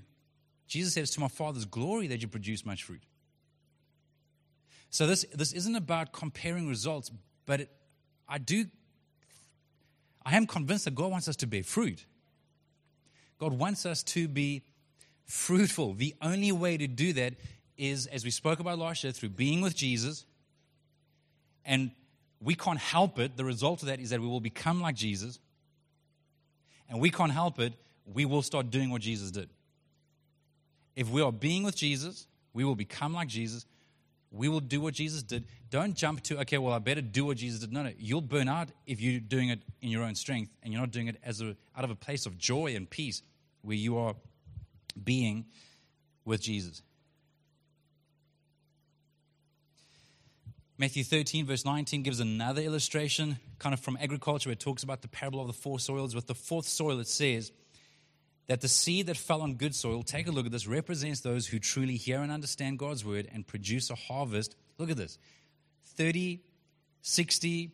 Jesus 0.71 0.95
says, 0.95 1.11
To 1.11 1.21
my 1.21 1.27
Father's 1.27 1.65
glory 1.65 2.07
that 2.07 2.23
you 2.23 2.29
produce 2.29 2.65
much 2.65 2.85
fruit. 2.85 3.03
So 4.89 5.05
this, 5.05 5.27
this 5.35 5.53
isn't 5.53 5.75
about 5.75 6.13
comparing 6.13 6.69
results, 6.69 7.11
but 7.45 7.63
it, 7.63 7.71
I 8.29 8.39
do, 8.39 8.67
I 10.25 10.37
am 10.37 10.47
convinced 10.47 10.85
that 10.85 10.95
God 10.95 11.11
wants 11.11 11.27
us 11.27 11.35
to 11.37 11.49
bear 11.49 11.65
fruit. 11.65 12.07
God 13.39 13.53
wants 13.53 13.85
us 13.85 14.05
to 14.05 14.29
be 14.29 14.63
fruitful. 15.25 15.95
The 15.95 16.15
only 16.23 16.53
way 16.53 16.77
to 16.77 16.87
do 16.87 17.15
that 17.15 17.35
is, 17.77 18.07
as 18.07 18.25
we 18.25 18.31
spoke 18.31 18.61
about 18.61 18.79
last 18.79 19.03
year, 19.03 19.13
through 19.13 19.31
being 19.31 19.61
with 19.61 19.75
Jesus. 19.75 20.25
And 21.65 21.91
we 22.41 22.55
can't 22.55 22.79
help 22.79 23.19
it. 23.19 23.37
The 23.37 23.45
result 23.45 23.83
of 23.83 23.89
that 23.89 23.99
is 23.99 24.11
that 24.11 24.21
we 24.21 24.29
will 24.29 24.41
become 24.41 24.81
like 24.81 24.95
Jesus. 24.95 25.41
And 26.89 27.01
we 27.01 27.11
can't 27.11 27.33
help 27.33 27.59
it. 27.59 27.73
We 28.05 28.25
will 28.25 28.43
start 28.43 28.71
doing 28.71 28.91
what 28.91 29.03
Jesus 29.03 29.33
did. 29.33 29.51
If 31.01 31.09
we 31.09 31.23
are 31.23 31.33
being 31.33 31.63
with 31.63 31.77
Jesus, 31.77 32.27
we 32.53 32.63
will 32.63 32.75
become 32.75 33.15
like 33.15 33.27
Jesus. 33.27 33.65
We 34.31 34.51
will 34.51 34.61
do 34.61 34.83
what 34.83 34.93
Jesus 34.93 35.23
did. 35.23 35.47
Don't 35.71 35.95
jump 35.97 36.23
to, 36.25 36.39
okay, 36.41 36.59
well, 36.59 36.75
I 36.75 36.79
better 36.79 37.01
do 37.01 37.25
what 37.25 37.39
Jesus 37.39 37.61
did. 37.61 37.73
No, 37.73 37.83
no. 37.83 37.93
You'll 37.99 38.21
burn 38.21 38.51
out 38.51 38.69
if 38.87 39.01
you're 39.01 39.19
doing 39.19 39.49
it 39.49 39.63
in 39.81 39.89
your 39.89 40.03
own 40.03 40.15
strength 40.15 40.53
and 40.63 40.75
you're 40.75 40.83
not 40.83 40.91
doing 40.91 41.07
it 41.07 41.17
as 41.25 41.41
a, 41.41 41.57
out 41.75 41.85
of 41.85 41.91
a 41.91 41.95
place 41.95 42.27
of 42.27 42.37
joy 42.37 42.77
and 42.77 42.89
peace 42.89 43.23
where 43.63 43.79
you 43.79 43.97
are 43.97 44.15
being 45.03 45.47
with 46.27 46.43
Jesus. 46.43 46.83
Matthew 50.77 51.03
13, 51.03 51.47
verse 51.47 51.65
19, 51.65 52.03
gives 52.03 52.21
another 52.21 52.61
illustration, 52.61 53.39
kind 53.59 53.73
of 53.73 53.81
from 53.81 53.97
agriculture, 54.03 54.51
it 54.51 54.61
talks 54.61 54.83
about 54.83 55.01
the 55.01 55.09
parable 55.09 55.41
of 55.41 55.47
the 55.47 55.55
four 55.55 55.81
soils. 55.81 56.15
With 56.15 56.27
the 56.27 56.35
fourth 56.35 56.67
soil, 56.67 57.01
it 57.01 57.09
says, 57.09 57.53
that 58.51 58.61
the 58.63 58.67
seed 58.67 59.07
that 59.07 59.17
fell 59.17 59.43
on 59.43 59.55
good 59.55 59.77
soil, 59.77 60.03
take 60.03 60.27
a 60.27 60.33
look 60.33 60.45
at 60.45 60.51
this, 60.51 60.67
represents 60.67 61.21
those 61.21 61.47
who 61.47 61.61
truly 61.61 61.95
hear 61.95 62.21
and 62.21 62.33
understand 62.33 62.81
God's 62.81 63.05
word 63.05 63.29
and 63.33 63.47
produce 63.47 63.91
a 63.91 63.95
harvest. 63.95 64.57
Look 64.77 64.91
at 64.91 64.97
this 64.97 65.19
30, 65.95 66.41
60, 67.01 67.71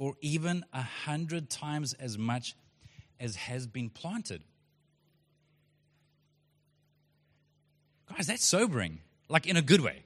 or 0.00 0.14
even 0.20 0.64
100 0.72 1.48
times 1.48 1.94
as 2.00 2.18
much 2.18 2.56
as 3.20 3.36
has 3.36 3.68
been 3.68 3.88
planted. 3.88 4.42
Guys, 8.12 8.26
that's 8.26 8.44
sobering, 8.44 8.98
like 9.28 9.46
in 9.46 9.56
a 9.56 9.62
good 9.62 9.82
way. 9.82 10.02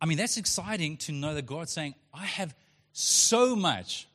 I 0.00 0.06
mean, 0.06 0.16
that's 0.16 0.38
exciting 0.38 0.96
to 0.96 1.12
know 1.12 1.34
that 1.34 1.44
God's 1.44 1.70
saying, 1.70 1.96
I 2.14 2.24
have 2.24 2.54
so 2.94 3.54
much 3.54 4.08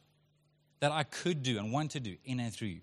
that 0.79 0.91
I 0.91 1.03
could 1.03 1.43
do 1.43 1.59
and 1.59 1.71
want 1.71 1.91
to 1.91 1.99
do 1.99 2.15
in 2.25 2.39
and 2.39 2.51
through 2.51 2.69
you. 2.69 2.81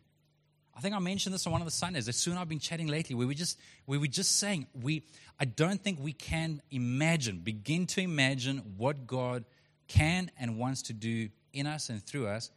I 0.77 0.81
think 0.81 0.95
I 0.95 0.99
mentioned 0.99 1.35
this 1.35 1.47
on 1.47 1.53
one 1.53 1.61
of 1.61 1.67
the 1.67 1.73
Sundays. 1.73 2.09
As 2.09 2.17
soon 2.17 2.37
I've 2.39 2.49
been 2.49 2.59
chatting 2.59 2.87
lately, 2.87 3.15
we 3.15 3.27
were 3.27 3.35
just 3.35 3.59
we 3.87 3.99
were 3.99 4.07
just 4.07 4.37
saying 4.37 4.67
we 4.81 5.03
I 5.39 5.45
don't 5.45 5.83
think 5.83 5.99
we 6.01 6.13
can 6.13 6.63
imagine, 6.71 7.39
begin 7.39 7.87
to 7.89 8.01
imagine 8.01 8.59
what 8.77 9.07
God 9.07 9.45
can 9.89 10.31
and 10.39 10.59
wants 10.59 10.83
to 10.83 10.93
do 10.93 11.29
in 11.53 11.67
us 11.67 11.91
and 11.91 12.03
through 12.03 12.29
us 12.29 12.51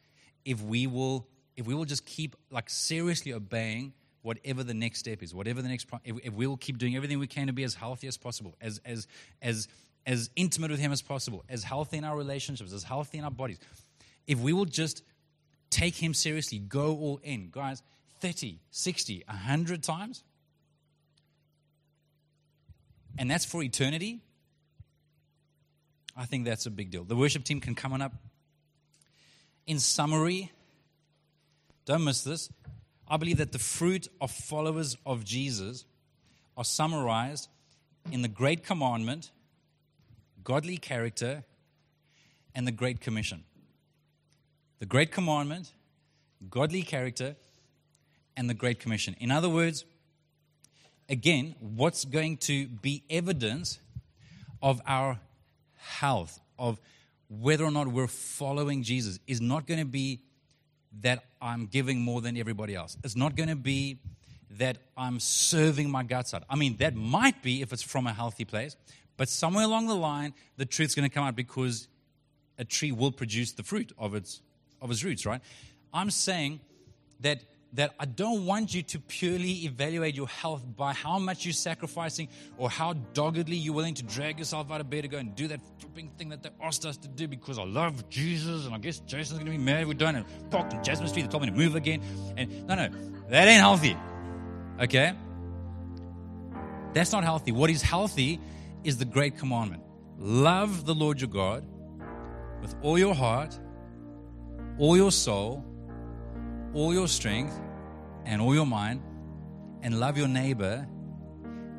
if 0.46 0.62
we 0.62 0.88
will 0.88 1.28
if 1.58 1.66
we 1.66 1.74
will 1.74 1.86
just 1.86 2.06
keep 2.06 2.36
like 2.52 2.70
seriously 2.70 3.34
obeying 3.34 3.94
whatever 4.22 4.64
the 4.64 4.74
next 4.74 5.00
step 5.00 5.22
is, 5.22 5.34
whatever 5.34 5.62
the 5.62 5.68
next 5.68 5.88
if, 6.04 6.18
if 6.24 6.34
we 6.34 6.48
will 6.48 6.58
keep 6.58 6.78
doing 6.78 6.96
everything 6.96 7.20
we 7.20 7.28
can 7.28 7.48
to 7.48 7.54
be 7.54 7.64
as 7.64 7.76
healthy 7.76 8.08
as 8.08 8.18
possible, 8.18 8.56
as 8.62 8.80
as 8.86 9.08
as 9.42 9.68
as 10.06 10.30
intimate 10.36 10.72
with 10.72 10.80
him 10.80 10.92
as 10.92 11.02
possible, 11.02 11.44
as 11.50 11.64
healthy 11.64 11.98
in 11.98 12.04
our 12.04 12.16
relationships, 12.16 12.72
as 12.72 12.84
healthy 12.84 13.18
in 13.18 13.24
our 13.24 13.32
bodies. 13.32 13.60
If 14.28 14.40
we 14.40 14.54
will 14.54 14.66
just 14.66 15.04
take 15.70 15.96
him 15.96 16.14
seriously, 16.14 16.60
go 16.60 16.98
all 16.98 17.20
in. 17.24 17.50
Guys, 17.52 17.82
30, 18.26 18.58
60, 18.72 19.24
100 19.28 19.84
times. 19.84 20.24
And 23.20 23.30
that's 23.30 23.46
for 23.46 23.62
eternity. 23.62 24.20
I 26.18 26.26
think 26.26 26.46
that's 26.46 26.66
a 26.66 26.72
big 26.72 26.90
deal. 26.90 27.04
The 27.04 27.16
worship 27.16 27.44
team 27.44 27.62
can 27.62 27.76
come 27.76 27.94
on 27.94 28.02
up. 28.02 28.14
In 29.68 29.78
summary, 29.78 30.52
don't 31.86 32.04
miss 32.04 32.24
this. 32.24 32.50
I 33.08 33.18
believe 33.18 33.38
that 33.38 33.52
the 33.52 33.60
fruit 33.60 34.08
of 34.20 34.32
followers 34.32 34.98
of 35.06 35.24
Jesus 35.24 35.86
are 36.58 36.66
summarized 36.66 37.48
in 38.12 38.24
the 38.24 38.28
Great 38.28 38.64
Commandment, 38.64 39.30
godly 40.44 40.78
character, 40.78 41.44
and 42.56 42.66
the 42.66 42.72
Great 42.72 43.02
Commission. 43.02 43.44
The 44.80 44.88
Great 44.88 45.12
Commandment, 45.12 45.74
godly 46.50 46.82
character, 46.82 47.36
and 48.38 48.50
the 48.50 48.54
Great 48.54 48.80
Commission. 48.80 49.16
In 49.20 49.32
other 49.32 49.50
words, 49.50 49.86
again, 51.10 51.56
what's 51.60 52.06
going 52.06 52.38
to 52.38 52.68
be 52.68 53.04
evidence 53.10 53.80
of 54.62 54.82
our 54.86 55.20
health, 55.76 56.40
of 56.58 56.80
whether 57.30 57.64
or 57.64 57.72
not 57.72 57.88
we're 57.88 58.08
following 58.08 58.84
Jesus, 58.84 59.20
is 59.28 59.42
not 59.42 59.68
going 59.68 59.80
to 59.80 59.86
be 59.86 60.22
that 61.02 61.26
I'm 61.42 61.66
giving 61.66 62.00
more 62.00 62.22
than 62.22 62.38
everybody 62.38 62.76
else. 62.76 62.98
It's 63.04 63.16
not 63.16 63.36
going 63.36 63.50
to 63.50 63.56
be 63.56 64.00
that 64.52 64.78
I'm 64.96 65.20
serving 65.20 65.90
my 65.90 66.04
guts 66.04 66.34
out. 66.34 66.44
I 66.50 66.56
mean, 66.56 66.78
that 66.78 66.96
might 66.96 67.42
be 67.42 67.62
if 67.62 67.74
it's 67.74 67.84
from 67.84 68.08
a 68.08 68.14
healthy 68.14 68.46
place, 68.46 68.76
but 69.18 69.28
somewhere 69.30 69.66
along 69.66 69.88
the 69.88 69.96
line, 69.96 70.34
the 70.58 70.66
truth's 70.66 70.96
going 70.96 71.08
to 71.08 71.14
come 71.14 71.26
out 71.26 71.36
because 71.36 71.88
a 72.58 72.64
tree 72.64 72.92
will 72.92 73.12
produce 73.12 73.52
the 73.52 73.64
fruit 73.64 73.92
of 73.98 74.16
its 74.16 74.42
of 74.82 74.92
its 74.92 75.04
roots, 75.04 75.26
right? 75.26 75.42
I'm 75.94 76.12
saying 76.12 76.60
that 77.22 77.40
that 77.76 77.94
I 78.00 78.06
don't 78.06 78.46
want 78.46 78.74
you 78.74 78.82
to 78.84 79.00
purely 79.00 79.66
evaluate 79.66 80.16
your 80.16 80.28
health 80.28 80.64
by 80.76 80.94
how 80.94 81.20
much 81.20 81.46
you're 81.46 81.54
sacrificing 81.54 82.30
or 82.58 82.70
how 82.70 82.94
doggedly 83.14 83.58
you're 83.58 83.74
willing 83.74 83.94
to 83.96 84.04
drag 84.04 84.40
yourself 84.40 84.72
out 84.72 84.82
of 84.82 84.90
bed 84.90 85.02
to 85.02 85.08
go 85.10 85.18
and 85.18 85.36
do 85.36 85.48
that 85.50 85.60
flipping 85.80 86.10
thing 86.18 86.30
that 86.30 86.42
they 86.42 86.50
asked 86.62 86.86
us 86.86 86.96
to 86.98 87.08
do 87.08 87.28
because 87.28 87.60
I 87.60 87.64
love 87.64 88.10
Jesus 88.10 88.66
and 88.66 88.74
I 88.74 88.78
guess 88.78 89.00
Jason's 89.00 89.40
going 89.40 89.52
to 89.52 89.58
be 89.58 89.58
mad 89.58 89.82
if 89.82 89.88
we 89.88 89.94
don't. 89.94 90.16
And 90.16 90.26
parked 90.50 90.74
in 90.74 90.84
Jasmine 90.84 91.10
Street, 91.10 91.24
they 91.24 91.28
told 91.28 91.44
me 91.44 91.50
to 91.50 91.56
move 91.56 91.76
again. 91.76 92.02
And 92.38 92.66
no, 92.66 92.76
no, 92.76 92.90
that 93.30 93.48
ain't 93.48 93.60
healthy. 93.60 93.98
Okay? 94.82 95.14
That's 96.94 97.12
not 97.12 97.24
healthy. 97.24 97.52
What 97.52 97.70
is 97.70 97.82
healthy 97.82 98.40
is 98.86 98.98
the 98.98 99.06
great 99.06 99.38
commandment 99.38 99.84
love 100.18 100.86
the 100.86 100.96
Lord 100.96 101.20
your 101.20 101.30
God 101.30 101.66
with 102.62 102.74
all 102.82 102.98
your 102.98 103.14
heart, 103.14 103.60
all 104.80 104.96
your 104.96 105.12
soul, 105.12 105.64
all 106.74 106.94
your 106.94 107.08
strength, 107.08 107.60
and 108.26 108.42
all 108.42 108.54
your 108.54 108.66
mind 108.66 109.02
and 109.82 110.00
love 110.00 110.18
your 110.18 110.28
neighbor 110.28 110.88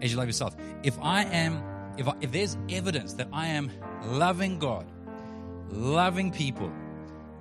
as 0.01 0.12
you 0.12 0.18
love 0.18 0.26
yourself. 0.26 0.57
If 0.82 0.99
I 1.01 1.24
am, 1.24 1.62
if, 1.99 2.09
I, 2.09 2.14
if 2.20 2.32
there's 2.32 2.57
evidence 2.68 3.14
that 3.14 3.28
I 3.32 3.49
am 3.49 3.70
loving 4.05 4.59
God, 4.59 4.86
loving 5.68 6.30
people, 6.30 6.72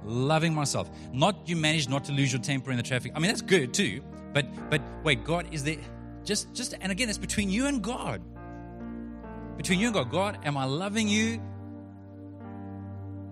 loving 0.04 0.54
myself, 0.54 0.90
not 1.14 1.48
you 1.48 1.56
manage 1.56 1.88
not 1.88 2.06
to 2.06 2.12
lose 2.12 2.32
your 2.32 2.42
temper 2.42 2.72
in 2.72 2.78
the 2.78 2.84
traffic. 2.84 3.12
I 3.16 3.20
mean, 3.20 3.30
that's 3.30 3.42
good 3.42 3.74
too. 3.74 4.02
But, 4.34 4.70
but 4.70 4.82
wait, 5.04 5.24
God 5.24 5.48
is 5.52 5.64
there. 5.64 5.78
Just, 6.24 6.54
just, 6.54 6.74
and 6.82 6.92
again, 6.92 7.10
it's 7.10 7.18
between 7.18 7.50
you 7.50 7.68
and 7.68 7.82
God. 7.82 8.22
Between 9.58 9.80
you 9.80 9.88
and 9.88 9.94
God. 9.94 10.12
God, 10.12 10.40
am 10.44 10.58
I 10.58 10.66
loving 10.66 11.08
you? 11.08 11.42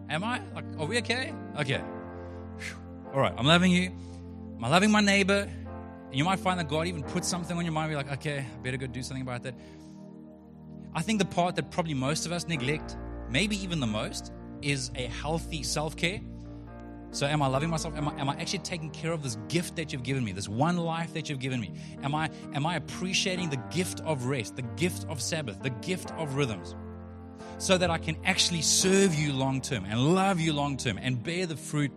Am 0.10 0.24
I? 0.24 0.42
Like, 0.54 0.66
are 0.78 0.86
we 0.86 1.00
okay? 1.00 1.34
Okay. 1.60 1.82
All 3.14 3.20
right, 3.20 3.34
I'm 3.36 3.46
loving 3.46 3.72
you. 3.72 3.92
Am 4.58 4.64
I 4.64 4.70
loving 4.70 4.92
my 4.92 5.02
neighbor? 5.02 5.50
And 6.14 6.20
you 6.20 6.26
might 6.26 6.38
find 6.38 6.60
that 6.60 6.70
God 6.70 6.86
even 6.86 7.02
puts 7.02 7.28
something 7.28 7.58
on 7.58 7.66
your 7.66 7.72
mind. 7.72 7.90
You're 7.90 8.00
like, 8.00 8.12
okay, 8.12 8.46
I 8.46 8.58
better 8.62 8.78
go 8.78 8.86
do 8.86 9.02
something 9.02 9.24
about 9.24 9.42
that. 9.42 9.56
I 10.94 11.02
think 11.02 11.18
the 11.18 11.26
part 11.26 11.56
that 11.56 11.72
probably 11.72 11.96
most 11.96 12.28
of 12.28 12.32
us 12.32 12.48
neglect, 12.48 12.98
maybe 13.32 13.56
even 13.64 13.80
the 13.80 13.88
most, 13.88 14.32
is 14.62 14.92
a 14.94 15.08
healthy 15.08 15.64
self 15.64 15.98
care. 15.98 16.22
So, 17.10 17.26
am 17.26 17.42
I 17.42 17.48
loving 17.48 17.72
myself? 17.72 17.98
Am 17.98 18.10
I, 18.10 18.22
am 18.22 18.30
I 18.30 18.36
actually 18.40 18.60
taking 18.60 18.92
care 18.92 19.12
of 19.12 19.24
this 19.24 19.40
gift 19.48 19.76
that 19.78 19.92
you've 19.92 20.04
given 20.04 20.24
me, 20.24 20.34
this 20.34 20.48
one 20.48 20.78
life 20.78 21.16
that 21.16 21.32
you've 21.32 21.40
given 21.40 21.60
me? 21.60 21.74
Am 22.04 22.14
I, 22.14 22.30
am 22.54 22.68
I 22.68 22.76
appreciating 22.76 23.50
the 23.50 23.64
gift 23.72 24.00
of 24.02 24.26
rest, 24.26 24.56
the 24.56 24.62
gift 24.62 25.08
of 25.10 25.20
Sabbath, 25.20 25.64
the 25.64 25.72
gift 25.72 26.12
of 26.12 26.36
rhythms, 26.36 26.76
so 27.58 27.76
that 27.76 27.90
I 27.90 27.98
can 27.98 28.18
actually 28.24 28.62
serve 28.62 29.16
you 29.16 29.34
long 29.34 29.62
term 29.62 29.84
and 29.86 30.14
love 30.14 30.40
you 30.40 30.54
long 30.54 30.78
term 30.78 31.00
and 31.02 31.24
bear 31.24 31.48
the 31.48 31.58
fruit 31.58 31.92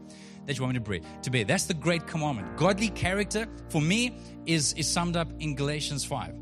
that 0.46 0.56
you 0.56 0.62
want 0.62 0.74
me 0.74 0.80
to 0.80 0.90
bear? 0.90 1.00
To 1.22 1.30
bear. 1.30 1.44
That's 1.44 1.66
the 1.66 1.74
great 1.74 2.06
commandment. 2.06 2.56
Godly 2.56 2.88
character, 2.88 3.46
for 3.68 3.80
me, 3.80 4.18
is, 4.46 4.72
is 4.74 4.88
summed 4.88 5.16
up 5.16 5.28
in 5.40 5.54
Galatians 5.54 6.04
5 6.04 6.34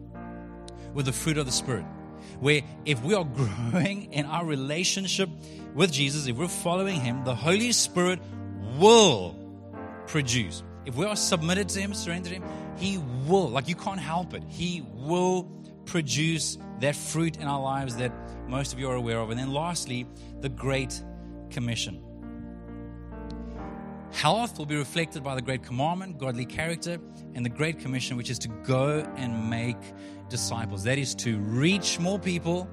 with 0.92 1.06
the 1.06 1.12
fruit 1.12 1.38
of 1.38 1.46
the 1.46 1.52
Spirit. 1.52 1.84
Where 2.40 2.62
if 2.84 3.02
we 3.02 3.14
are 3.14 3.24
growing 3.72 4.12
in 4.12 4.26
our 4.26 4.44
relationship 4.44 5.28
with 5.74 5.92
Jesus, 5.92 6.26
if 6.26 6.36
we're 6.36 6.48
following 6.48 7.00
Him, 7.00 7.24
the 7.24 7.34
Holy 7.34 7.72
Spirit 7.72 8.20
will 8.78 9.36
produce. 10.06 10.62
If 10.84 10.96
we 10.96 11.06
are 11.06 11.16
submitted 11.16 11.68
to 11.70 11.80
Him, 11.80 11.94
surrendered 11.94 12.32
to 12.32 12.38
Him, 12.40 12.44
He 12.76 12.98
will. 13.26 13.48
Like 13.48 13.68
you 13.68 13.74
can't 13.74 14.00
help 14.00 14.34
it. 14.34 14.42
He 14.48 14.84
will 14.92 15.44
produce 15.86 16.58
that 16.80 16.96
fruit 16.96 17.36
in 17.36 17.46
our 17.46 17.60
lives 17.60 17.96
that 17.96 18.12
most 18.48 18.72
of 18.72 18.78
you 18.78 18.88
are 18.90 18.94
aware 18.94 19.18
of. 19.18 19.30
And 19.30 19.38
then 19.38 19.52
lastly, 19.52 20.06
the 20.40 20.48
Great 20.48 21.02
Commission. 21.50 22.02
Health 24.12 24.58
will 24.58 24.66
be 24.66 24.76
reflected 24.76 25.22
by 25.22 25.34
the 25.34 25.42
Great 25.42 25.62
Commandment, 25.62 26.18
godly 26.18 26.44
character, 26.44 26.98
and 27.34 27.44
the 27.44 27.50
Great 27.50 27.80
Commission, 27.80 28.16
which 28.16 28.30
is 28.30 28.38
to 28.40 28.48
go 28.64 29.00
and 29.16 29.50
make 29.50 29.76
disciples. 30.28 30.84
That 30.84 30.98
is 30.98 31.14
to 31.16 31.38
reach 31.38 31.98
more 31.98 32.18
people 32.18 32.68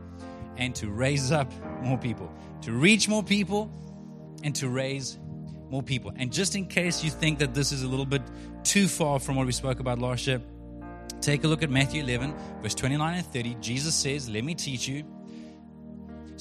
and 0.57 0.75
to 0.75 0.89
raise 0.89 1.31
up 1.31 1.51
more 1.81 1.97
people. 1.97 2.31
To 2.61 2.71
reach 2.71 3.07
more 3.07 3.23
people 3.23 3.71
and 4.43 4.55
to 4.55 4.69
raise 4.69 5.17
more 5.69 5.81
people. 5.81 6.13
And 6.15 6.31
just 6.31 6.55
in 6.55 6.65
case 6.67 7.03
you 7.03 7.09
think 7.09 7.39
that 7.39 7.53
this 7.53 7.71
is 7.71 7.83
a 7.83 7.87
little 7.87 8.05
bit 8.05 8.21
too 8.63 8.87
far 8.87 9.19
from 9.19 9.35
what 9.35 9.45
we 9.45 9.51
spoke 9.51 9.79
about 9.79 9.99
last 9.99 10.27
year, 10.27 10.41
take 11.21 11.43
a 11.43 11.47
look 11.47 11.63
at 11.63 11.69
Matthew 11.69 12.03
11, 12.03 12.35
verse 12.61 12.75
29 12.75 13.17
and 13.17 13.25
30. 13.25 13.55
Jesus 13.61 13.95
says, 13.95 14.29
Let 14.29 14.43
me 14.43 14.53
teach 14.53 14.87
you. 14.87 15.03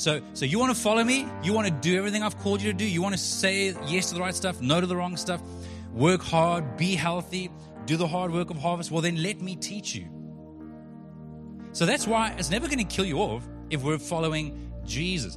So, 0.01 0.23
so 0.33 0.47
you 0.47 0.59
want 0.59 0.75
to 0.75 0.81
follow 0.81 1.05
me? 1.05 1.27
You 1.43 1.53
want 1.53 1.67
to 1.67 1.75
do 1.75 1.99
everything 1.99 2.23
I've 2.23 2.39
called 2.39 2.63
you 2.63 2.73
to 2.73 2.79
do? 2.79 2.87
You 2.87 3.03
want 3.03 3.13
to 3.13 3.21
say 3.21 3.75
yes 3.87 4.09
to 4.09 4.15
the 4.15 4.21
right 4.23 4.35
stuff, 4.35 4.63
no 4.63 4.81
to 4.81 4.87
the 4.87 4.97
wrong 4.97 5.15
stuff, 5.19 5.43
work 5.93 6.23
hard, 6.23 6.79
be 6.79 6.95
healthy, 6.95 7.51
do 7.85 7.99
the 7.99 8.07
hard 8.07 8.33
work 8.33 8.49
of 8.49 8.57
harvest? 8.57 8.91
Well, 8.91 9.03
then 9.03 9.23
let 9.23 9.43
me 9.43 9.57
teach 9.57 9.95
you. 9.95 10.07
So 11.73 11.85
that's 11.85 12.07
why 12.07 12.35
it's 12.39 12.51
never 12.51 12.67
going 12.67 12.79
to 12.79 12.85
kill 12.85 13.05
you 13.05 13.19
off 13.19 13.47
if 13.69 13.83
we're 13.83 13.99
following 13.99 14.73
Jesus. 14.87 15.37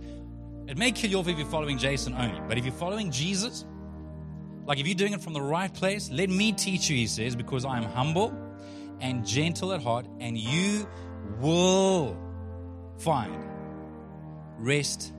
It 0.69 0.77
may 0.77 0.93
kill 0.93 1.11
you 1.11 1.19
off 1.19 1.27
if 1.27 1.37
you're 1.37 1.45
following 1.45 1.77
Jason 1.77 2.13
only, 2.13 2.39
but 2.47 2.57
if 2.57 2.63
you're 2.63 2.73
following 2.73 3.11
Jesus, 3.11 3.65
like 4.65 4.79
if 4.79 4.87
you're 4.87 4.95
doing 4.95 5.11
it 5.11 5.19
from 5.19 5.33
the 5.33 5.41
right 5.41 5.73
place, 5.73 6.09
let 6.09 6.29
me 6.29 6.53
teach 6.53 6.89
you, 6.89 6.95
he 6.95 7.07
says, 7.07 7.35
because 7.35 7.65
I 7.65 7.75
am 7.75 7.83
humble 7.83 8.33
and 9.01 9.27
gentle 9.27 9.73
at 9.73 9.83
heart, 9.83 10.05
and 10.21 10.37
you 10.37 10.87
will 11.41 12.17
find 12.97 13.52
rest 14.63 15.13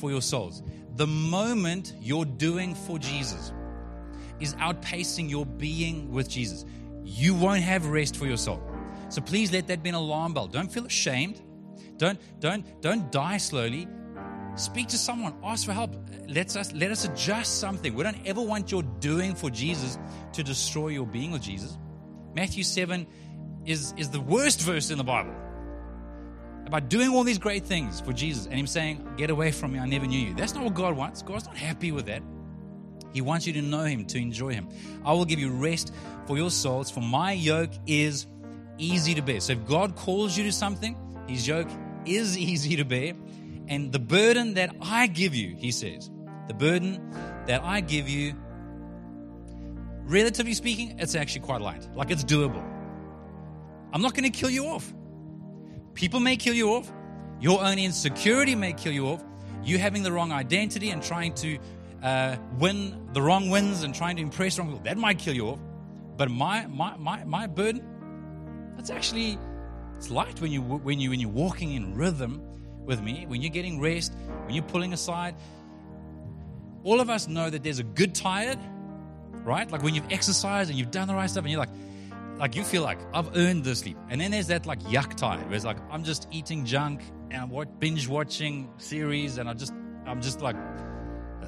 for 0.00 0.10
your 0.10 0.22
souls. 0.22 0.62
The 0.96 1.06
moment 1.06 1.94
you're 2.00 2.24
doing 2.24 2.74
for 2.74 2.98
Jesus 2.98 3.52
is 4.40 4.54
outpacing 4.54 5.30
your 5.30 5.46
being 5.46 6.12
with 6.12 6.28
Jesus, 6.28 6.64
you 7.02 7.34
won't 7.34 7.62
have 7.62 7.86
rest 7.86 8.16
for 8.16 8.26
your 8.26 8.36
soul. 8.36 8.62
So 9.08 9.20
please 9.20 9.52
let 9.52 9.68
that 9.68 9.82
be 9.82 9.90
an 9.90 9.94
alarm 9.94 10.34
bell. 10.34 10.46
Don't 10.46 10.72
feel 10.72 10.86
ashamed. 10.86 11.40
Don't 11.96 12.18
don't 12.40 12.80
don't 12.82 13.10
die 13.12 13.36
slowly. 13.36 13.86
Speak 14.56 14.88
to 14.88 14.98
someone. 14.98 15.34
Ask 15.44 15.66
for 15.66 15.72
help. 15.72 15.94
Let 16.28 16.56
us 16.56 16.72
let 16.72 16.90
us 16.90 17.04
adjust 17.04 17.60
something. 17.60 17.94
We 17.94 18.02
don't 18.02 18.26
ever 18.26 18.42
want 18.42 18.72
your 18.72 18.82
doing 18.82 19.34
for 19.34 19.50
Jesus 19.50 19.98
to 20.32 20.42
destroy 20.42 20.88
your 20.88 21.06
being 21.06 21.30
with 21.30 21.42
Jesus. 21.42 21.76
Matthew 22.34 22.64
7 22.64 23.06
is, 23.64 23.94
is 23.96 24.10
the 24.10 24.20
worst 24.20 24.60
verse 24.60 24.90
in 24.90 24.98
the 24.98 25.04
Bible 25.04 25.34
about 26.66 26.88
doing 26.88 27.10
all 27.10 27.22
these 27.24 27.38
great 27.38 27.64
things 27.64 28.00
for 28.00 28.12
Jesus 28.12 28.46
and 28.46 28.54
Him 28.54 28.66
saying, 28.66 29.06
Get 29.16 29.30
away 29.30 29.52
from 29.52 29.72
me, 29.72 29.78
I 29.78 29.86
never 29.86 30.06
knew 30.06 30.18
you. 30.18 30.34
That's 30.34 30.54
not 30.54 30.64
what 30.64 30.74
God 30.74 30.96
wants. 30.96 31.22
God's 31.22 31.46
not 31.46 31.56
happy 31.56 31.92
with 31.92 32.06
that. 32.06 32.22
He 33.12 33.20
wants 33.20 33.46
you 33.46 33.52
to 33.54 33.62
know 33.62 33.84
Him, 33.84 34.04
to 34.06 34.18
enjoy 34.18 34.52
Him. 34.52 34.68
I 35.04 35.12
will 35.12 35.24
give 35.24 35.38
you 35.38 35.50
rest 35.50 35.94
for 36.26 36.36
your 36.36 36.50
souls, 36.50 36.90
for 36.90 37.00
my 37.00 37.32
yoke 37.32 37.70
is 37.86 38.26
easy 38.78 39.14
to 39.14 39.22
bear. 39.22 39.40
So 39.40 39.52
if 39.52 39.66
God 39.66 39.96
calls 39.96 40.36
you 40.36 40.44
to 40.44 40.52
something, 40.52 40.96
His 41.28 41.46
yoke 41.46 41.68
is 42.04 42.36
easy 42.52 42.76
to 42.76 42.84
bear. 42.84 43.14
And 43.68 43.92
the 43.92 43.98
burden 43.98 44.54
that 44.54 44.74
I 44.80 45.06
give 45.06 45.34
you, 45.34 45.56
He 45.56 45.70
says, 45.70 46.10
the 46.48 46.54
burden 46.54 47.10
that 47.46 47.62
I 47.62 47.80
give 47.80 48.08
you, 48.08 48.34
relatively 50.04 50.54
speaking, 50.54 50.98
it's 50.98 51.14
actually 51.14 51.42
quite 51.42 51.60
light. 51.60 51.88
Like 51.94 52.10
it's 52.10 52.24
doable. 52.24 52.64
I'm 53.92 54.02
not 54.02 54.14
going 54.14 54.30
to 54.30 54.36
kill 54.36 54.50
you 54.50 54.66
off. 54.66 54.92
People 55.96 56.20
may 56.20 56.36
kill 56.36 56.54
you 56.54 56.74
off. 56.74 56.92
Your 57.40 57.64
own 57.64 57.78
insecurity 57.78 58.54
may 58.54 58.74
kill 58.74 58.92
you 58.92 59.08
off. 59.08 59.24
You 59.64 59.78
having 59.78 60.02
the 60.02 60.12
wrong 60.12 60.30
identity 60.30 60.90
and 60.90 61.02
trying 61.02 61.34
to 61.36 61.58
uh, 62.02 62.36
win 62.58 63.08
the 63.14 63.22
wrong 63.22 63.48
wins 63.48 63.82
and 63.82 63.94
trying 63.94 64.16
to 64.16 64.22
impress 64.22 64.58
wrong 64.58 64.68
people, 64.68 64.84
that 64.84 64.98
might 64.98 65.18
kill 65.18 65.34
you 65.34 65.48
off. 65.48 65.58
But 66.18 66.30
my, 66.30 66.66
my, 66.66 66.96
my, 66.98 67.24
my 67.24 67.46
burden, 67.46 67.82
that's 68.76 68.90
actually, 68.90 69.38
it's 69.96 70.10
light 70.10 70.38
when, 70.40 70.52
you, 70.52 70.60
when, 70.60 71.00
you, 71.00 71.10
when 71.10 71.18
you're 71.18 71.30
walking 71.30 71.72
in 71.72 71.94
rhythm 71.96 72.42
with 72.84 73.02
me, 73.02 73.24
when 73.26 73.40
you're 73.40 73.50
getting 73.50 73.80
rest, 73.80 74.14
when 74.44 74.54
you're 74.54 74.64
pulling 74.64 74.92
aside. 74.92 75.34
All 76.84 77.00
of 77.00 77.08
us 77.08 77.26
know 77.26 77.48
that 77.48 77.62
there's 77.62 77.78
a 77.78 77.84
good 77.84 78.14
tired, 78.14 78.58
right? 79.44 79.70
Like 79.70 79.82
when 79.82 79.94
you've 79.94 80.12
exercised 80.12 80.68
and 80.68 80.78
you've 80.78 80.90
done 80.90 81.08
the 81.08 81.14
right 81.14 81.28
stuff 81.28 81.44
and 81.44 81.50
you're 81.50 81.58
like, 81.60 81.70
like 82.38 82.54
you 82.54 82.62
feel 82.64 82.82
like 82.82 82.98
I've 83.14 83.34
earned 83.36 83.64
the 83.64 83.74
sleep. 83.74 83.96
And 84.10 84.20
then 84.20 84.30
there's 84.30 84.48
that 84.48 84.66
like 84.66 84.80
yuck 84.82 85.14
tired 85.14 85.46
where 85.46 85.54
it's 85.54 85.64
like 85.64 85.78
I'm 85.90 86.04
just 86.04 86.28
eating 86.30 86.64
junk 86.64 87.02
and 87.30 87.42
I'm 87.42 87.66
binge 87.78 88.08
watching 88.08 88.70
series 88.78 89.38
and 89.38 89.48
I 89.48 89.54
just 89.54 89.72
I'm 90.06 90.20
just 90.20 90.42
like 90.42 90.56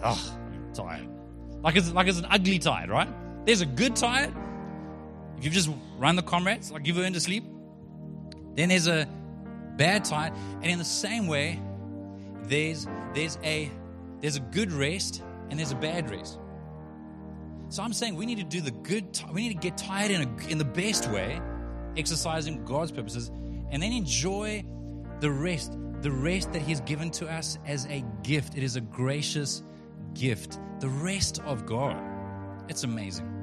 ugh, 0.02 0.18
I'm 0.30 0.72
tired. 0.72 1.08
Like 1.62 1.76
it's 1.76 1.92
like 1.92 2.06
it's 2.06 2.18
an 2.18 2.26
ugly 2.30 2.58
tired, 2.58 2.90
right? 2.90 3.08
There's 3.44 3.60
a 3.60 3.66
good 3.66 3.96
tired. 3.96 4.34
If 5.36 5.44
you've 5.44 5.54
just 5.54 5.70
run 5.98 6.16
the 6.16 6.22
comrades, 6.22 6.72
like 6.72 6.86
you've 6.86 6.98
earned 6.98 7.16
a 7.16 7.20
sleep. 7.20 7.44
Then 8.54 8.70
there's 8.70 8.88
a 8.88 9.06
bad 9.76 10.04
tired. 10.04 10.32
And 10.62 10.66
in 10.66 10.78
the 10.78 10.84
same 10.84 11.26
way, 11.26 11.60
there's 12.44 12.86
there's 13.14 13.38
a 13.44 13.70
there's 14.20 14.36
a 14.36 14.40
good 14.40 14.72
rest 14.72 15.22
and 15.50 15.58
there's 15.58 15.72
a 15.72 15.76
bad 15.76 16.10
rest. 16.10 16.38
So 17.70 17.82
I'm 17.82 17.92
saying 17.92 18.16
we 18.16 18.26
need 18.26 18.38
to 18.38 18.44
do 18.44 18.60
the 18.60 18.70
good, 18.70 19.20
we 19.32 19.42
need 19.42 19.54
to 19.54 19.60
get 19.60 19.76
tired 19.76 20.10
in, 20.10 20.22
a, 20.22 20.48
in 20.48 20.58
the 20.58 20.64
best 20.64 21.10
way, 21.10 21.40
exercising 21.96 22.64
God's 22.64 22.92
purposes, 22.92 23.30
and 23.70 23.82
then 23.82 23.92
enjoy 23.92 24.64
the 25.20 25.30
rest, 25.30 25.76
the 26.00 26.10
rest 26.10 26.52
that 26.52 26.62
He's 26.62 26.80
given 26.80 27.10
to 27.12 27.28
us 27.28 27.58
as 27.66 27.86
a 27.86 28.02
gift. 28.22 28.56
It 28.56 28.62
is 28.62 28.76
a 28.76 28.80
gracious 28.80 29.62
gift. 30.14 30.58
The 30.80 30.88
rest 30.88 31.40
of 31.44 31.66
God. 31.66 32.00
It's 32.68 32.84
amazing. 32.84 33.37